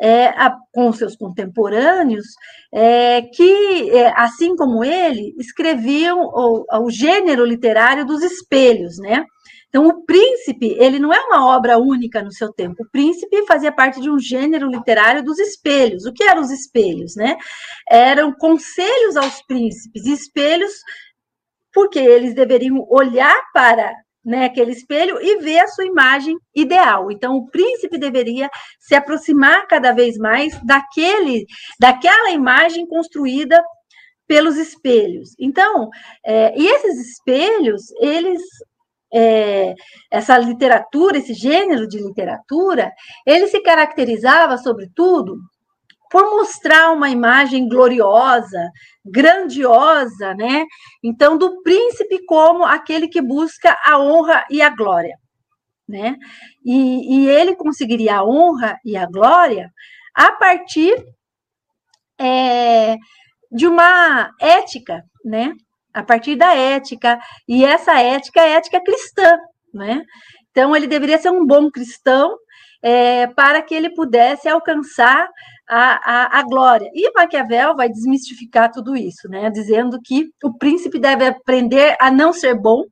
[0.00, 2.26] é, a, com seus contemporâneos,
[2.72, 9.24] é, que, é, assim como ele, escreviam o, o, gênero literário dos espelhos, né?
[9.72, 12.82] Então, o Príncipe, ele não é uma obra única no seu tempo.
[12.82, 16.04] O Príncipe fazia parte de um gênero literário dos espelhos.
[16.04, 17.38] O que eram os espelhos, né?
[17.88, 20.74] Eram conselhos aos príncipes, espelhos
[21.72, 27.10] porque eles deveriam olhar para né, aquele espelho e ver a sua imagem ideal.
[27.10, 31.46] Então, o príncipe deveria se aproximar cada vez mais daquele,
[31.80, 33.58] daquela imagem construída
[34.28, 35.30] pelos espelhos.
[35.40, 35.88] Então,
[36.24, 38.42] é, e esses espelhos, eles
[39.12, 39.74] é,
[40.10, 42.90] essa literatura, esse gênero de literatura,
[43.26, 45.36] ele se caracterizava, sobretudo,
[46.10, 48.70] por mostrar uma imagem gloriosa,
[49.04, 50.64] grandiosa, né?
[51.02, 55.16] Então, do príncipe como aquele que busca a honra e a glória,
[55.88, 56.16] né?
[56.64, 59.70] E, e ele conseguiria a honra e a glória
[60.14, 60.94] a partir
[62.20, 62.96] é,
[63.50, 65.54] de uma ética, né?
[65.92, 69.38] A partir da ética, e essa ética é ética cristã,
[69.72, 70.02] né?
[70.50, 72.36] Então, ele deveria ser um bom cristão
[72.82, 75.28] é, para que ele pudesse alcançar
[75.68, 76.90] a, a, a, glória.
[76.92, 79.48] E Maquiavel vai desmistificar tudo isso, né?
[79.50, 82.82] Dizendo que o príncipe deve aprender a não ser bom,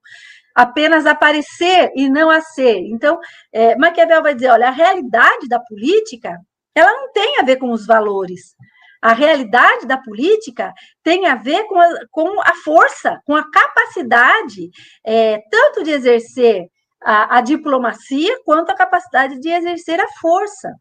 [0.55, 2.79] apenas aparecer e não a ser.
[2.87, 3.19] Então,
[3.53, 6.39] é, Maquiavel vai dizer: olha, a realidade da política
[6.75, 8.55] ela não tem a ver com os valores,
[9.03, 10.73] a realidade da política
[11.03, 14.71] tem a ver com a, com a força, com a capacidade,
[15.05, 16.67] é, tanto de exercer
[17.03, 20.75] a, a diplomacia, quanto a capacidade de exercer a força.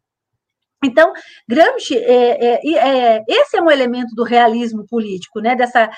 [0.83, 1.11] Então,
[1.47, 5.55] Gramsci, é, é, é, esse é um elemento do realismo político, né?
[5.55, 5.89] Dessa,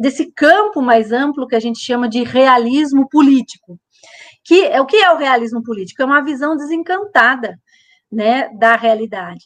[0.00, 3.78] desse campo mais amplo que a gente chama de realismo político.
[4.44, 6.02] Que é o que é o realismo político?
[6.02, 7.56] É uma visão desencantada,
[8.10, 9.44] né, da realidade.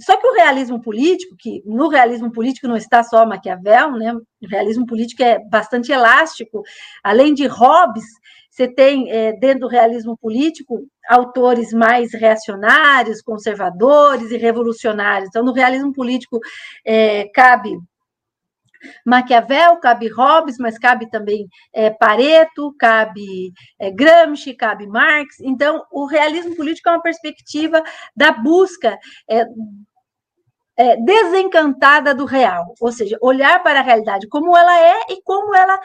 [0.00, 4.14] Só que o realismo político, que no realismo político não está só Maquiavel, né?
[4.14, 6.62] O realismo político é bastante elástico.
[7.02, 8.04] Além de Hobbes,
[8.48, 15.28] você tem é, dentro do realismo político autores mais reacionários, conservadores e revolucionários.
[15.28, 16.38] Então, no realismo político
[16.84, 17.76] é, cabe
[19.04, 25.40] Maquiavel, cabe Hobbes, mas cabe também é, Pareto, cabe é, Gramsci, cabe Marx.
[25.40, 27.82] Então, o realismo político é uma perspectiva
[28.16, 28.98] da busca
[29.28, 29.44] é,
[30.78, 35.52] é, desencantada do real, ou seja, olhar para a realidade como ela é e como
[35.52, 35.80] ela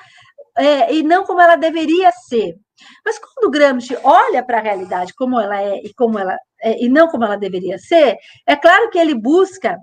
[0.56, 2.56] é, e não como ela deveria ser.
[3.03, 6.88] Mas quando Gramsci olha para a realidade como ela é e como ela é, e
[6.88, 9.78] não como ela deveria ser, é claro que ele busca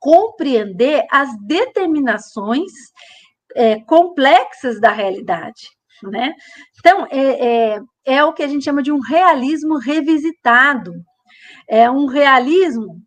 [0.00, 2.72] compreender as determinações
[3.54, 5.68] é, complexas da realidade.
[6.02, 6.34] Né?
[6.78, 10.92] Então, é, é, é o que a gente chama de um realismo revisitado.
[11.68, 13.00] É um realismo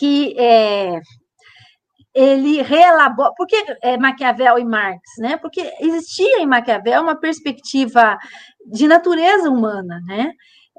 [0.00, 0.98] que é,
[2.14, 3.34] ele reelaborou.
[3.34, 5.00] Por que é, Maquiavel e Marx?
[5.18, 5.36] Né?
[5.36, 8.16] Porque existia em Maquiavel uma perspectiva
[8.66, 10.32] de natureza humana, né?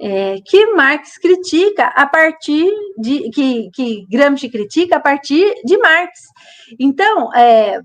[0.03, 2.67] É, que Marx critica a partir
[2.97, 6.21] de que, que Gramsci critica a partir de Marx.
[6.79, 7.79] Então, é,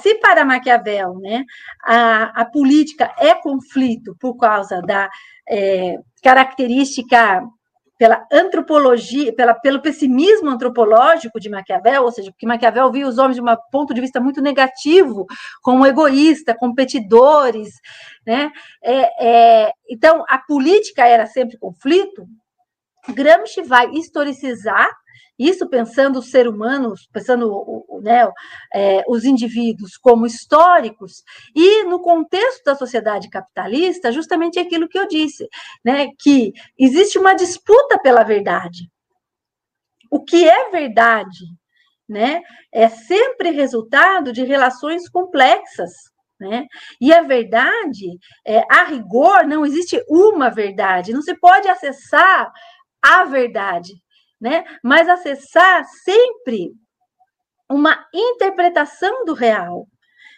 [0.00, 1.44] se para Maquiavel né,
[1.84, 5.10] a, a política é conflito por causa da
[5.48, 7.42] é, característica
[8.02, 13.36] pela antropologia, pela, pelo pessimismo antropológico de Maquiavel, ou seja, porque Maquiavel via os homens
[13.36, 15.24] de um ponto de vista muito negativo,
[15.62, 17.68] como egoísta, competidores,
[18.26, 18.50] né?
[18.82, 22.26] É, é, então, a política era sempre conflito.
[23.08, 24.88] Gramsci vai historicizar
[25.48, 28.28] isso pensando o ser humano, pensando né,
[28.74, 31.22] é, os indivíduos como históricos,
[31.54, 35.48] e no contexto da sociedade capitalista, justamente aquilo que eu disse,
[35.84, 38.90] né, que existe uma disputa pela verdade.
[40.10, 41.46] O que é verdade
[42.08, 45.92] né, é sempre resultado de relações complexas.
[46.38, 46.66] Né?
[47.00, 52.50] E a verdade, é, a rigor, não existe uma verdade, não se pode acessar
[53.00, 53.94] a verdade
[54.42, 54.64] né?
[54.82, 56.72] Mas acessar sempre
[57.70, 59.82] uma interpretação do real.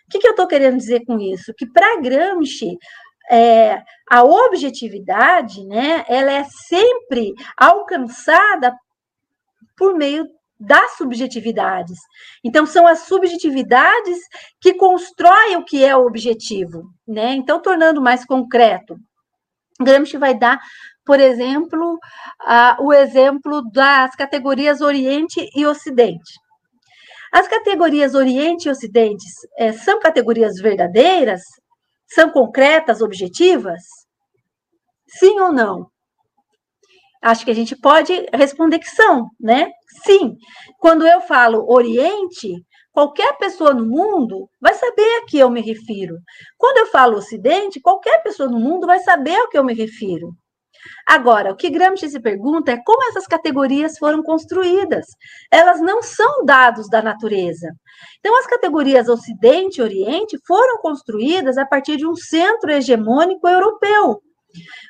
[0.07, 1.55] O que, que eu estou querendo dizer com isso?
[1.57, 2.77] Que para Gramsci
[3.31, 8.77] é, a objetividade, né, ela é sempre alcançada
[9.75, 10.29] por meio
[10.61, 11.99] das subjetividades.
[12.45, 14.19] Então, são as subjetividades
[14.61, 17.35] que constroem o que é o objetivo, né?
[17.35, 18.97] Então, tornando mais concreto,
[19.81, 20.61] Gramsci vai dar
[21.05, 26.33] por exemplo, uh, o exemplo das categorias Oriente e Ocidente.
[27.33, 29.25] As categorias Oriente e Ocidente
[29.59, 31.43] é, são categorias verdadeiras?
[32.07, 33.83] São concretas, objetivas?
[35.09, 35.89] Sim ou não?
[37.21, 39.69] Acho que a gente pode responder que são, né?
[40.05, 40.37] Sim.
[40.79, 42.63] Quando eu falo Oriente,
[42.93, 46.17] qualquer pessoa no mundo vai saber a que eu me refiro.
[46.57, 50.37] Quando eu falo Ocidente, qualquer pessoa no mundo vai saber a que eu me refiro.
[51.07, 55.07] Agora, o que Gramsci se pergunta é como essas categorias foram construídas.
[55.51, 57.69] Elas não são dados da natureza.
[58.19, 64.21] Então, as categorias Ocidente e Oriente foram construídas a partir de um centro hegemônico europeu.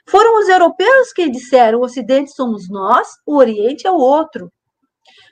[0.08, 4.52] Foram os europeus que disseram: o Ocidente somos nós, o Oriente é o outro.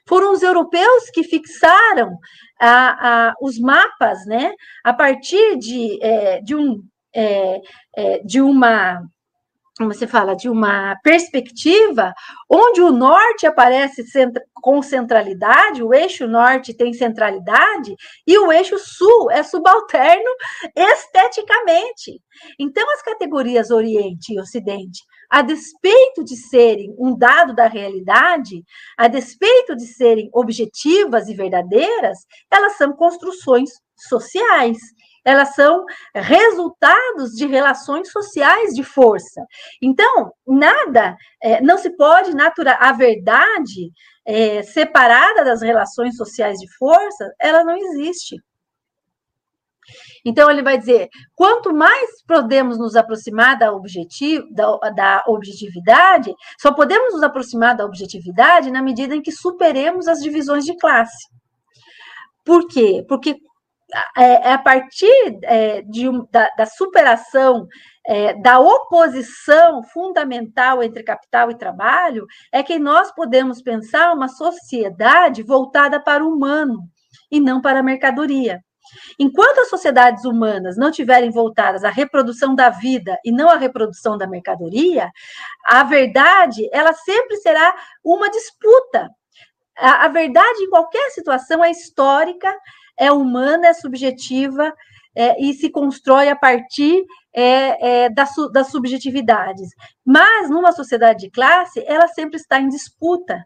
[0.08, 2.18] Foram os europeus que fixaram
[2.60, 4.52] a, a, os mapas, né,
[4.84, 6.82] a partir de, é, de, um,
[7.14, 7.60] é,
[7.96, 9.00] é, de uma
[9.88, 12.12] você fala, de uma perspectiva
[12.50, 14.04] onde o norte aparece
[14.54, 17.94] com centralidade, o eixo norte tem centralidade
[18.26, 20.30] e o eixo sul é subalterno
[20.76, 22.20] esteticamente.
[22.58, 25.00] Então, as categorias Oriente e Ocidente,
[25.30, 28.62] a despeito de serem um dado da realidade,
[28.98, 32.18] a despeito de serem objetivas e verdadeiras,
[32.50, 34.78] elas são construções sociais
[35.24, 35.84] elas são
[36.14, 39.44] resultados de relações sociais de força.
[39.80, 43.90] Então, nada, é, não se pode naturar a verdade
[44.26, 48.36] é, separada das relações sociais de força, ela não existe.
[50.24, 56.72] Então, ele vai dizer: quanto mais podemos nos aproximar da, objetivo, da, da, objetividade, só
[56.72, 61.28] podemos nos aproximar da objetividade na medida em que superemos as divisões de classe.
[62.44, 63.04] Por quê?
[63.08, 63.36] Porque
[64.16, 67.66] é, é a partir é, de, da, da, superação
[68.06, 75.42] é, da oposição fundamental entre capital e trabalho, é que nós podemos pensar uma sociedade
[75.42, 76.88] voltada para o humano
[77.30, 78.60] e não para a mercadoria.
[79.18, 84.18] Enquanto as sociedades humanas não tiverem voltadas à reprodução da vida e não à reprodução
[84.18, 85.10] da mercadoria,
[85.64, 87.74] a verdade ela sempre será
[88.04, 89.08] uma disputa.
[89.78, 92.54] A, a verdade em qualquer situação é histórica
[92.98, 94.72] é humana, é subjetiva
[95.14, 97.04] é, e se constrói a partir
[97.34, 99.68] é, é, das, das subjetividades.
[100.04, 103.44] Mas, numa sociedade de classe, ela sempre está em disputa.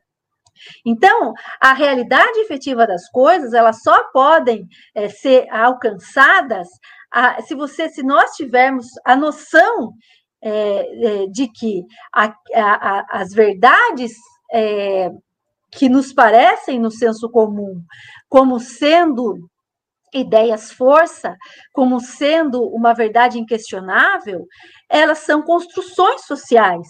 [0.84, 6.68] Então, a realidade efetiva das coisas, elas só podem é, ser alcançadas
[7.12, 9.92] a, se você, se nós tivermos a noção
[10.42, 11.82] é, é, de que
[12.14, 14.12] a, a, as verdades
[14.52, 15.10] é,
[15.76, 17.82] que nos parecem no senso comum
[18.28, 19.34] como sendo
[20.12, 21.36] ideias força,
[21.72, 24.46] como sendo uma verdade inquestionável,
[24.88, 26.86] elas são construções sociais,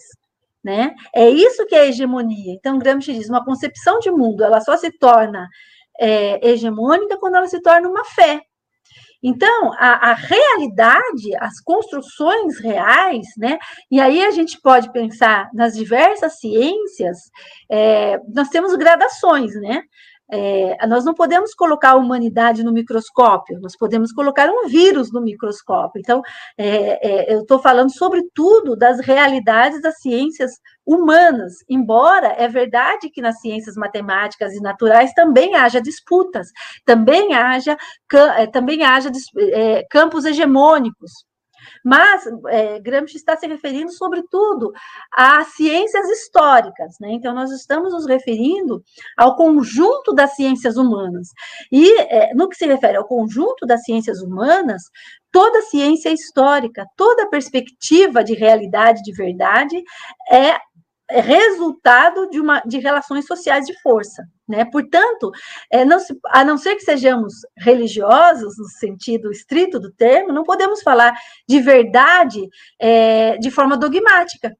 [0.63, 0.95] né?
[1.13, 2.55] É isso que é hegemonia.
[2.55, 5.49] Então, Gramsci diz, uma concepção de mundo, ela só se torna
[5.99, 8.41] é, hegemônica quando ela se torna uma fé.
[9.23, 13.59] Então, a, a, realidade, as construções reais, né?
[13.91, 17.19] E aí a gente pode pensar nas diversas ciências,
[17.71, 19.83] é, nós temos gradações, né?
[20.31, 25.20] É, nós não podemos colocar a humanidade no microscópio, nós podemos colocar um vírus no
[25.20, 26.01] microscópio.
[26.01, 26.23] Então,
[26.59, 30.53] é, é, eu estou falando, sobretudo, das realidades das ciências
[30.86, 36.48] humanas, embora é verdade que nas ciências matemáticas e naturais também haja disputas,
[36.85, 37.77] também haja,
[38.36, 39.11] é, também haja
[39.53, 41.26] é, campos hegemônicos.
[41.85, 44.73] Mas é, Gramsci está se referindo, sobretudo,
[45.13, 47.13] às ciências históricas, né?
[47.13, 48.83] Então, nós estamos nos referindo
[49.17, 51.29] ao conjunto das ciências humanas.
[51.71, 54.83] E, é, no que se refere ao conjunto das ciências humanas,
[55.31, 59.83] toda ciência histórica, toda perspectiva de realidade, de verdade,
[60.31, 60.57] é
[61.09, 64.24] é resultado de, uma, de relações sociais de força.
[64.49, 64.65] Né?
[64.65, 65.31] Portanto,
[65.70, 70.45] é, não se, a não ser que sejamos religiosos, no sentido estrito do termo, não
[70.45, 71.15] podemos falar
[71.49, 72.49] de verdade
[72.81, 74.57] é, de forma dogmática.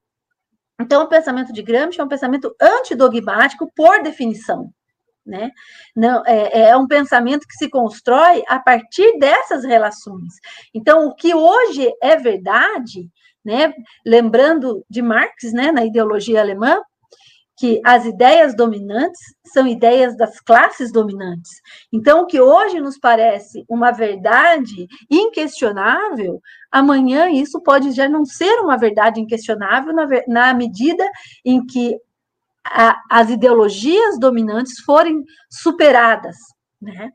[0.81, 4.70] Então, o pensamento de Gramsci é um pensamento antidogmático por definição.
[5.24, 5.51] Né?
[5.97, 10.35] Não, é, é, um pensamento que se constrói a partir dessas relações.
[10.73, 13.10] Então, o que hoje é verdade
[13.47, 13.73] né?
[14.05, 16.81] Lembrando de Marx, né, na ideologia alemã,
[17.56, 21.52] que as ideias dominantes são ideias das classes dominantes.
[21.93, 26.40] Então, o que hoje nos parece uma verdade inquestionável,
[26.70, 31.09] amanhã isso pode já não ser uma verdade inquestionável na, na medida
[31.44, 31.97] em que
[32.64, 36.36] a, as ideologias dominantes forem superadas,
[36.82, 37.10] né?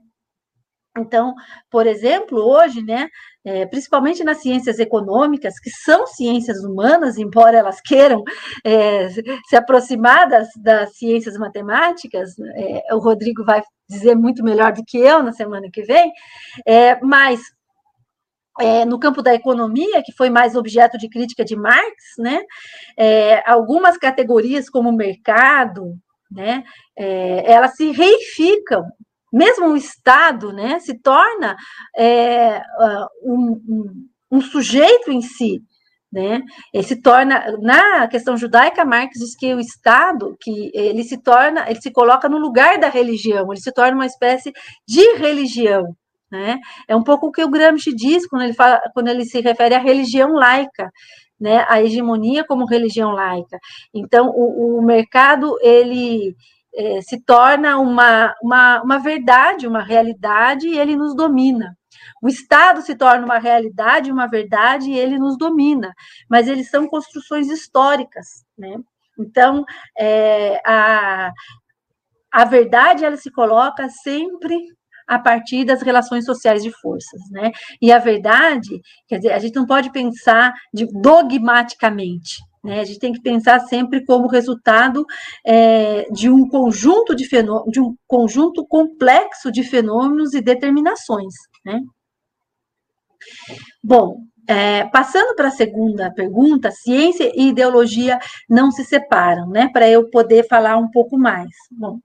[0.97, 1.33] Então,
[1.69, 3.07] por exemplo, hoje, né,
[3.43, 8.23] é, principalmente nas ciências econômicas, que são ciências humanas, embora elas queiram
[8.63, 14.83] é, se aproximar das, das ciências matemáticas, é, o Rodrigo vai dizer muito melhor do
[14.85, 16.11] que eu na semana que vem,
[16.65, 17.41] é, mas
[18.59, 22.41] é, no campo da economia, que foi mais objeto de crítica de Marx, né,
[22.97, 25.95] é, algumas categorias como mercado,
[26.29, 26.63] né,
[26.95, 28.83] elas se reificam
[29.31, 31.55] mesmo o Estado, né, se torna
[31.97, 32.61] é,
[33.23, 35.61] um, um, um, sujeito em si,
[36.11, 36.41] né,
[36.73, 41.69] ele se torna, na questão judaica, Marx diz que o Estado, que ele se torna,
[41.69, 44.51] ele se coloca no lugar da religião, ele se torna uma espécie
[44.85, 45.95] de religião,
[46.29, 49.39] né, é um pouco o que o Gramsci diz quando ele, fala, quando ele se
[49.39, 50.89] refere à religião laica,
[51.39, 53.57] né, a hegemonia como religião laica.
[53.91, 56.35] Então, o, o mercado, ele
[56.73, 61.77] é, se torna uma, uma, uma verdade, uma realidade, e ele nos domina.
[62.21, 65.93] O Estado se torna uma realidade, uma verdade, e ele nos domina,
[66.29, 68.77] mas eles são construções históricas, né?
[69.19, 69.63] Então,
[69.97, 71.31] é, a,
[72.31, 74.57] a verdade, ela se coloca sempre
[75.07, 77.51] a partir das relações sociais de forças, né?
[77.81, 82.79] E a verdade, quer dizer, a gente não pode pensar de, dogmaticamente, né?
[82.79, 85.05] A gente tem que pensar sempre como resultado
[85.45, 91.33] é, de um conjunto de de um conjunto complexo de fenômenos e determinações.
[91.65, 91.81] Né?
[93.83, 94.17] Bom,
[94.47, 98.19] é, passando para a segunda pergunta, ciência e ideologia
[98.49, 99.69] não se separam, né?
[99.71, 101.49] Para eu poder falar um pouco mais.
[101.71, 101.99] Bom,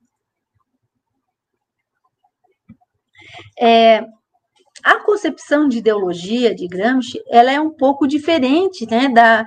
[3.58, 4.04] é,
[4.82, 9.44] a concepção de ideologia de Gramsci, ela é um pouco diferente, né, da,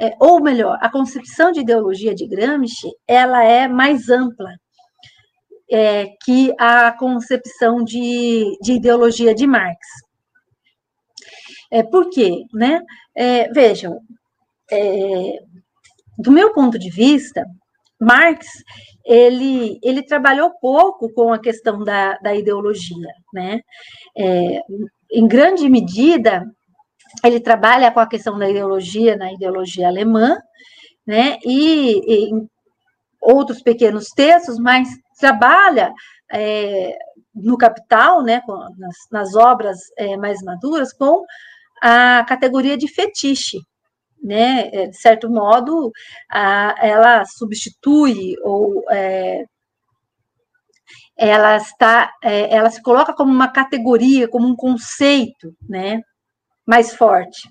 [0.00, 4.50] é, ou melhor, a concepção de ideologia de Gramsci, ela é mais ampla
[5.70, 9.78] é, que a concepção de, de ideologia de Marx.
[11.70, 12.44] É, por quê?
[12.52, 12.80] Né?
[13.14, 14.00] É, vejam,
[14.70, 15.38] é,
[16.18, 17.44] do meu ponto de vista,
[18.00, 18.46] Marx
[19.04, 23.60] ele, ele trabalhou pouco com a questão da, da ideologia, né?
[24.16, 24.60] É,
[25.10, 26.44] em grande medida,
[27.24, 30.36] ele trabalha com a questão da ideologia na ideologia alemã,
[31.06, 31.38] né?
[31.44, 32.48] E, e em
[33.20, 35.92] outros pequenos textos, mas trabalha
[36.32, 36.96] é,
[37.34, 38.40] no Capital, né?
[38.42, 41.24] Com, nas, nas obras é, mais maduras, com
[41.82, 43.58] a categoria de fetiche,
[44.22, 44.68] né?
[44.72, 45.92] É, de certo modo,
[46.30, 49.44] a, ela substitui ou é,
[51.16, 56.00] ela está, é, ela se coloca como uma categoria, como um conceito, né?
[56.68, 57.48] Mais forte.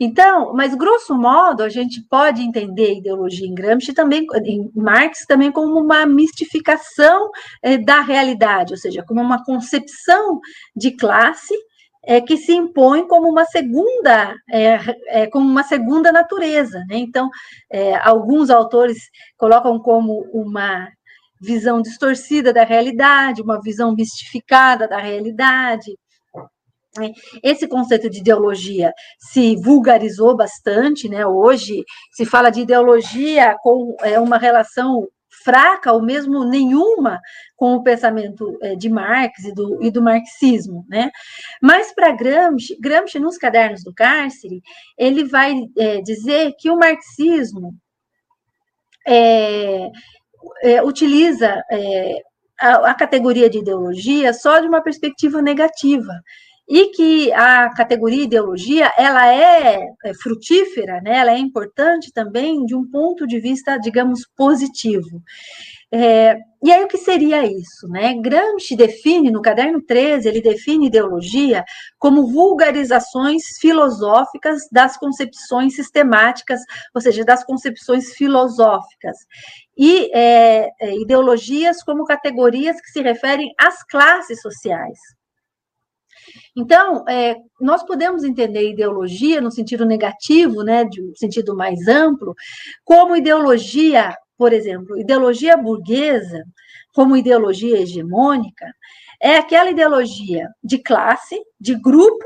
[0.00, 5.26] Então, mas grosso modo, a gente pode entender a ideologia em Gramsci também, em Marx
[5.26, 7.30] também como uma mistificação
[7.62, 10.40] é, da realidade, ou seja, como uma concepção
[10.74, 11.54] de classe
[12.06, 14.78] é, que se impõe como uma segunda, é,
[15.08, 16.78] é, como uma segunda natureza.
[16.88, 16.98] Né?
[16.98, 17.28] Então,
[18.02, 18.96] alguns autores
[19.36, 20.88] colocam como uma
[21.40, 25.98] visão distorcida da realidade, uma visão mistificada da realidade.
[27.42, 31.26] Esse conceito de ideologia se vulgarizou bastante, né?
[31.26, 35.06] Hoje se fala de ideologia com é, uma relação
[35.44, 37.20] fraca ou mesmo nenhuma
[37.56, 41.10] com o pensamento é, de Marx e do, e do marxismo, né?
[41.62, 44.62] Mas para Gramsci, Gramsci nos cadernos do cárcere,
[44.96, 47.74] ele vai é, dizer que o marxismo
[49.06, 49.88] é,
[50.62, 52.22] é, utiliza é,
[52.60, 56.12] a, a categoria de ideologia só de uma perspectiva negativa
[56.68, 61.16] e que a categoria ideologia ela é, é frutífera, né?
[61.16, 65.22] ela é importante também de um ponto de vista, digamos, positivo.
[65.90, 67.88] É, e aí, o que seria isso?
[67.88, 68.12] Né?
[68.20, 71.64] Gramsci define, no caderno 13, ele define ideologia
[71.98, 76.60] como vulgarizações filosóficas das concepções sistemáticas,
[76.94, 79.16] ou seja, das concepções filosóficas.
[79.76, 84.98] E é, é, ideologias como categorias que se referem às classes sociais.
[86.56, 92.34] Então, é, nós podemos entender ideologia no sentido negativo, né, de um sentido mais amplo,
[92.84, 96.42] como ideologia, por exemplo, ideologia burguesa,
[96.92, 98.66] como ideologia hegemônica,
[99.20, 102.24] é aquela ideologia de classe, de grupo,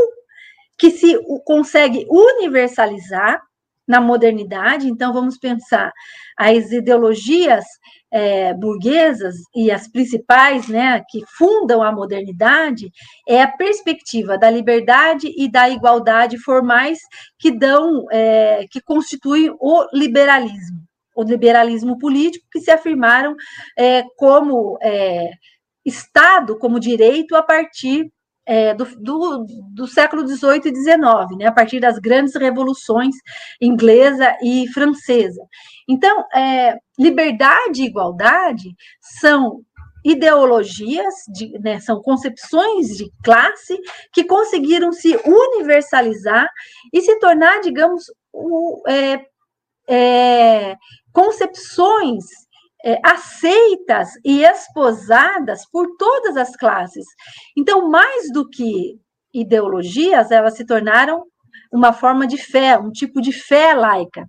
[0.79, 3.41] que se consegue universalizar
[3.87, 4.89] na modernidade.
[4.89, 5.93] Então, vamos pensar
[6.37, 7.65] as ideologias
[8.11, 12.91] é, burguesas e as principais, né, que fundam a modernidade,
[13.27, 16.99] é a perspectiva da liberdade e da igualdade formais
[17.39, 20.83] que dão, é, que constituem o liberalismo,
[21.17, 23.35] o liberalismo político que se afirmaram
[23.79, 25.31] é, como é,
[25.85, 28.09] Estado, como direito a partir
[28.47, 33.15] é, do, do, do, século XVIII e XIX, né, a partir das grandes revoluções
[33.61, 35.43] inglesa e francesa.
[35.89, 38.75] Então, é, liberdade e igualdade
[39.21, 39.61] são
[40.05, 43.79] ideologias, de, né, são concepções de classe
[44.13, 46.49] que conseguiram se universalizar
[46.93, 49.25] e se tornar, digamos, o, é,
[49.89, 50.77] é
[51.13, 52.25] concepções
[52.85, 57.05] é, aceitas e esposadas por todas as classes.
[57.57, 58.99] Então, mais do que
[59.33, 61.25] ideologias, elas se tornaram
[61.73, 64.29] uma forma de fé, um tipo de fé laica.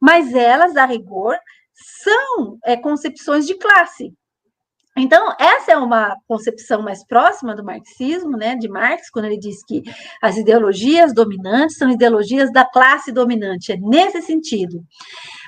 [0.00, 1.36] Mas elas, a rigor,
[2.02, 4.12] são é, concepções de classe.
[4.96, 9.64] Então, essa é uma concepção mais próxima do marxismo, né, de Marx, quando ele diz
[9.64, 9.82] que
[10.20, 14.82] as ideologias dominantes são ideologias da classe dominante, é nesse sentido.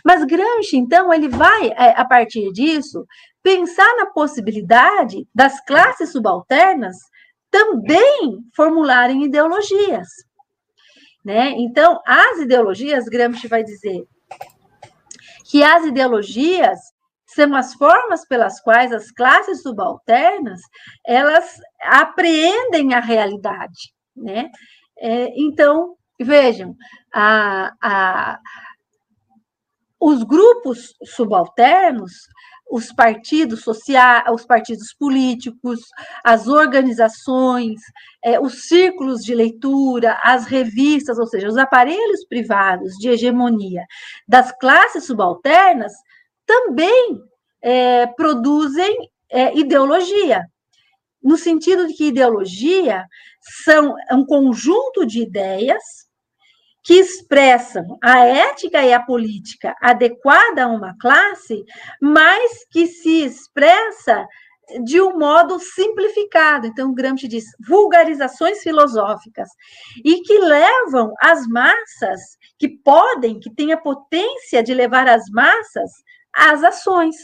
[0.04, 3.06] Mas Gramsci, então, ele vai, é, a partir disso,
[3.42, 6.96] pensar na possibilidade das classes subalternas
[7.50, 10.08] também formularem ideologias.
[11.24, 11.50] Né?
[11.58, 14.04] Então, as ideologias, Gramsci vai dizer
[15.50, 16.78] que as ideologias
[17.26, 20.60] são as formas pelas quais as classes subalternas
[21.06, 24.50] elas apreendem a realidade, né?
[24.98, 26.74] É, então vejam
[27.14, 28.38] a, a,
[30.00, 32.12] os grupos subalternos,
[32.70, 35.80] os partidos sociais, os partidos políticos,
[36.24, 37.80] as organizações,
[38.24, 43.84] é, os círculos de leitura, as revistas, ou seja, os aparelhos privados de hegemonia
[44.26, 45.92] das classes subalternas
[46.46, 47.20] também
[47.60, 48.96] é, produzem
[49.28, 50.44] é, ideologia,
[51.22, 53.04] no sentido de que ideologia
[53.64, 55.82] são um conjunto de ideias
[56.82, 61.64] que expressam a ética e a política adequada a uma classe,
[62.00, 64.26] mas que se expressa
[64.84, 66.66] de um modo simplificado.
[66.66, 69.48] Então, Gramsci diz vulgarizações filosóficas
[70.04, 72.20] e que levam as massas,
[72.58, 75.90] que podem, que têm a potência de levar as massas
[76.32, 77.16] às ações.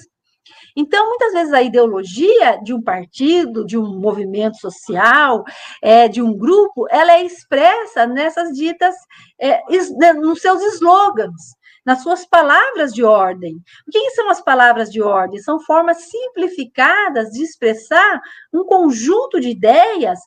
[0.77, 5.43] Então, muitas vezes a ideologia de um partido, de um movimento social,
[5.83, 8.95] é, de um grupo, ela é expressa nessas ditas,
[9.41, 9.63] é,
[9.99, 13.57] né, nos seus slogans, nas suas palavras de ordem.
[13.89, 15.41] O que são as palavras de ordem?
[15.41, 18.21] São formas simplificadas de expressar
[18.53, 20.19] um conjunto de ideias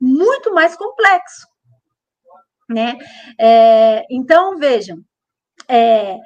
[0.00, 1.46] muito mais complexo.
[2.70, 2.96] Né?
[3.38, 4.98] É, então, vejam,
[5.68, 6.16] é,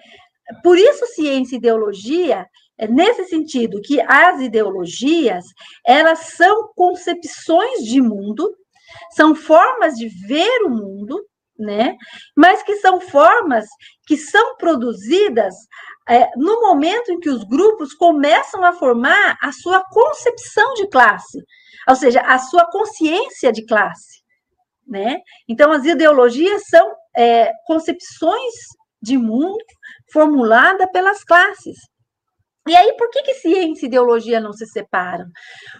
[0.62, 2.46] por isso ciência e ideologia
[2.78, 5.44] é nesse sentido que as ideologias,
[5.86, 8.52] elas são concepções de mundo,
[9.12, 11.24] são formas de ver o mundo,
[11.58, 11.96] né?
[12.36, 13.66] Mas que são formas
[14.06, 15.54] que são produzidas
[16.08, 21.38] é, no momento em que os grupos começam a formar a sua concepção de classe,
[21.88, 24.22] ou seja, a sua consciência de classe,
[24.86, 25.18] né?
[25.48, 28.54] Então, as ideologias são é, concepções
[29.00, 29.64] de mundo
[30.12, 31.76] formulada pelas classes.
[32.68, 35.26] E aí, por que, que ciência e ideologia não se separam?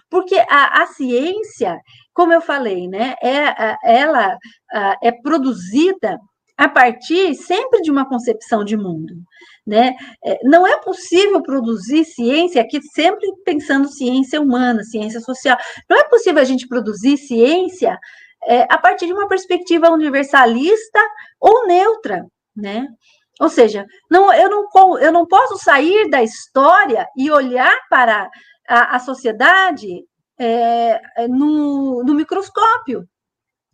[0.09, 1.77] Porque a, a ciência,
[2.13, 4.37] como eu falei, né, é, ela
[5.01, 6.19] é produzida
[6.57, 9.13] a partir sempre de uma concepção de mundo.
[9.65, 9.95] Né?
[10.23, 15.57] É, não é possível produzir ciência aqui sempre pensando ciência humana, ciência social.
[15.89, 17.97] Não é possível a gente produzir ciência
[18.45, 20.99] é, a partir de uma perspectiva universalista
[21.39, 22.87] ou neutra, né?
[23.43, 28.29] Ou seja, não, eu, não, eu não posso sair da história e olhar para
[28.65, 30.05] a, a sociedade
[30.39, 33.05] é, no, no microscópio.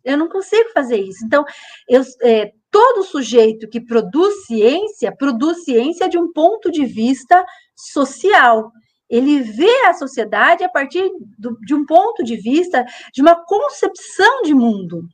[0.02, 1.24] Eu não consigo fazer isso.
[1.24, 1.44] Então,
[1.88, 8.72] eu, é, todo sujeito que produz ciência, produz ciência de um ponto de vista social.
[9.08, 12.84] Ele vê a sociedade a partir do, de um ponto de vista,
[13.14, 15.04] de uma concepção de mundo.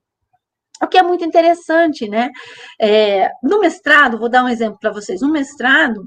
[0.83, 2.31] O que é muito interessante, né?
[2.81, 5.21] É, no mestrado, vou dar um exemplo para vocês.
[5.21, 6.05] No mestrado,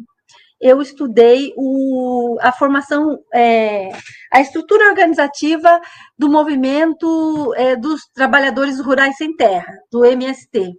[0.62, 3.90] eu estudei o, a formação, é,
[4.32, 5.80] a estrutura organizativa
[6.18, 10.74] do movimento é, dos trabalhadores rurais sem terra, do MST,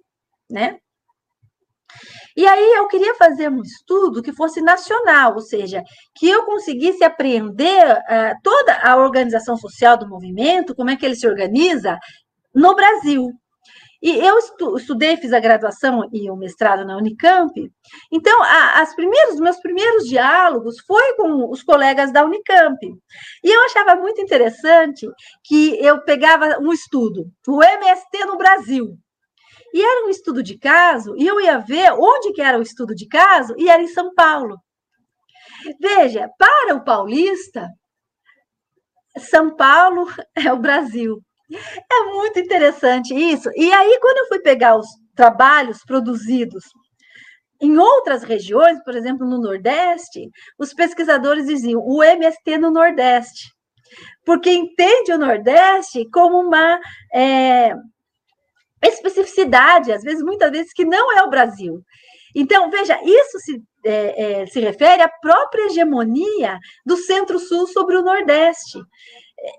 [0.49, 0.77] né?
[2.37, 5.83] E aí eu queria fazer um estudo que fosse nacional, ou seja,
[6.15, 11.17] que eu conseguisse apreender uh, toda a organização social do movimento, como é que ele
[11.17, 11.99] se organiza
[12.55, 13.31] no Brasil.
[14.03, 14.39] E eu
[14.77, 17.53] estudei, fiz a graduação e o mestrado na Unicamp.
[18.11, 22.79] Então, a, as primeiros, meus primeiros diálogos foi com os colegas da Unicamp.
[23.45, 25.07] E eu achava muito interessante
[25.45, 28.97] que eu pegava um estudo, o MST no Brasil.
[29.73, 32.95] E era um estudo de caso, e eu ia ver onde que era o estudo
[32.95, 34.59] de caso, e era em São Paulo.
[35.79, 37.69] Veja, para o paulista,
[39.19, 41.23] São Paulo é o Brasil.
[41.53, 43.51] É muito interessante isso.
[43.57, 46.65] E aí, quando eu fui pegar os trabalhos produzidos
[47.61, 53.51] em outras regiões, por exemplo, no Nordeste, os pesquisadores diziam o MST no Nordeste,
[54.25, 56.81] porque entende o Nordeste como uma
[57.13, 57.75] é,
[58.83, 61.83] especificidade, às vezes, muitas vezes, que não é o Brasil.
[62.35, 68.03] Então, veja, isso se, é, é, se refere à própria hegemonia do Centro-Sul sobre o
[68.03, 68.79] Nordeste.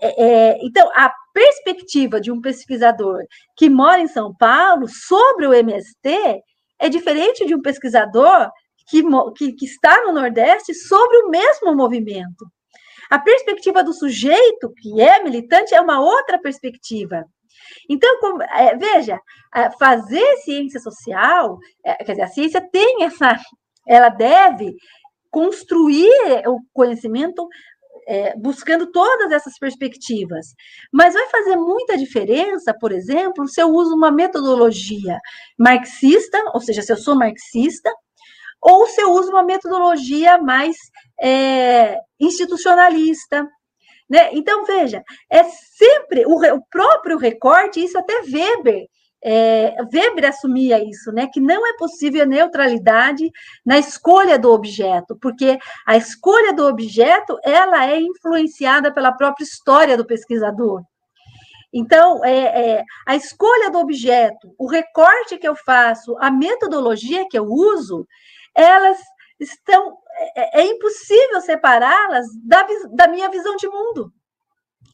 [0.02, 3.24] É, é, então, a perspectiva de um pesquisador
[3.56, 6.42] que mora em São Paulo sobre o MST
[6.80, 8.50] é diferente de um pesquisador
[8.88, 9.04] que,
[9.38, 12.46] que, que está no Nordeste sobre o mesmo movimento.
[13.10, 17.26] A perspectiva do sujeito que é militante é uma outra perspectiva.
[17.90, 19.20] Então, como, é, veja,
[19.78, 23.38] fazer ciência social, é, quer dizer, a ciência tem essa,
[23.88, 24.74] ela deve
[25.30, 27.48] construir o conhecimento
[28.12, 30.48] é, buscando todas essas perspectivas.
[30.92, 35.18] Mas vai fazer muita diferença, por exemplo, se eu uso uma metodologia
[35.58, 37.90] marxista, ou seja, se eu sou marxista,
[38.62, 40.76] ou se eu uso uma metodologia mais
[41.22, 43.48] é, institucionalista.
[44.10, 44.30] Né?
[44.34, 45.02] Então, veja,
[45.32, 48.88] é sempre o, o próprio recorte, isso até Weber
[49.24, 51.28] é, Weber assumia isso, né?
[51.32, 53.32] Que não é possível neutralidade
[53.66, 59.96] na escolha do objeto, porque a escolha do objeto ela é influenciada pela própria história
[59.96, 60.84] do pesquisador.
[61.74, 67.38] Então, é, é, a escolha do objeto, o recorte que eu faço, a metodologia que
[67.38, 68.06] eu uso,
[68.56, 68.98] elas
[69.40, 69.98] estão.
[70.36, 74.12] É, é impossível separá-las da, da minha visão de mundo.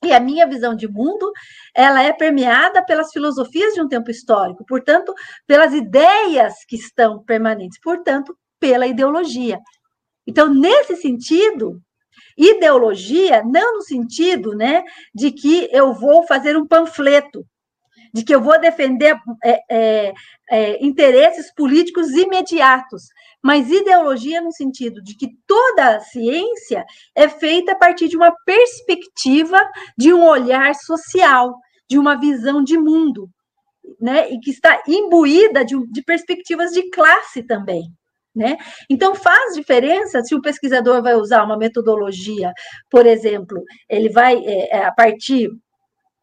[0.03, 1.31] E a minha visão de mundo,
[1.75, 5.13] ela é permeada pelas filosofias de um tempo histórico, portanto,
[5.45, 9.59] pelas ideias que estão permanentes, portanto, pela ideologia.
[10.25, 11.81] Então, nesse sentido,
[12.37, 14.83] ideologia não no sentido, né,
[15.13, 17.45] de que eu vou fazer um panfleto,
[18.13, 20.13] de que eu vou defender é, é,
[20.49, 23.03] é, interesses políticos imediatos,
[23.47, 26.83] mas ideologia no sentido de que toda a ciência
[27.15, 29.57] é feita a partir de uma perspectiva,
[29.97, 31.55] de um olhar social,
[31.89, 33.29] de uma visão de mundo,
[34.01, 34.29] né?
[34.29, 37.83] E que está imbuída de, de perspectivas de classe também.
[38.35, 38.57] Né?
[38.89, 42.51] Então, faz diferença se o pesquisador vai usar uma metodologia,
[42.91, 45.49] por exemplo, ele vai, é, é a partir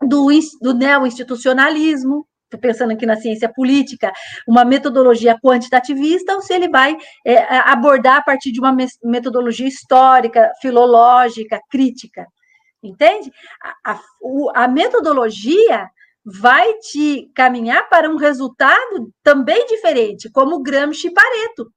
[0.02, 0.28] do,
[0.60, 2.26] do neo-institucionalismo,
[2.58, 4.12] pensando aqui na ciência política,
[4.46, 10.50] uma metodologia quantitativista, ou se ele vai é, abordar a partir de uma metodologia histórica,
[10.60, 12.26] filológica, crítica.
[12.82, 13.32] Entende?
[13.84, 14.00] A, a,
[14.64, 15.88] a metodologia
[16.24, 21.70] vai te caminhar para um resultado também diferente, como Gramsci e Pareto.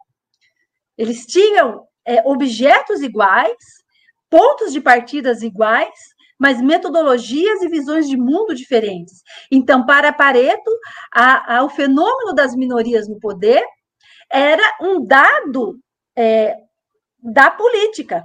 [0.97, 3.57] Eles tinham é, objetos iguais,
[4.29, 5.93] pontos de partidas iguais,
[6.39, 9.22] mas metodologias e visões de mundo diferentes.
[9.51, 10.72] Então, para Pareto,
[11.14, 13.64] a, a, o fenômeno das minorias no poder
[14.30, 15.80] era um dado
[16.15, 16.55] é,
[17.22, 18.23] da política,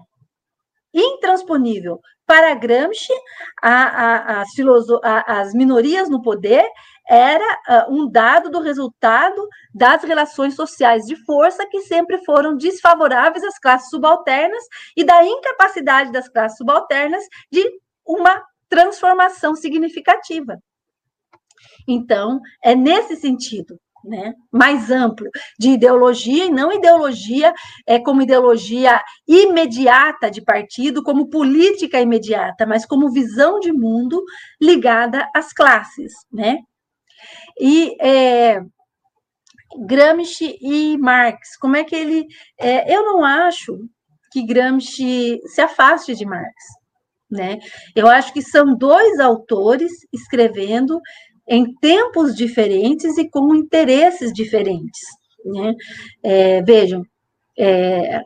[0.93, 2.01] intransponível.
[2.25, 3.13] Para Gramsci,
[3.61, 4.49] a, as,
[5.27, 6.65] as minorias no poder
[7.09, 13.45] era uh, um dado do resultado das relações sociais de força que sempre foram desfavoráveis
[13.45, 14.63] às classes subalternas
[14.97, 17.63] e da incapacidade das classes subalternas de
[18.07, 20.59] uma transformação significativa.
[21.87, 27.55] Então, é nesse sentido, né, mais amplo, de ideologia, e não ideologia
[27.87, 34.23] é como ideologia imediata de partido, como política imediata, mas como visão de mundo
[34.61, 36.59] ligada às classes, né?
[37.61, 38.61] E é,
[39.87, 42.27] Gramsci e Marx, como é que ele.
[42.59, 43.79] É, eu não acho
[44.33, 46.55] que Gramsci se afaste de Marx.
[47.33, 47.59] Né?
[47.97, 51.01] Eu acho que são dois autores escrevendo
[51.49, 55.01] em tempos diferentes e com interesses diferentes.
[55.43, 55.75] Né?
[56.23, 57.03] É, vejam,
[57.59, 58.23] é, é,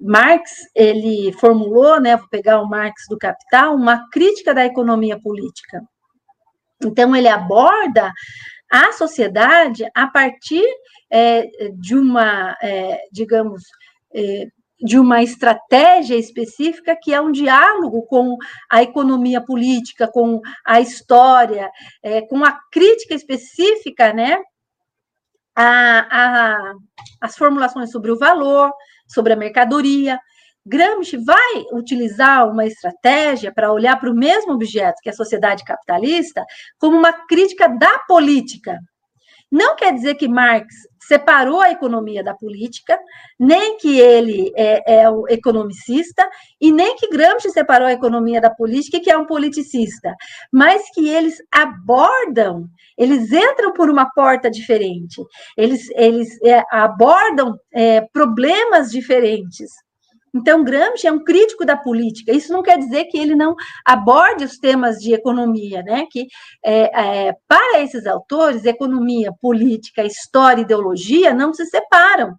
[0.00, 5.80] Marx ele formulou, né, vou pegar o Marx do Capital, uma crítica da economia política.
[6.84, 8.12] Então ele aborda
[8.68, 10.64] a sociedade a partir
[11.10, 13.62] é, de uma, é, digamos,
[14.12, 14.46] é,
[14.82, 18.36] de uma estratégia específica que é um diálogo com
[18.70, 21.70] a economia política, com a história,
[22.02, 24.38] é, com a crítica específica, né,
[25.54, 26.74] a, a,
[27.20, 28.72] as formulações sobre o valor,
[29.06, 30.18] sobre a mercadoria.
[30.64, 36.44] Gramsci vai utilizar uma estratégia para olhar para o mesmo objeto, que a sociedade capitalista,
[36.78, 38.78] como uma crítica da política,
[39.52, 40.74] não quer dizer que Marx
[41.06, 42.98] separou a economia da política,
[43.38, 46.26] nem que ele é, é o economicista,
[46.58, 50.14] e nem que Gramsci separou a economia da política, que é um politicista,
[50.50, 52.66] mas que eles abordam,
[52.96, 55.22] eles entram por uma porta diferente,
[55.54, 59.70] eles, eles é, abordam é, problemas diferentes.
[60.34, 62.32] Então, Gramsci é um crítico da política.
[62.32, 63.54] Isso não quer dizer que ele não
[63.84, 66.06] aborde os temas de economia, né?
[66.10, 66.26] Que
[66.64, 72.34] é, é, para esses autores, economia, política, história, ideologia não se separam.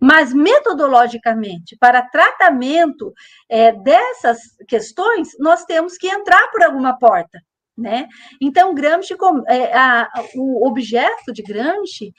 [0.00, 3.12] Mas metodologicamente, para tratamento
[3.48, 4.38] é, dessas
[4.68, 7.38] questões, nós temos que entrar por alguma porta.
[7.76, 8.06] Né?
[8.40, 9.14] Então, Gramsci,
[9.48, 12.12] é, a, o objeto de Gramsci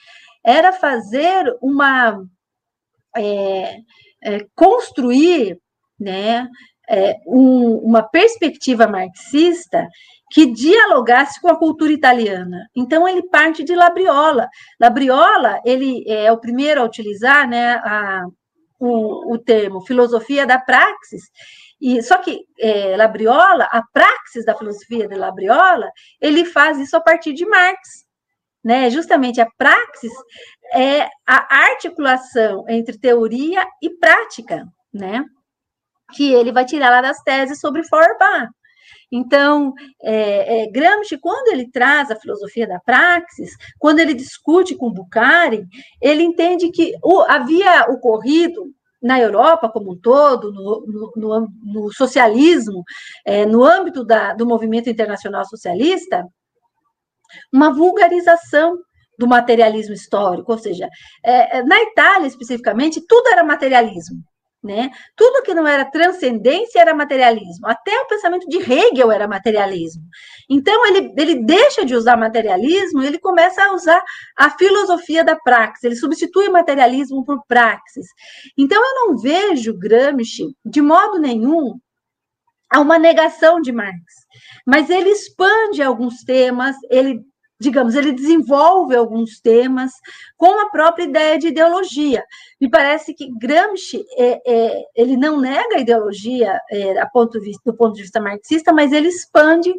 [0.44, 2.20] era fazer uma
[4.24, 5.58] é, é, construir
[6.00, 6.48] né,
[6.88, 9.86] é, um, uma perspectiva marxista
[10.30, 12.66] que dialogasse com a cultura italiana.
[12.74, 14.48] Então ele parte de Labriola.
[14.80, 18.24] Labriola ele é o primeiro a utilizar né, a,
[18.80, 21.22] o, o termo filosofia da praxis.
[21.80, 25.90] E só que é, Labriola, a praxis da filosofia de Labriola,
[26.20, 28.03] ele faz isso a partir de Marx
[28.64, 28.88] né?
[28.90, 30.12] Justamente a praxis
[30.72, 35.24] é a articulação entre teoria e prática, né?
[36.14, 38.48] Que ele vai tirar lá das teses sobre Feuerbach.
[39.12, 39.72] Então,
[40.02, 45.66] é, é, Gramsci, quando ele traz a filosofia da praxis, quando ele discute com Bukharin,
[46.00, 52.82] ele entende que o, havia ocorrido na Europa como um todo, no, no, no socialismo,
[53.24, 56.26] é, no âmbito da, do movimento internacional socialista,
[57.52, 58.76] uma vulgarização
[59.18, 60.88] do materialismo histórico, ou seja,
[61.24, 64.22] é, é, na Itália especificamente, tudo era materialismo.
[64.62, 64.90] Né?
[65.14, 67.66] Tudo que não era transcendência era materialismo.
[67.66, 70.02] Até o pensamento de Hegel era materialismo.
[70.48, 74.02] Então, ele, ele deixa de usar materialismo ele começa a usar
[74.34, 75.84] a filosofia da praxis.
[75.84, 78.06] Ele substitui materialismo por praxis.
[78.56, 81.78] Então, eu não vejo Gramsci, de modo nenhum,
[82.74, 84.02] a uma negação de Marx.
[84.66, 87.20] Mas ele expande alguns temas, ele
[87.60, 89.92] digamos, ele desenvolve alguns temas
[90.36, 92.22] com a própria ideia de ideologia.
[92.60, 97.52] Me parece que Gramsci é, é, ele não nega a ideologia é, a ponto de,
[97.64, 99.72] do ponto de vista marxista, mas ele expande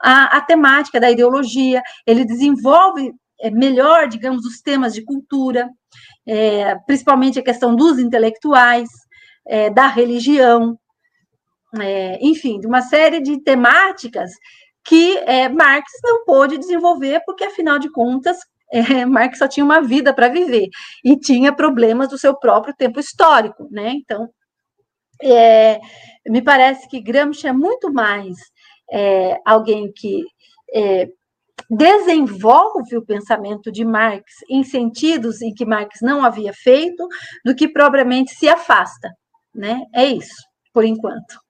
[0.00, 5.68] a, a temática da ideologia, ele desenvolve é, melhor, digamos, os temas de cultura,
[6.26, 8.88] é, principalmente a questão dos intelectuais,
[9.46, 10.78] é, da religião,
[12.20, 14.30] enfim, de uma série de temáticas
[14.86, 18.38] que é, Marx não pôde desenvolver, porque, afinal de contas,
[18.72, 20.68] é, Marx só tinha uma vida para viver
[21.04, 23.90] e tinha problemas do seu próprio tempo histórico, né?
[23.90, 24.28] Então,
[25.22, 25.80] é,
[26.26, 28.36] me parece que Gramsci é muito mais
[28.92, 30.22] é, alguém que
[30.72, 31.08] é,
[31.70, 37.08] desenvolve o pensamento de Marx em sentidos em que Marx não havia feito,
[37.44, 39.10] do que propriamente se afasta,
[39.54, 39.82] né?
[39.94, 40.42] É isso,
[40.72, 41.45] por enquanto.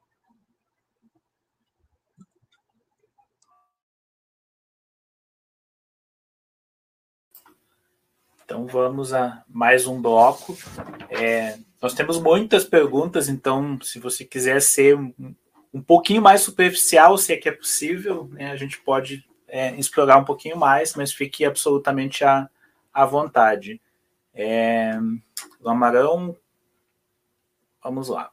[8.46, 10.56] Então vamos a mais um bloco.
[11.10, 15.12] É, nós temos muitas perguntas, então se você quiser ser um,
[15.74, 20.18] um pouquinho mais superficial, se é que é possível, né, a gente pode é, explorar
[20.18, 22.48] um pouquinho mais, mas fique absolutamente à,
[22.94, 23.80] à vontade.
[24.32, 24.96] É,
[25.60, 26.36] Lamarão,
[27.82, 28.30] vamos lá.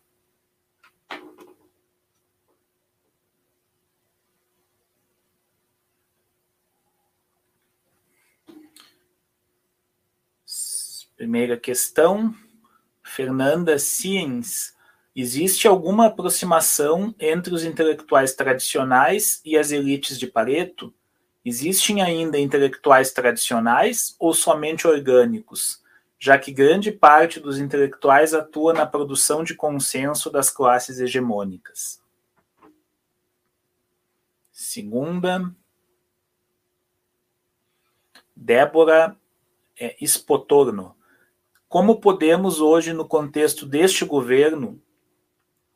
[11.23, 12.35] Primeira questão,
[13.01, 14.75] Fernanda Siens.
[15.15, 20.93] Existe alguma aproximação entre os intelectuais tradicionais e as elites de Pareto?
[21.45, 25.81] Existem ainda intelectuais tradicionais ou somente orgânicos,
[26.19, 32.01] já que grande parte dos intelectuais atua na produção de consenso das classes hegemônicas?
[34.51, 35.49] Segunda,
[38.35, 39.17] Débora
[39.79, 40.97] é, Spotorno.
[41.73, 44.79] Como podemos hoje, no contexto deste governo,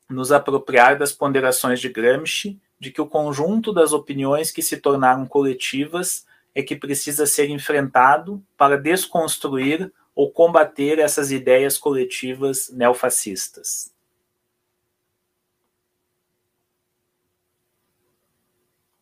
[0.07, 5.26] nos apropriar das ponderações de Gramsci de que o conjunto das opiniões que se tornaram
[5.26, 13.91] coletivas é que precisa ser enfrentado para desconstruir ou combater essas ideias coletivas neofascistas.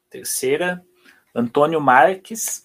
[0.09, 0.81] Terceira,
[1.35, 2.64] Antônio Marques.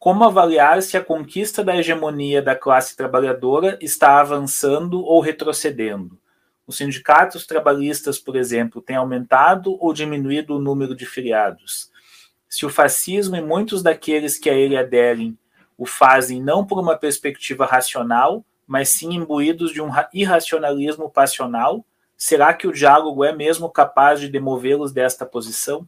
[0.00, 6.18] Como avaliar se a conquista da hegemonia da classe trabalhadora está avançando ou retrocedendo?
[6.66, 11.90] Os sindicatos trabalhistas, por exemplo, têm aumentado ou diminuído o número de filiados?
[12.48, 15.38] Se o fascismo e muitos daqueles que a ele aderem
[15.76, 21.84] o fazem não por uma perspectiva racional, mas sim imbuídos de um irracionalismo passional,
[22.16, 25.86] será que o diálogo é mesmo capaz de demovê-los desta posição?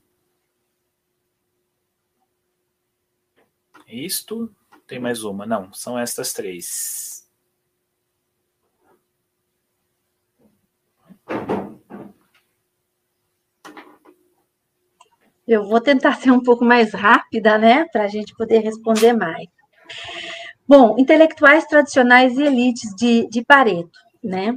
[3.92, 4.50] Isto
[4.86, 7.28] tem mais uma, não, são estas três.
[15.46, 19.46] Eu vou tentar ser um pouco mais rápida, né, para a gente poder responder mais.
[20.66, 24.56] Bom, intelectuais tradicionais e elites de, de Pareto, né?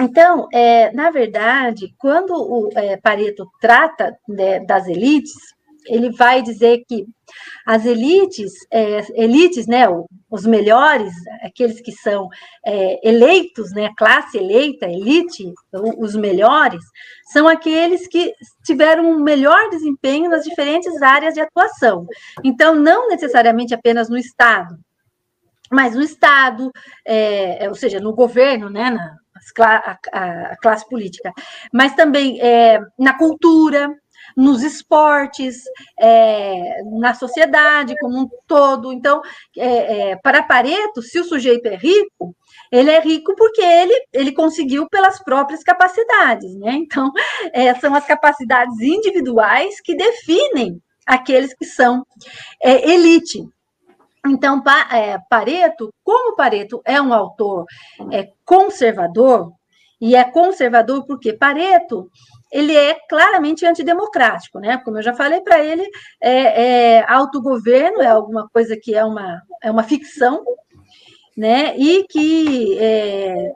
[0.00, 5.32] Então, é, na verdade, quando o é, Pareto trata né, das elites,
[5.86, 7.06] ele vai dizer que
[7.66, 9.86] as elites, é, elites, né,
[10.30, 12.28] os melhores, aqueles que são
[12.66, 15.52] é, eleitos, né, classe eleita, elite,
[15.98, 16.82] os melhores,
[17.32, 18.32] são aqueles que
[18.64, 22.06] tiveram um melhor desempenho nas diferentes áreas de atuação.
[22.44, 24.76] Então, não necessariamente apenas no Estado,
[25.70, 26.70] mas no Estado,
[27.06, 29.16] é, ou seja, no governo, né, na,
[29.60, 31.32] a, a, classe política,
[31.72, 33.94] mas também é, na cultura,
[34.36, 35.62] nos esportes,
[35.98, 38.92] é, na sociedade como um todo.
[38.92, 39.20] Então,
[39.56, 42.34] é, é, para Pareto, se o sujeito é rico,
[42.70, 46.72] ele é rico porque ele, ele conseguiu pelas próprias capacidades, né?
[46.72, 47.10] Então,
[47.52, 52.04] é, são as capacidades individuais que definem aqueles que são
[52.62, 53.42] é, elite.
[54.26, 57.66] Então, é, Pareto, como Pareto é um autor
[58.44, 59.52] conservador,
[60.02, 62.10] e é conservador porque Pareto
[62.52, 64.76] ele é claramente antidemocrático, né?
[64.84, 65.88] Como eu já falei para ele,
[66.20, 70.44] é, é, autogoverno é alguma coisa que é uma, é uma ficção,
[71.36, 71.74] né?
[71.78, 73.52] E que é,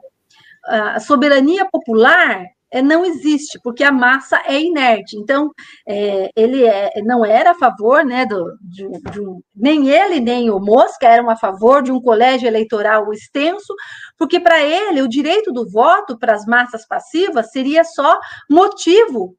[0.65, 2.43] a soberania popular
[2.83, 5.17] não existe, porque a massa é inerte.
[5.17, 5.51] Então,
[5.87, 9.21] é, ele é, não era a favor, né, do, de, de
[9.55, 13.73] nem ele nem o Mosca eram a favor de um colégio eleitoral extenso,
[14.17, 18.19] porque para ele o direito do voto para as massas passivas seria só
[18.49, 19.35] motivo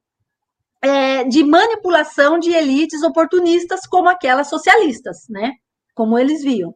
[0.80, 5.52] é, de manipulação de elites oportunistas como aquelas socialistas, né?
[5.94, 6.74] Como eles viam.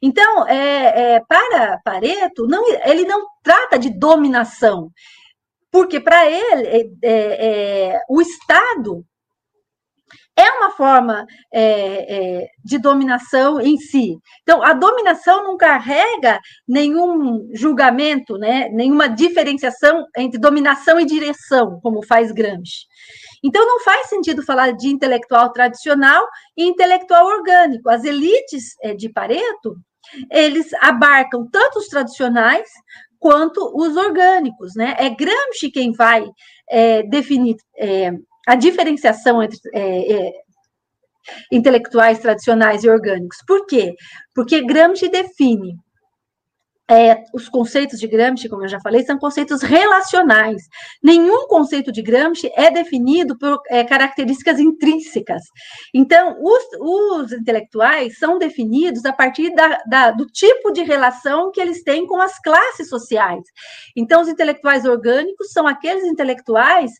[0.00, 4.90] Então, é, é, para Pareto, não, ele não trata de dominação,
[5.72, 7.46] porque para ele é, é,
[7.92, 9.04] é, o Estado
[10.36, 14.16] é uma forma é, é, de dominação em si.
[14.42, 22.04] Então, a dominação não carrega nenhum julgamento, né, nenhuma diferenciação entre dominação e direção, como
[22.06, 22.86] faz Gramsci.
[23.44, 26.26] Então, não faz sentido falar de intelectual tradicional
[26.56, 27.90] e intelectual orgânico.
[27.90, 29.76] As elites é, de Pareto,
[30.30, 32.68] eles abarcam tanto os tradicionais
[33.22, 34.96] quanto os orgânicos, né?
[34.98, 36.28] É Gramsci quem vai
[36.68, 38.12] é, definir é,
[38.48, 40.32] a diferenciação entre é, é,
[41.52, 43.38] intelectuais tradicionais e orgânicos.
[43.46, 43.94] Por quê?
[44.34, 45.76] Porque Gramsci define
[46.90, 50.62] é, os conceitos de Gramsci, como eu já falei, são conceitos relacionais.
[51.02, 55.42] Nenhum conceito de Gramsci é definido por é, características intrínsecas.
[55.94, 61.60] Então, os, os, intelectuais são definidos a partir da, da, do tipo de relação que
[61.60, 63.44] eles têm com as classes sociais.
[63.96, 66.90] Então, os intelectuais orgânicos são aqueles intelectuais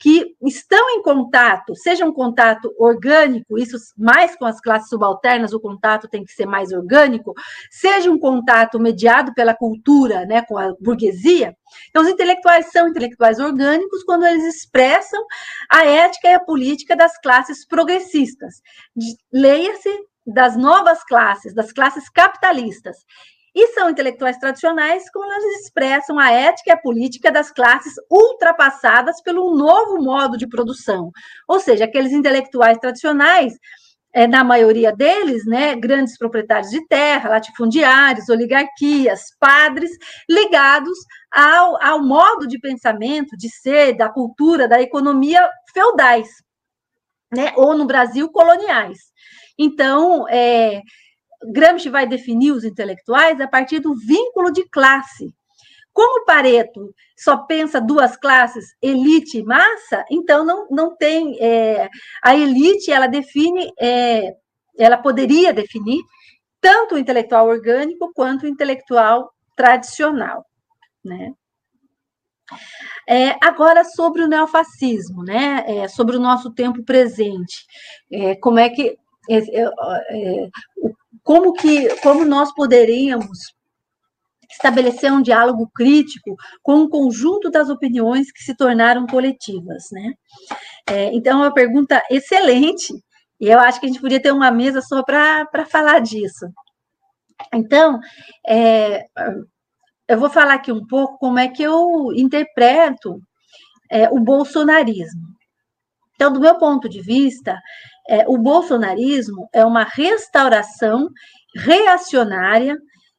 [0.00, 5.60] que estão em contato, seja um contato orgânico, isso mais com as classes subalternas, o
[5.60, 7.34] contato tem que ser mais orgânico,
[7.70, 11.54] seja um contato mediado pela cultura, né, com a burguesia.
[11.90, 15.22] Então, os intelectuais são intelectuais orgânicos quando eles expressam
[15.70, 18.62] a ética e a política das classes progressistas.
[19.30, 19.90] Leia-se
[20.26, 22.96] das novas classes, das classes capitalistas.
[23.54, 29.20] E são intelectuais tradicionais quando eles expressam a ética e a política das classes ultrapassadas
[29.22, 31.10] pelo novo modo de produção.
[31.48, 33.54] Ou seja, aqueles intelectuais tradicionais
[34.12, 39.90] é, na maioria deles, né, grandes proprietários de terra, latifundiários, oligarquias, padres,
[40.28, 40.98] ligados
[41.30, 46.28] ao, ao modo de pensamento, de ser, da cultura, da economia feudais,
[47.32, 48.98] né, ou no Brasil, coloniais.
[49.56, 50.82] Então, é,
[51.44, 55.34] Gramsci vai definir os intelectuais a partir do vínculo de classe,
[55.92, 61.36] como Pareto só pensa duas classes, elite e massa, então não, não tem.
[61.40, 61.88] É,
[62.22, 64.34] a elite, ela define, é,
[64.78, 66.00] ela poderia definir
[66.60, 70.46] tanto o intelectual orgânico quanto o intelectual tradicional.
[71.04, 71.32] Né?
[73.08, 75.64] É, agora, sobre o neofascismo, né?
[75.66, 77.64] É, sobre o nosso tempo presente,
[78.10, 78.96] é, como é que.
[79.28, 80.48] É, é, é,
[81.22, 83.38] como que como nós poderíamos
[84.50, 90.12] estabelecer um diálogo crítico com o conjunto das opiniões que se tornaram coletivas, né?
[90.88, 92.92] É, então, é uma pergunta excelente,
[93.40, 96.46] e eu acho que a gente podia ter uma mesa só para falar disso.
[97.54, 97.98] Então,
[98.46, 99.04] é,
[100.08, 103.20] eu vou falar aqui um pouco como é que eu interpreto
[103.90, 105.22] é, o bolsonarismo.
[106.14, 107.58] Então, do meu ponto de vista,
[108.10, 111.08] é, o bolsonarismo é uma restauração
[111.54, 112.76] reacionária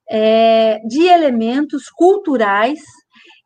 [0.10, 2.82] é, de elementos culturais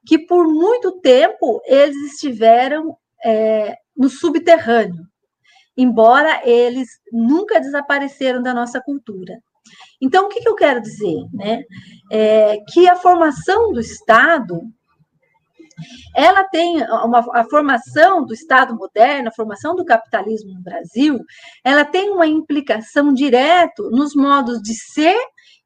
[0.07, 5.03] que por muito tempo eles estiveram é, no subterrâneo,
[5.77, 9.35] embora eles nunca desapareceram da nossa cultura.
[10.01, 11.25] Então, o que, que eu quero dizer?
[11.31, 11.61] Né?
[12.11, 14.61] É, que a formação do Estado
[16.15, 21.19] ela tem uma, a formação do Estado moderno, a formação do capitalismo no Brasil,
[21.63, 25.19] ela tem uma implicação direta nos modos de ser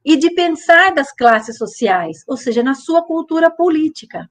[0.04, 4.30] e de pensar das classes sociais, ou seja, na sua cultura política.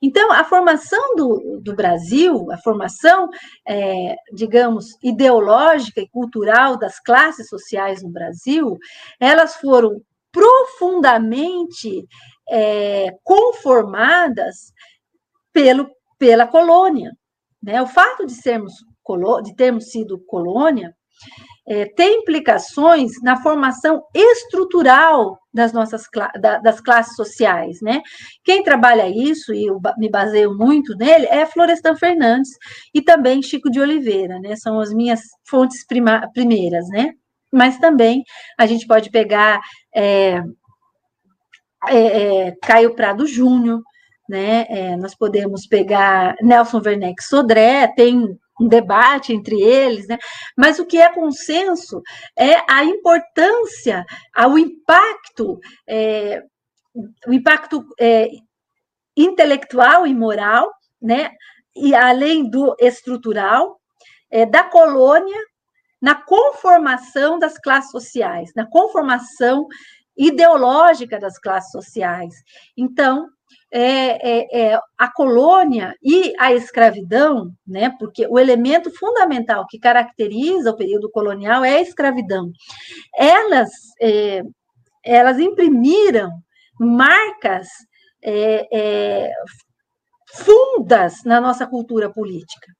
[0.00, 3.28] Então, a formação do, do Brasil, a formação,
[3.66, 8.76] é, digamos, ideológica e cultural das classes sociais no Brasil,
[9.18, 12.06] elas foram profundamente
[12.48, 14.72] é, conformadas
[15.56, 15.88] pelo,
[16.18, 17.12] pela colônia.
[17.62, 17.80] Né?
[17.80, 18.74] O fato de sermos
[19.42, 20.94] de termos sido colônia
[21.66, 26.02] é, tem implicações na formação estrutural das nossas
[26.62, 28.02] das classes sociais, né?
[28.44, 32.50] Quem trabalha isso, e eu me baseio muito nele, é Florestan Fernandes
[32.92, 34.56] e também Chico de Oliveira, né?
[34.56, 35.86] São as minhas fontes
[36.34, 37.12] primeiras, né?
[37.50, 38.22] Mas também
[38.58, 39.60] a gente pode pegar
[39.94, 40.42] é,
[41.88, 41.98] é,
[42.48, 43.80] é Caio Prado Júnior,
[44.28, 44.66] né?
[44.68, 50.18] É, nós podemos pegar Nelson Werneck Sodré, tem um debate entre eles, né?
[50.56, 52.00] mas o que é consenso
[52.36, 54.04] é a importância,
[54.48, 56.42] o impacto, é,
[57.26, 58.30] o impacto é,
[59.16, 61.30] intelectual e moral, né?
[61.74, 63.78] e além do estrutural,
[64.30, 65.38] é, da colônia
[66.00, 69.66] na conformação das classes sociais, na conformação
[70.16, 72.34] ideológica das classes sociais.
[72.76, 73.28] Então,
[73.78, 80.70] é, é, é, a colônia e a escravidão, né, porque o elemento fundamental que caracteriza
[80.70, 82.50] o período colonial é a escravidão,
[83.14, 83.68] elas,
[84.00, 84.40] é,
[85.04, 86.30] elas imprimiram
[86.80, 87.68] marcas
[88.24, 89.30] é, é,
[90.32, 92.72] fundas na nossa cultura política.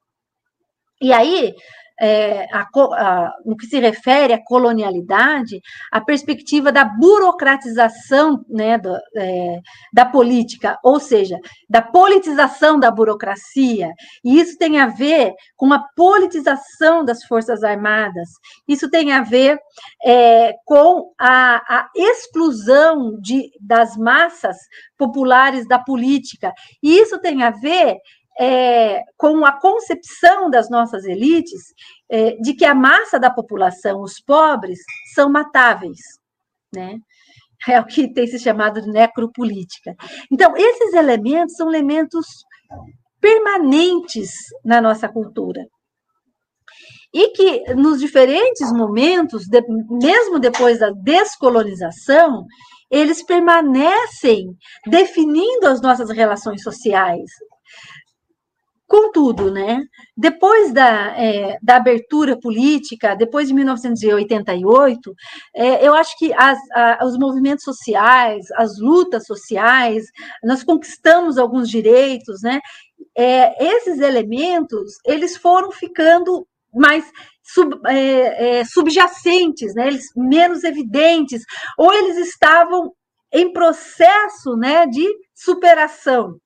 [0.99, 1.55] E aí,
[2.01, 5.61] é, a, a, no que se refere à colonialidade,
[5.91, 9.61] a perspectiva da burocratização né, do, é,
[9.93, 13.93] da política, ou seja, da politização da burocracia.
[14.25, 18.29] E isso tem a ver com a politização das Forças Armadas,
[18.69, 19.59] isso tem a ver
[20.05, 24.57] é, com a, a exclusão de, das massas
[24.99, 26.53] populares da política,
[26.83, 27.97] e isso tem a ver
[28.39, 31.63] é, com a concepção das nossas elites
[32.11, 34.79] é, de que a massa da população, os pobres,
[35.15, 35.99] são matáveis,
[36.75, 36.99] né?
[37.67, 39.95] É o que tem se chamado de necropolítica.
[40.31, 42.27] Então, esses elementos são elementos
[43.21, 44.31] permanentes
[44.65, 45.67] na nossa cultura.
[47.13, 52.45] E que, nos diferentes momentos, de, mesmo depois da descolonização,
[52.91, 54.55] eles permanecem
[54.87, 57.31] definindo as nossas relações sociais,
[58.97, 59.83] Contudo, né,
[60.17, 65.15] depois da, é, da abertura política, depois de 1988,
[65.55, 70.07] é, eu acho que as, a, os movimentos sociais, as lutas sociais,
[70.43, 72.59] nós conquistamos alguns direitos, né?
[73.15, 77.05] É, esses elementos, eles foram ficando mais
[77.43, 79.89] sub, é, é, subjacentes, né?
[79.89, 81.43] Eles menos evidentes,
[81.77, 82.95] ou eles estavam
[83.31, 86.41] em processo, né, de superação.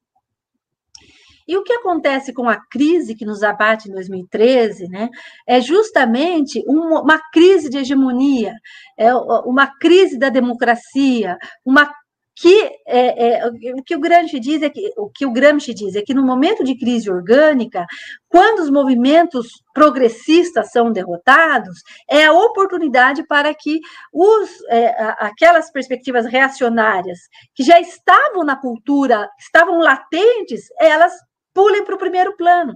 [1.50, 5.08] E o que acontece com a crise que nos abate em 2013, né,
[5.44, 8.54] é justamente uma, crise de hegemonia,
[8.96, 11.36] é uma crise da democracia,
[11.66, 11.92] uma
[12.36, 15.96] que é, é, o que o Gramsci diz é que o que o Gramsci diz
[15.96, 17.84] é que no momento de crise orgânica,
[18.28, 23.80] quando os movimentos progressistas são derrotados, é a oportunidade para que
[24.12, 27.18] os, é, aquelas perspectivas reacionárias
[27.56, 31.12] que já estavam na cultura, estavam latentes, elas
[31.52, 32.74] pulem para o primeiro plano.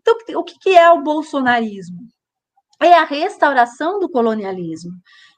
[0.00, 1.98] Então, o que é o bolsonarismo?
[2.80, 4.92] É a restauração do colonialismo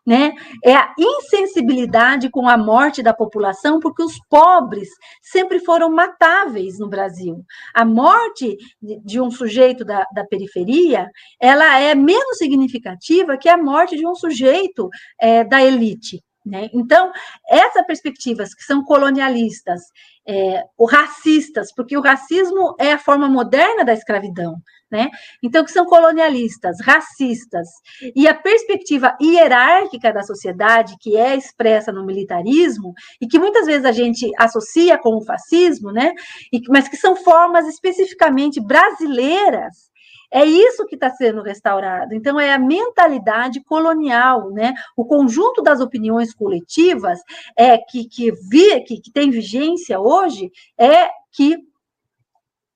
[0.06, 0.32] né?
[0.62, 4.89] É a insensibilidade com a morte da população, porque os pobres
[5.23, 7.43] sempre foram matáveis no Brasil.
[7.74, 11.09] A morte de um sujeito da, da periferia,
[11.40, 14.89] ela é menos significativa que a morte de um sujeito
[15.20, 16.23] é, da elite.
[16.44, 16.68] Né?
[16.74, 17.10] Então,
[17.48, 19.80] essas perspectivas que são colonialistas,
[20.26, 24.56] é, ou racistas, porque o racismo é a forma moderna da escravidão,
[24.90, 25.08] né?
[25.42, 27.68] Então, que são colonialistas, racistas,
[28.14, 33.84] e a perspectiva hierárquica da sociedade, que é expressa no militarismo, e que muitas vezes
[33.84, 36.12] a gente associa com o fascismo, né?
[36.52, 39.93] E, mas que são formas especificamente brasileiras
[40.35, 42.12] é isso que está sendo restaurado.
[42.12, 44.74] Então, é a mentalidade colonial, né?
[44.97, 47.20] O conjunto das opiniões coletivas
[47.56, 51.56] é que, que, vi, que, que tem vigência hoje é que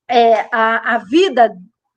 [0.08, 1.52] é, a, a vida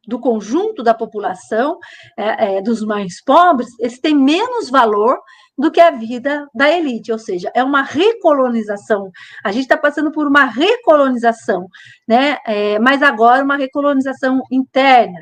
[0.08, 1.78] do conjunto da população,
[2.18, 5.20] é, é, dos mais pobres, eles têm menos valor
[5.62, 9.12] do que a vida da elite, ou seja, é uma recolonização.
[9.44, 11.68] A gente está passando por uma recolonização,
[12.08, 12.38] né?
[12.48, 15.20] É, mas agora uma recolonização interna.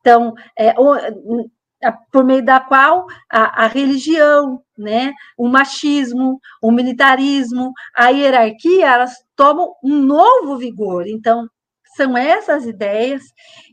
[0.00, 0.94] Então, é, o,
[2.12, 9.12] por meio da qual a, a, religião, né, o machismo, o militarismo, a hierarquia, elas
[9.34, 11.06] tomam um novo vigor.
[11.08, 11.48] Então,
[11.96, 13.22] são essas ideias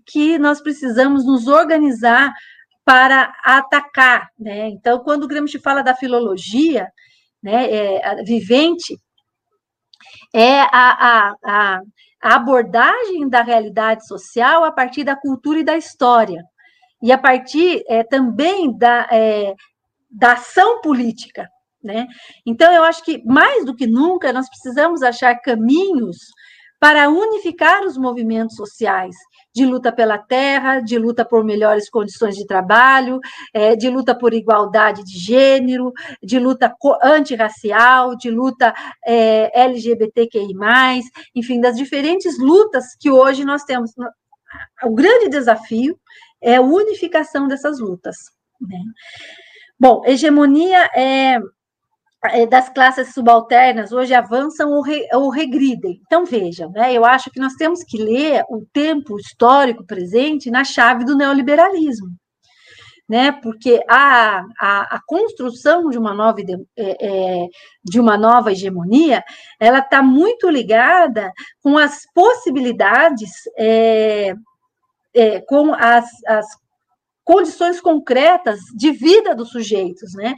[0.06, 2.34] que nós precisamos nos organizar
[2.84, 4.70] para atacar, né?
[4.70, 6.88] Então, quando Gramsci fala da filologia,
[7.42, 8.98] né, é, vivente,
[10.34, 11.82] é a, a, a,
[12.24, 16.44] a abordagem da realidade social a partir da cultura e da história,
[17.02, 19.56] e a partir é, também da, é,
[20.10, 21.50] da ação política,
[21.84, 22.08] né?
[22.46, 26.18] Então, eu acho que mais do que nunca nós precisamos achar caminhos
[26.82, 29.16] para unificar os movimentos sociais
[29.54, 33.20] de luta pela terra, de luta por melhores condições de trabalho,
[33.54, 35.94] é, de luta por igualdade de gênero,
[36.24, 38.74] de luta antirracial, de luta
[39.06, 40.56] é, LGBTQI,
[41.36, 43.92] enfim, das diferentes lutas que hoje nós temos.
[44.84, 46.00] O grande desafio
[46.42, 48.16] é a unificação dessas lutas.
[48.60, 48.80] Né?
[49.80, 51.40] Bom, hegemonia é é,
[52.50, 56.00] das classes subalternas hoje avançam ou, re, ou regridem.
[56.06, 60.64] Então, vejam, né, eu acho que nós temos que ler o tempo histórico presente na
[60.64, 62.10] chave do neoliberalismo.
[63.10, 67.48] Né, porque a, a, a construção de uma nova é, é,
[67.84, 69.22] de uma nova hegemonia,
[69.60, 71.30] ela está muito ligada
[71.62, 74.34] com as possibilidades, é,
[75.14, 76.46] é, com as, as
[77.26, 80.34] condições concretas de vida dos sujeitos, né?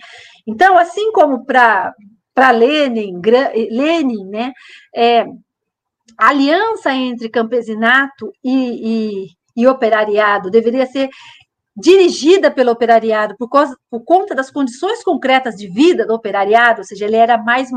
[0.45, 1.93] Então, assim como para
[2.51, 3.21] Lenin,
[3.69, 4.51] Lenin, né,
[4.95, 5.25] é,
[6.17, 11.09] a aliança entre campesinato e, e, e, operariado deveria ser
[11.75, 16.85] dirigida pelo operariado por, causa, por conta das condições concretas de vida do operariado, ou
[16.85, 17.69] seja, ele era mais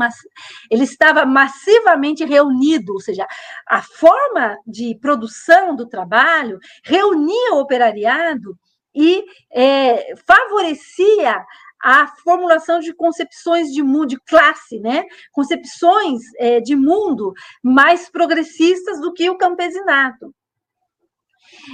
[0.69, 3.25] ele estava massivamente reunido, ou seja,
[3.67, 8.55] a forma de produção do trabalho reunia o operariado
[8.93, 11.43] e é, favorecia
[11.81, 15.03] a formulação de concepções de mundo, de classe, né?
[15.31, 17.33] Concepções é, de mundo
[17.63, 20.33] mais progressistas do que o campesinato.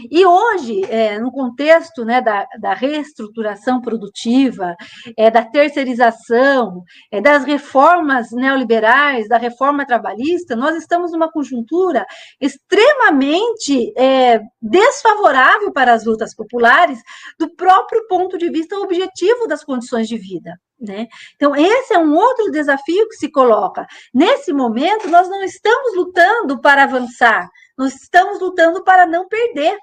[0.10, 4.76] E hoje, é, no contexto né, da, da, reestruturação produtiva,
[5.18, 12.06] é, da terceirização, é, das reformas neoliberais, da reforma trabalhista, nós estamos numa conjuntura
[12.40, 17.00] extremamente é, desfavorável para as lutas populares,
[17.40, 20.58] do próprio ponto de vista objetivo das condições de vida.
[20.80, 21.08] Né?
[21.36, 23.88] Então, esse é um outro desafio que se coloca.
[24.14, 27.48] Nesse momento, nós não estamos lutando para avançar,
[27.78, 29.78] nós estamos lutando para não perder,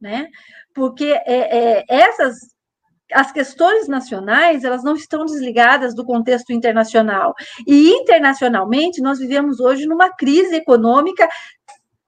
[0.00, 0.28] né?
[0.74, 2.36] Porque é, é, essas
[3.12, 9.86] as questões nacionais elas não estão desligadas do contexto internacional e internacionalmente nós vivemos hoje
[9.86, 11.28] numa crise econômica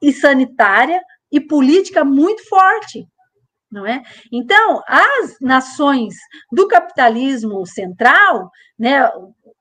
[0.02, 3.06] e sanitária e política muito forte
[3.70, 4.02] não é?
[4.32, 6.14] Então, as nações
[6.50, 9.10] do capitalismo central, né,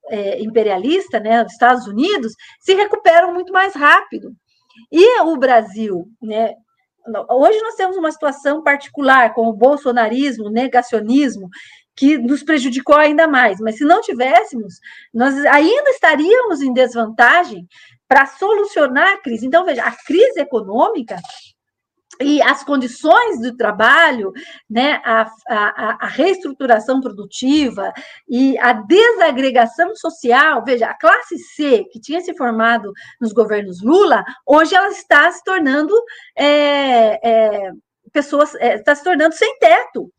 [0.09, 4.33] é, imperialista, né, os Estados Unidos, se recuperam muito mais rápido.
[4.91, 6.53] E o Brasil, né?
[7.29, 11.47] Hoje nós temos uma situação particular com o bolsonarismo, negacionismo,
[11.95, 13.59] que nos prejudicou ainda mais.
[13.59, 14.75] Mas se não tivéssemos,
[15.13, 17.65] nós ainda estaríamos em desvantagem
[18.07, 19.45] para solucionar a crise.
[19.45, 21.17] Então, veja, a crise econômica
[22.19, 24.31] e as condições do trabalho,
[24.69, 27.93] né, a, a, a, reestruturação produtiva
[28.27, 34.23] e a desagregação social, veja, a classe C, que tinha se formado nos governos Lula,
[34.45, 35.93] hoje ela está se tornando
[36.35, 37.71] é, é,
[38.11, 40.11] pessoas, é, está se tornando sem teto.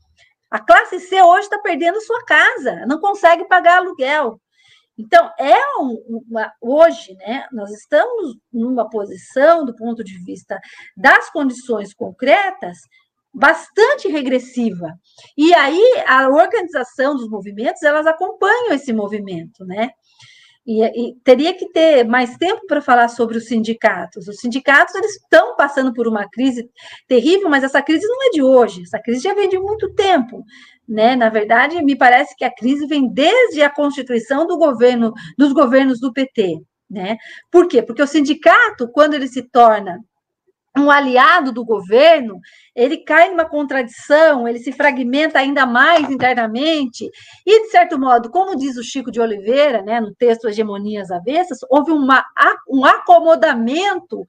[0.51, 4.41] A classe C hoje está perdendo sua casa, não consegue pagar aluguel.
[4.99, 10.59] Então, é uma, hoje, né, nós estamos numa posição, do ponto de vista
[10.97, 12.77] das condições concretas,
[13.33, 14.89] bastante regressiva.
[15.37, 19.91] E aí, a organização dos movimentos, elas acompanham esse movimento, né?
[20.71, 24.29] E, e, teria que ter mais tempo para falar sobre os sindicatos.
[24.29, 26.69] Os sindicatos eles estão passando por uma crise
[27.07, 28.83] terrível, mas essa crise não é de hoje.
[28.83, 30.45] Essa crise já vem de muito tempo
[30.89, 31.15] né?
[31.15, 36.01] Na verdade, me parece que a crise vem desde a constituição do governo, dos governos
[36.01, 37.19] do PT, né?
[37.51, 37.83] Por quê?
[37.83, 40.01] Porque o sindicato, quando ele se torna
[40.79, 42.41] um aliado do governo,
[42.75, 47.11] ele cai numa contradição, ele se fragmenta ainda mais internamente,
[47.45, 51.59] e, de certo modo, como diz o Chico de Oliveira, né, no texto Hegemonias Avessas,
[51.71, 52.25] houve uma,
[52.69, 54.25] um acomodamento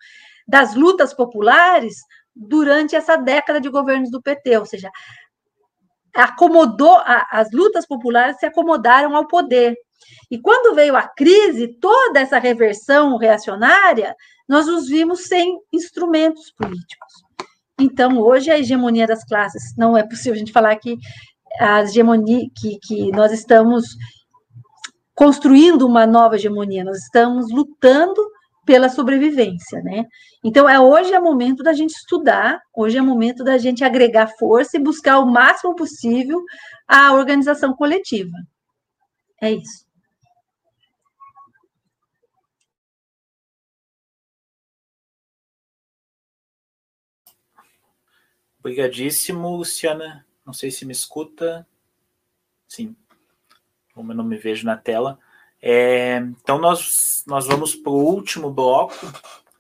[0.48, 1.96] das lutas populares
[2.36, 4.90] durante essa década de governos do PT, ou seja,
[6.16, 6.98] acomodou,
[7.32, 9.76] as lutas populares se acomodaram ao poder.
[10.32, 14.16] E quando veio a crise, toda essa reversão reacionária,
[14.50, 17.14] nós nos vimos sem instrumentos políticos.
[17.80, 20.98] Então, hoje, a hegemonia das classes, não é possível a gente falar que
[21.60, 23.86] a hegemonia, que, que nós estamos
[25.14, 28.22] construindo uma nova hegemonia, nós estamos lutando
[28.66, 30.06] pela sobrevivência, né?
[30.44, 34.78] Então, é hoje é momento da gente estudar, hoje é momento da gente agregar força
[34.78, 36.42] e buscar o máximo possível
[36.88, 38.38] a organização coletiva.
[39.42, 39.89] É isso.
[48.70, 50.24] Obrigadíssimo, Luciana.
[50.46, 51.66] Não sei se me escuta.
[52.68, 52.96] Sim.
[53.96, 55.18] Como eu não me vejo na tela.
[55.60, 58.94] É, então, nós, nós vamos para o último bloco,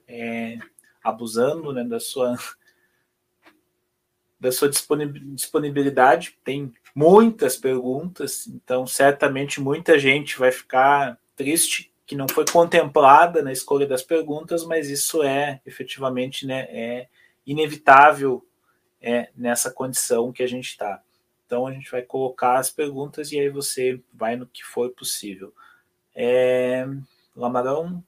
[0.07, 0.59] é,
[1.03, 2.37] abusando né, da sua
[4.39, 6.37] da sua disponibilidade.
[6.43, 13.51] Tem muitas perguntas, então certamente muita gente vai ficar triste que não foi contemplada na
[13.51, 17.09] escolha das perguntas, mas isso é efetivamente né, é
[17.45, 18.45] inevitável
[19.01, 21.01] é, nessa condição que a gente está.
[21.45, 25.53] Então a gente vai colocar as perguntas e aí você vai no que for possível.
[26.15, 26.85] É,
[27.35, 28.03] Lamarão.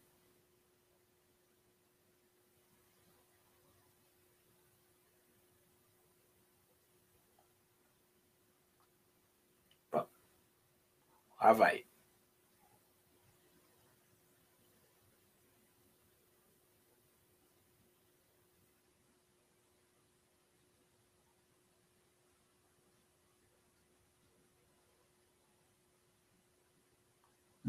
[11.42, 11.91] Lá vai.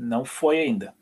[0.02, 0.92] Não foi ainda.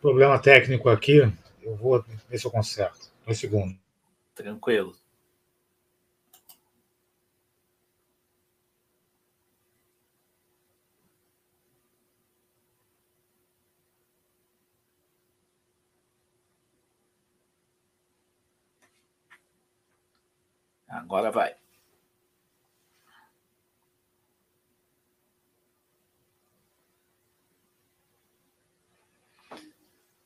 [0.00, 1.18] Problema técnico aqui.
[1.60, 3.12] Eu vou ver se eu conserto.
[3.26, 3.78] Um segundo.
[4.34, 4.96] Tranquilo.
[20.92, 21.54] Agora vai.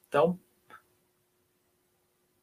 [0.08, 0.36] Então,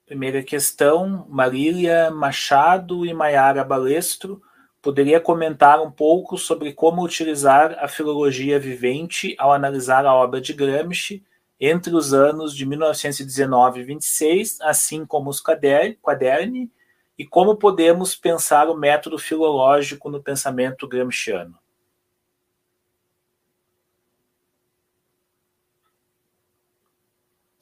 [0.05, 4.41] primeira questão, Marília Machado e Maiara Balestro
[4.81, 10.53] poderia comentar um pouco sobre como utilizar a filologia vivente ao analisar a obra de
[10.53, 11.25] Gramsci
[11.59, 16.71] entre os anos de 1919 e 26, assim como os quaderni,
[17.17, 21.57] e como podemos pensar o método filológico no pensamento gramsciano?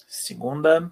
[0.08, 0.92] Segunda.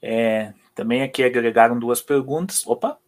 [0.00, 2.66] É, também aqui agregaram duas perguntas.
[2.66, 2.98] Opa!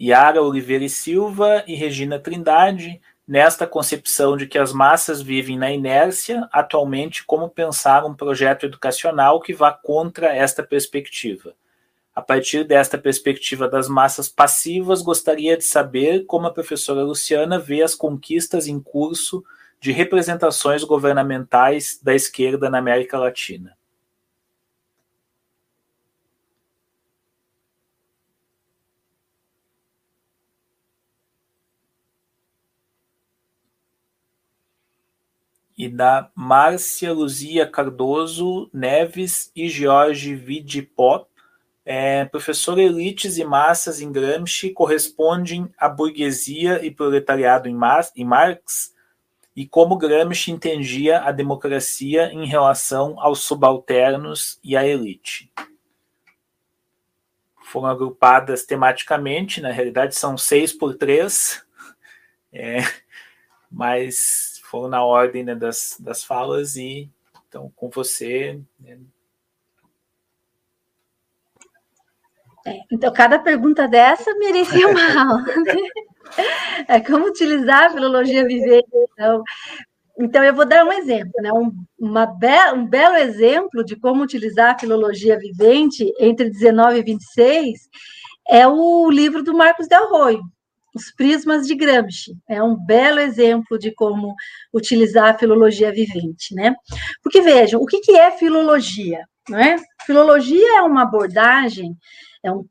[0.00, 5.70] Yara Oliveira e Silva e Regina Trindade nesta concepção de que as massas vivem na
[5.70, 11.54] inércia, atualmente, como pensar um projeto educacional que vá contra esta perspectiva?
[12.12, 17.84] A partir desta perspectiva das massas passivas, gostaria de saber como a professora Luciana vê
[17.84, 19.44] as conquistas em curso
[19.80, 23.78] de representações governamentais da esquerda na América Latina.
[35.80, 41.26] E da Márcia Luzia Cardoso Neves e Jorge Vidipop.
[41.86, 47.78] É, professor Elites e Massas em Gramsci correspondem à burguesia e proletariado em,
[48.14, 48.94] em Marx
[49.56, 55.50] e como Gramsci entendia a democracia em relação aos subalternos e à elite.
[57.64, 61.64] Foram agrupadas tematicamente, na realidade são seis por três,
[62.52, 62.80] é,
[63.70, 67.10] mas foram na ordem né, das, das falas e
[67.48, 68.60] então com você.
[68.78, 68.98] Né.
[72.64, 75.44] É, então, cada pergunta dessa merecia uma aula.
[76.86, 78.88] É como utilizar a filologia vivente.
[79.12, 79.42] Então,
[80.18, 81.50] então, eu vou dar um exemplo, né?
[81.52, 87.02] um, uma be um belo exemplo de como utilizar a filologia vivente entre 19 e
[87.02, 87.88] 26
[88.46, 90.42] é o livro do Marcos Del Roio,
[90.94, 92.36] os prismas de Gramsci.
[92.48, 94.34] É um belo exemplo de como
[94.72, 96.74] utilizar a filologia vivente, né?
[97.22, 99.24] Porque vejam, o que, que é filologia?
[99.52, 99.76] É?
[100.04, 101.96] Filologia é uma abordagem,
[102.42, 102.64] é um,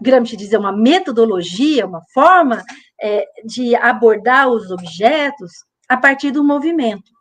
[0.00, 2.62] Gramsci diz, é uma metodologia, uma forma
[3.00, 5.52] é, de abordar os objetos
[5.88, 7.13] a partir do movimento.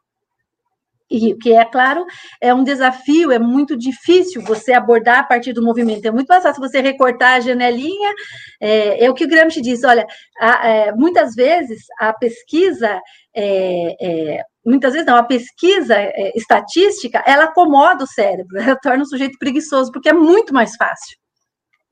[1.09, 2.05] E que é claro,
[2.41, 6.05] é um desafio, é muito difícil você abordar a partir do movimento.
[6.05, 8.13] É muito mais fácil você recortar a janelinha.
[8.61, 10.05] É, é o que o Gramsci diz: olha,
[10.39, 12.99] a, é, muitas vezes a pesquisa
[13.35, 19.03] é, é, muitas vezes não, a pesquisa é, estatística, ela acomoda o cérebro, ela torna
[19.03, 21.17] o sujeito preguiçoso, porque é muito mais fácil.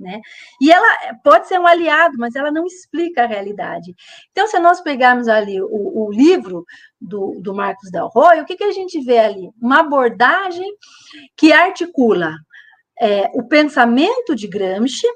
[0.01, 0.19] Né?
[0.59, 3.93] E ela pode ser um aliado, mas ela não explica a realidade.
[4.31, 6.65] Então, se nós pegarmos ali o, o livro
[6.99, 9.49] do, do Marcos Del Roy, o que, que a gente vê ali?
[9.61, 10.67] Uma abordagem
[11.37, 12.33] que articula
[12.99, 15.07] é, o pensamento de Gramsci,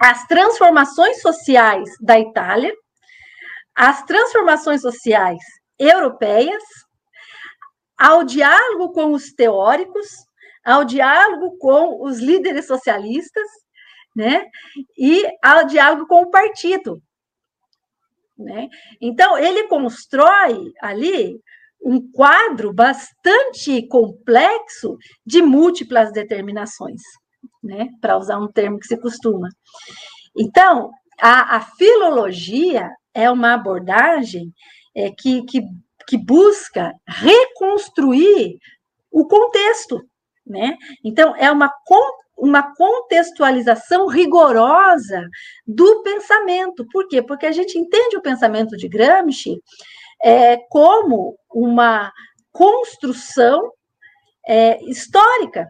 [0.00, 2.74] as transformações sociais da Itália,
[3.72, 5.38] as transformações sociais
[5.78, 6.62] europeias,
[7.96, 10.08] ao diálogo com os teóricos,
[10.64, 13.46] ao diálogo com os líderes socialistas
[14.16, 14.46] né?
[14.96, 17.02] E ao diálogo com o partido.
[18.38, 18.68] Né?
[19.00, 21.38] Então, ele constrói ali
[21.82, 27.02] um quadro bastante complexo de múltiplas determinações,
[27.62, 27.88] né?
[28.00, 29.48] para usar um termo que se costuma.
[30.36, 34.52] Então, a, a filologia é uma abordagem
[34.94, 35.60] é, que, que,
[36.06, 38.58] que busca reconstruir
[39.10, 40.02] o contexto.
[40.46, 40.76] Né?
[41.04, 41.70] Então, é uma
[42.36, 45.26] uma contextualização rigorosa
[45.66, 46.86] do pensamento.
[46.92, 47.22] Por quê?
[47.22, 49.58] Porque a gente entende o pensamento de Gramsci
[50.22, 52.12] é, como uma
[52.52, 53.70] construção
[54.46, 55.68] é, histórica,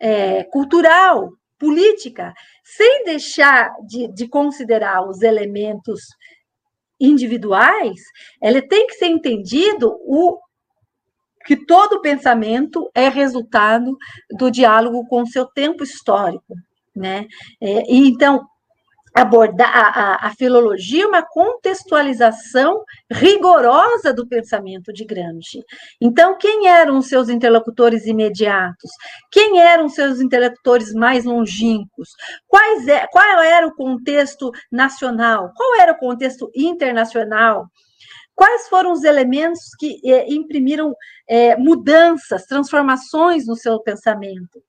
[0.00, 6.00] é, cultural, política, sem deixar de, de considerar os elementos
[7.00, 8.00] individuais,
[8.42, 10.38] ele tem que ser entendido o
[11.46, 13.96] que todo pensamento é resultado
[14.36, 16.54] do diálogo com seu tempo histórico,
[16.94, 17.26] né?
[17.60, 18.44] É, e então
[19.16, 25.64] abordar a, a, a, filologia é uma contextualização rigorosa do pensamento de Gramsci.
[25.98, 28.90] Então, quem eram os seus interlocutores imediatos?
[29.32, 32.10] Quem eram os seus interlocutores mais longínquos?
[32.46, 35.50] Quais é, qual era o contexto nacional?
[35.56, 37.68] Qual era o contexto internacional?
[38.36, 40.94] Quais foram os elementos que é, imprimiram
[41.26, 44.62] é, mudanças, transformações no seu pensamento?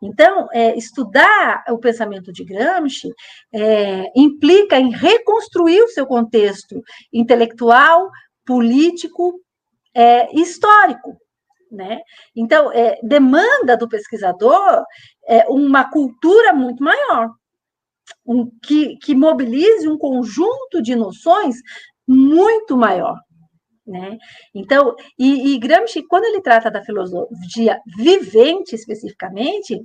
[0.00, 3.08] Então, é, estudar o pensamento de Gramsci
[3.52, 8.10] é, implica em reconstruir o seu contexto intelectual,
[8.44, 9.40] político
[9.94, 11.16] é, histórico.
[11.72, 12.00] Né?
[12.36, 12.70] Então,
[13.02, 14.82] demanda do pesquisador
[15.48, 17.30] uma cultura muito maior,
[18.24, 21.56] um, que, que mobilize um conjunto de noções
[22.08, 23.20] muito maior.
[23.86, 24.18] Né?
[24.54, 29.80] Então, e, e Gramsci, quando ele trata da filosofia vivente especificamente,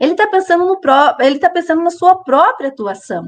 [0.00, 3.24] ele está pensando no próprio, ele está pensando na sua própria atuação,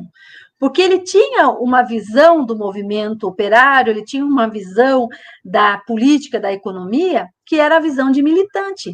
[0.58, 5.08] porque ele tinha uma visão do movimento operário, ele tinha uma visão
[5.44, 8.92] da política, da economia, que era a visão de militante.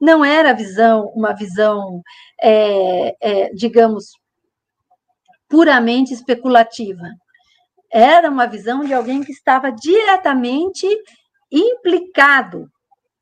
[0.00, 2.02] Não era a visão, uma visão,
[2.40, 4.06] é, é, digamos,
[5.48, 7.08] puramente especulativa
[7.92, 10.86] era uma visão de alguém que estava diretamente
[11.50, 12.66] implicado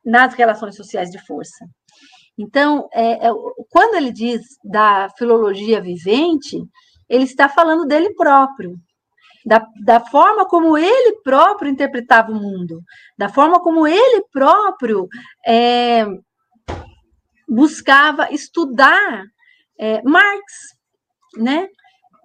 [0.05, 1.67] nas relações sociais de força.
[2.39, 3.31] Então, é, é,
[3.69, 6.57] quando ele diz da filologia vivente,
[7.09, 8.77] ele está falando dele próprio,
[9.45, 12.81] da, da forma como ele próprio interpretava o mundo,
[13.19, 15.07] da forma como ele próprio
[15.47, 16.07] é,
[17.49, 19.25] buscava estudar
[19.79, 20.45] é, Marx,
[21.37, 21.69] né?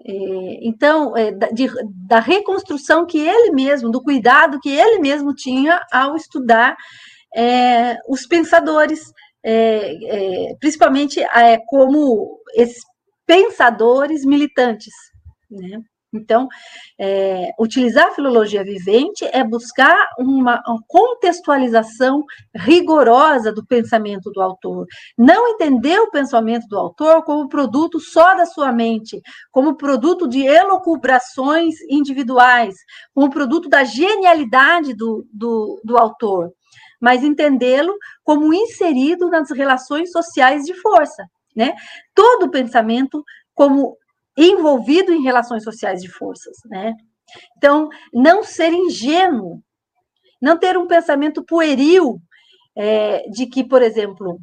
[0.08, 1.68] É, então, é, de,
[2.08, 6.78] da reconstrução que ele mesmo, do cuidado que ele mesmo tinha ao estudar
[7.36, 9.12] é, os pensadores,
[9.44, 12.84] é, é, principalmente é, como esses
[13.26, 14.94] pensadores militantes,
[15.50, 15.82] né?
[16.18, 16.48] Então,
[17.00, 22.24] é, utilizar a filologia vivente é buscar uma, uma, contextualização
[22.56, 24.86] rigorosa do pensamento do autor.
[25.18, 29.22] Não entender o pensamento do autor como produto só da sua mente,
[29.52, 32.76] como produto de elocubrações individuais,
[33.14, 36.52] como produto da genialidade do, do, do autor,
[37.00, 41.26] mas entendê-lo como inserido nas relações sociais de força.
[41.56, 41.74] Né?
[42.14, 43.98] Todo pensamento como
[44.38, 46.94] envolvido em relações sociais de forças, né?
[47.58, 49.62] Então, não ser ingênuo,
[50.42, 52.20] não ter um pensamento pueril
[52.76, 54.40] é, de que, por exemplo,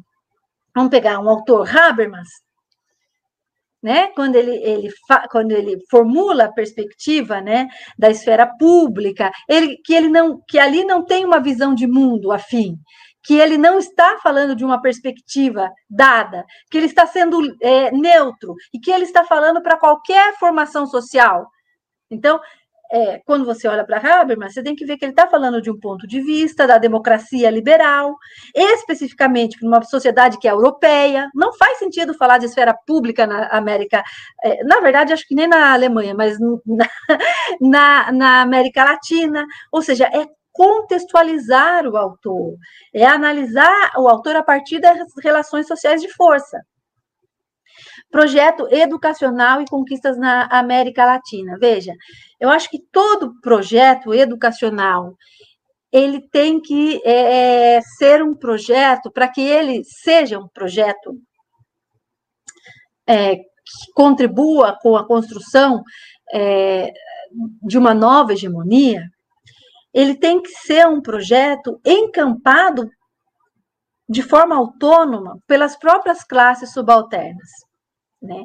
[0.75, 2.27] vamos pegar um autor Habermas,
[3.81, 4.07] né?
[4.15, 4.89] Quando ele, ele
[5.29, 7.67] quando ele formula a perspectiva, né,
[7.99, 12.31] da esfera pública, ele que ele não que ali não tem uma visão de mundo
[12.31, 12.77] afim,
[13.23, 18.55] que ele não está falando de uma perspectiva dada, que ele está sendo é, neutro
[18.73, 21.47] e que ele está falando para qualquer formação social.
[22.11, 22.39] Então,
[22.93, 25.71] é, quando você olha para Habermas, você tem que ver que ele está falando de
[25.71, 28.15] um ponto de vista da democracia liberal,
[28.53, 31.27] especificamente para uma sociedade que é europeia.
[31.33, 34.03] Não faz sentido falar de esfera pública na América,
[34.43, 36.87] é, na verdade, acho que nem na Alemanha, mas na,
[37.59, 39.43] na, na América Latina.
[39.71, 42.55] Ou seja, é contextualizar o autor,
[42.93, 46.61] é analisar o autor a partir das relações sociais de força.
[48.11, 51.57] Projeto educacional e conquistas na América Latina.
[51.59, 51.93] Veja,
[52.39, 55.15] eu acho que todo projeto educacional
[55.91, 61.19] ele tem que é, é ser um projeto para que ele seja um projeto
[63.07, 63.43] é, que
[63.95, 65.83] contribua com a construção
[66.33, 66.91] é,
[67.63, 69.03] de uma nova hegemonia,
[69.93, 72.89] ele tem que ser um projeto encampado
[74.09, 77.49] de forma autônoma pelas próprias classes subalternas,
[78.21, 78.43] né?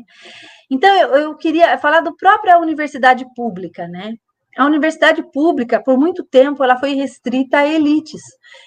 [0.70, 4.14] Então eu, eu queria falar do própria universidade pública, né?
[4.56, 8.22] A universidade pública, por muito tempo, ela foi restrita a elites.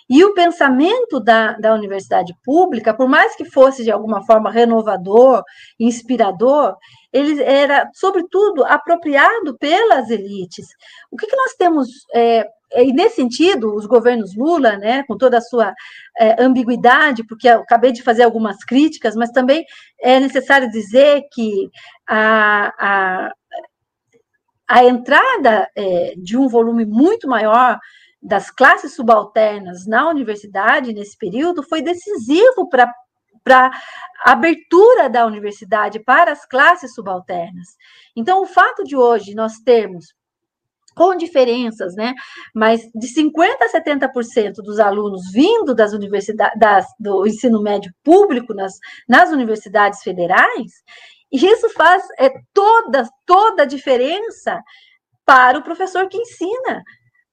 [0.09, 5.43] E o pensamento da, da universidade pública, por mais que fosse de alguma forma renovador,
[5.79, 6.75] inspirador,
[7.11, 10.65] ele era, sobretudo, apropriado pelas elites.
[11.11, 15.37] O que, que nós temos é, e nesse sentido, os governos Lula, né, com toda
[15.37, 15.73] a sua
[16.17, 19.65] é, ambiguidade, porque eu acabei de fazer algumas críticas, mas também
[20.01, 21.69] é necessário dizer que
[22.07, 23.33] a, a,
[24.71, 27.77] a entrada é, de um volume muito maior
[28.23, 32.89] das classes subalternas na universidade nesse período foi decisivo para
[33.43, 33.71] para
[34.23, 37.69] a abertura da universidade para as classes subalternas.
[38.15, 40.13] Então, o fato de hoje nós termos
[40.95, 42.13] com diferenças, né?
[42.53, 48.53] Mas de 50% a 70% dos alunos vindo das universidades das, do ensino médio público
[48.53, 48.73] nas,
[49.09, 50.71] nas universidades federais,
[51.31, 54.61] isso faz é, toda, toda a diferença
[55.25, 56.83] para o professor que ensina.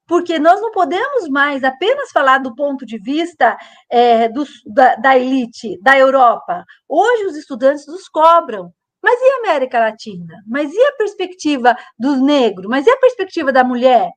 [0.06, 3.58] Porque nós não podemos mais apenas falar do ponto de vista
[3.90, 6.64] é, do, da, da elite da Europa.
[6.88, 10.42] Hoje os estudantes nos cobram mas e a América Latina?
[10.46, 12.68] Mas e a perspectiva do negro?
[12.68, 14.10] Mas e a perspectiva da mulher?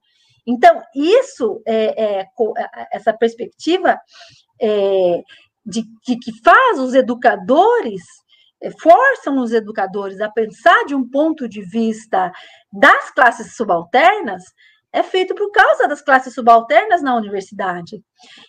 [0.45, 2.25] Então, isso, é, é,
[2.91, 3.99] essa perspectiva
[4.59, 5.21] é,
[5.65, 8.20] de, de, que faz os educadores, é,
[8.79, 12.31] forçam os educadores a pensar de um ponto de vista
[12.71, 14.43] das classes subalternas,
[14.93, 18.01] é feito por causa das classes subalternas na universidade.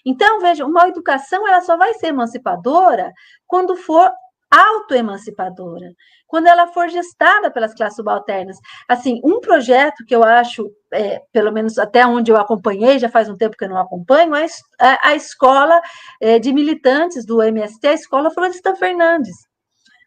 [0.05, 3.13] Então, veja, uma educação ela só vai ser emancipadora
[3.47, 4.11] quando for
[4.51, 5.95] autoemancipadora,
[6.27, 8.59] quando ela for gestada pelas classes subalternas.
[8.87, 13.31] Assim, um projeto que eu acho, é, pelo menos até onde eu acompanhei, já faz
[13.31, 14.45] um tempo que eu não acompanho, é
[14.79, 15.81] a, a escola
[16.21, 19.52] é, de militantes do MST, a escola Florestan Fernandes.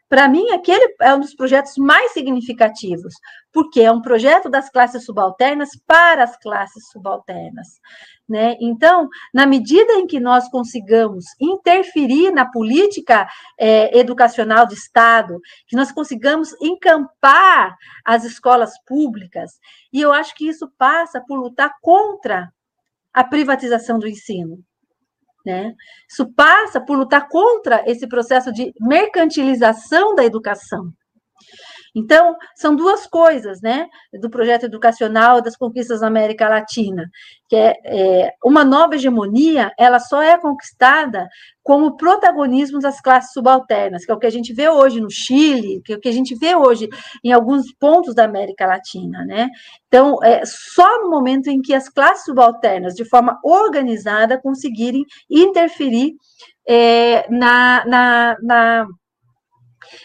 [0.08, 3.16] Para mim, aquele é um dos projetos mais significativos,
[3.51, 7.80] porque é um projeto das classes subalternas para as classes subalternas.
[8.27, 8.56] Né?
[8.59, 13.27] Então, na medida em que nós consigamos interferir na política
[13.59, 19.59] é, educacional do Estado, que nós consigamos encampar as escolas públicas,
[19.92, 22.51] e eu acho que isso passa por lutar contra
[23.14, 24.64] a privatização do ensino.
[25.45, 25.74] Né?
[26.09, 30.91] Isso passa por lutar contra esse processo de mercantilização da educação.
[31.95, 33.88] Então, são duas coisas, né,
[34.22, 37.09] do projeto educacional das conquistas na América Latina,
[37.48, 41.27] que é, é, uma nova hegemonia, ela só é conquistada
[41.64, 45.09] com o protagonismo das classes subalternas, que é o que a gente vê hoje no
[45.09, 46.90] Chile, que é o que a gente vê hoje
[47.24, 49.49] em alguns pontos da América Latina, né?
[49.88, 56.14] Então, é só no momento em que as classes subalternas, de forma organizada, conseguirem interferir
[56.67, 58.85] é, na, na, na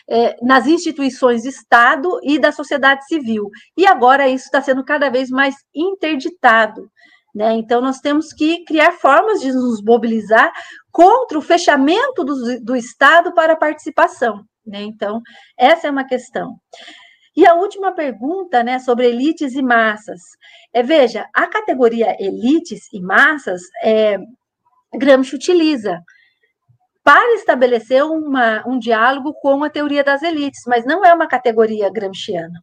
[0.08, 3.50] é, nas instituições de Estado e da sociedade civil.
[3.76, 6.90] E agora isso está sendo cada vez mais interditado.
[7.34, 7.54] Né?
[7.54, 10.52] Então, nós temos que criar formas de nos mobilizar
[10.90, 14.44] contra o fechamento do, do Estado para a participação.
[14.66, 14.82] Né?
[14.82, 15.20] Então,
[15.56, 16.56] essa é uma questão.
[17.36, 20.20] E a última pergunta, né, sobre elites e massas.
[20.72, 24.18] É, veja, a categoria elites e massas, é,
[24.92, 26.02] Gramsci utiliza
[27.10, 31.90] para estabelecer uma, um diálogo com a teoria das elites, mas não é uma categoria
[31.90, 32.60] gramsciana.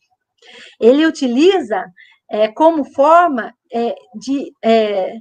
[0.80, 1.84] Ele utiliza
[2.32, 5.16] é, como forma é, de é,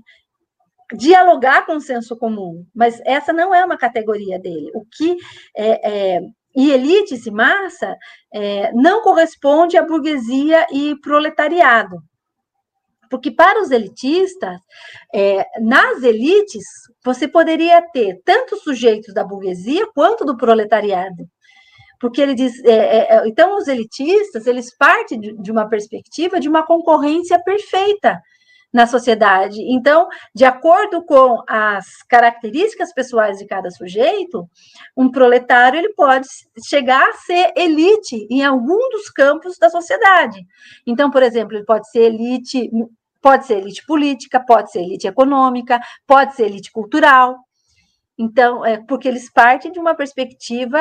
[0.96, 4.70] dialogar com o senso comum, mas essa não é uma categoria dele.
[4.72, 5.16] O que
[5.56, 6.20] é, é
[6.54, 7.96] e elites e massa
[8.32, 11.96] é, não corresponde à burguesia e proletariado.
[13.10, 14.58] Porque para os elitistas,
[15.14, 16.64] é, nas elites,
[17.04, 21.26] você poderia ter tanto sujeitos da burguesia quanto do proletariado.
[22.00, 26.38] Porque ele diz, é, é, é então os elitistas, eles partem de, de uma perspectiva
[26.38, 28.20] de uma concorrência perfeita
[28.76, 29.58] na sociedade.
[29.62, 34.46] Então, de acordo com as características pessoais de cada sujeito,
[34.94, 36.26] um proletário ele pode
[36.68, 40.44] chegar a ser elite em algum dos campos da sociedade.
[40.86, 42.70] Então, por exemplo, ele pode ser elite
[43.26, 47.34] Pode ser elite política, pode ser elite econômica, pode ser elite cultural.
[48.16, 50.78] Então, é porque eles partem de uma perspectiva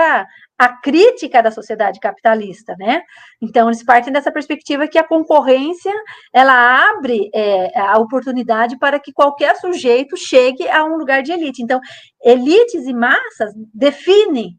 [0.55, 3.01] a crítica da sociedade capitalista, né?
[3.41, 5.91] Então, eles partem dessa perspectiva que a concorrência
[6.31, 11.63] ela abre é, a oportunidade para que qualquer sujeito chegue a um lugar de elite.
[11.63, 11.79] Então,
[12.23, 14.51] elites e massas definem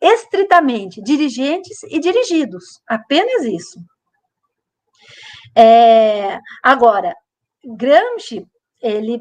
[0.00, 3.80] estritamente dirigentes e dirigidos, apenas isso.
[5.58, 7.14] É, agora,
[7.64, 8.46] Gramsci,
[8.80, 9.20] ele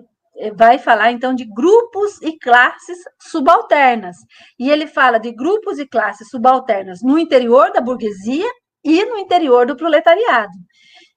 [0.55, 4.17] vai falar então de grupos e classes subalternas.
[4.59, 8.49] E ele fala de grupos e classes subalternas no interior da burguesia
[8.83, 10.53] e no interior do proletariado.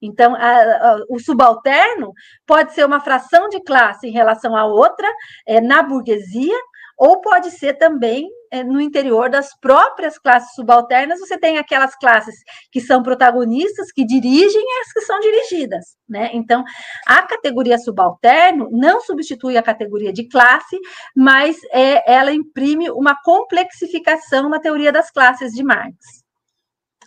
[0.03, 2.13] Então, a, a, o subalterno
[2.47, 5.07] pode ser uma fração de classe em relação a outra
[5.47, 6.57] é, na burguesia,
[7.01, 12.35] ou pode ser também é, no interior das próprias classes subalternas, você tem aquelas classes
[12.71, 16.29] que são protagonistas, que dirigem e as que são dirigidas, né?
[16.35, 16.63] Então,
[17.07, 20.79] a categoria subalterno não substitui a categoria de classe,
[21.17, 25.97] mas é, ela imprime uma complexificação na teoria das classes de Marx.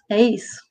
[0.10, 0.63] É isso.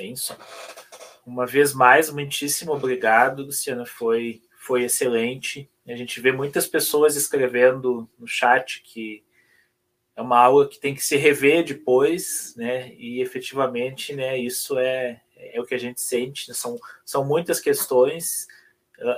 [0.00, 0.34] Senso.
[1.26, 3.84] Uma vez mais, muitíssimo obrigado, Luciana.
[3.84, 5.70] Foi, foi excelente.
[5.86, 9.22] A gente vê muitas pessoas escrevendo no chat que
[10.16, 12.92] é uma aula que tem que se rever depois, né?
[12.94, 14.38] E efetivamente, né?
[14.38, 16.48] Isso é, é o que a gente sente.
[16.48, 16.54] Né?
[16.54, 18.46] São, são muitas questões.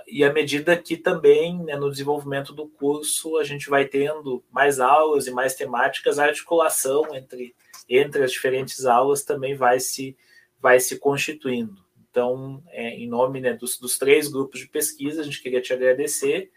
[0.07, 4.79] E à medida que também, né, no desenvolvimento do curso, a gente vai tendo mais
[4.79, 7.55] aulas e mais temáticas, a articulação entre,
[7.89, 10.17] entre as diferentes aulas também vai se,
[10.63, 11.85] vai se constituindo.
[12.09, 15.73] Então, é, em nome né, dos, dos, três grupos de pesquisa, a gente queria te
[15.73, 16.53] agradecer,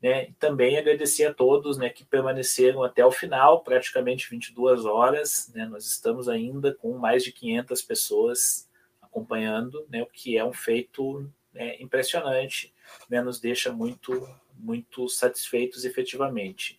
[0.00, 5.52] né, e também agradecer a todos né, que permaneceram até o final, praticamente 22 horas.
[5.54, 8.68] Né, nós estamos ainda com mais de 500 pessoas
[9.02, 12.72] acompanhando, né, o que é um feito né, impressionante,
[13.10, 16.78] né, nos deixa muito, muito satisfeitos efetivamente.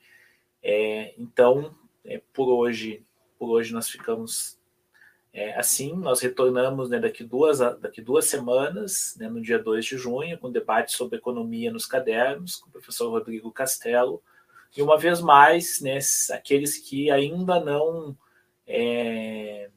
[0.63, 3.05] É, então, é, por hoje,
[3.37, 4.60] por hoje nós ficamos
[5.33, 9.97] é, assim, nós retornamos né, daqui, duas, daqui duas semanas, né, no dia 2 de
[9.97, 14.21] junho, com debate sobre economia nos cadernos, com o professor Rodrigo Castelo.
[14.75, 15.99] E uma vez mais, né,
[16.31, 18.15] aqueles que ainda não
[18.67, 19.69] é,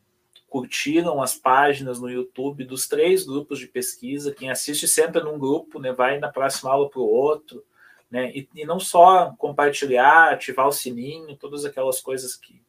[0.48, 5.78] curtiram as páginas no YouTube dos três grupos de pesquisa, quem assiste sempre num grupo,
[5.78, 7.64] né, vai na próxima aula para o outro,
[8.10, 12.63] né, e, e não só compartilhar, ativar o sininho, todas aquelas coisas que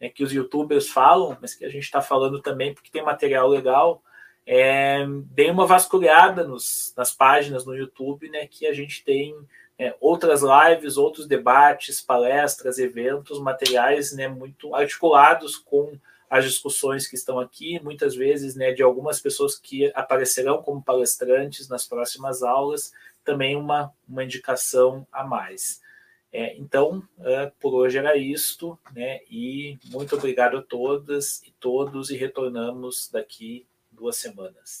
[0.00, 3.48] né, que os youtubers falam, mas que a gente está falando também porque tem material
[3.48, 4.02] legal.
[4.46, 9.34] É, dei uma vasculhada nos, nas páginas no YouTube, né, que a gente tem
[9.78, 15.92] é, outras lives, outros debates, palestras, eventos, materiais né, muito articulados com
[16.28, 21.68] as discussões que estão aqui, muitas vezes, né, de algumas pessoas que aparecerão como palestrantes
[21.68, 22.92] nas próximas aulas,
[23.24, 25.80] também uma, uma indicação a mais.
[26.32, 32.10] É, então, uh, por hoje era isto, né, e muito obrigado a todas e todos,
[32.10, 34.78] e retornamos daqui duas semanas.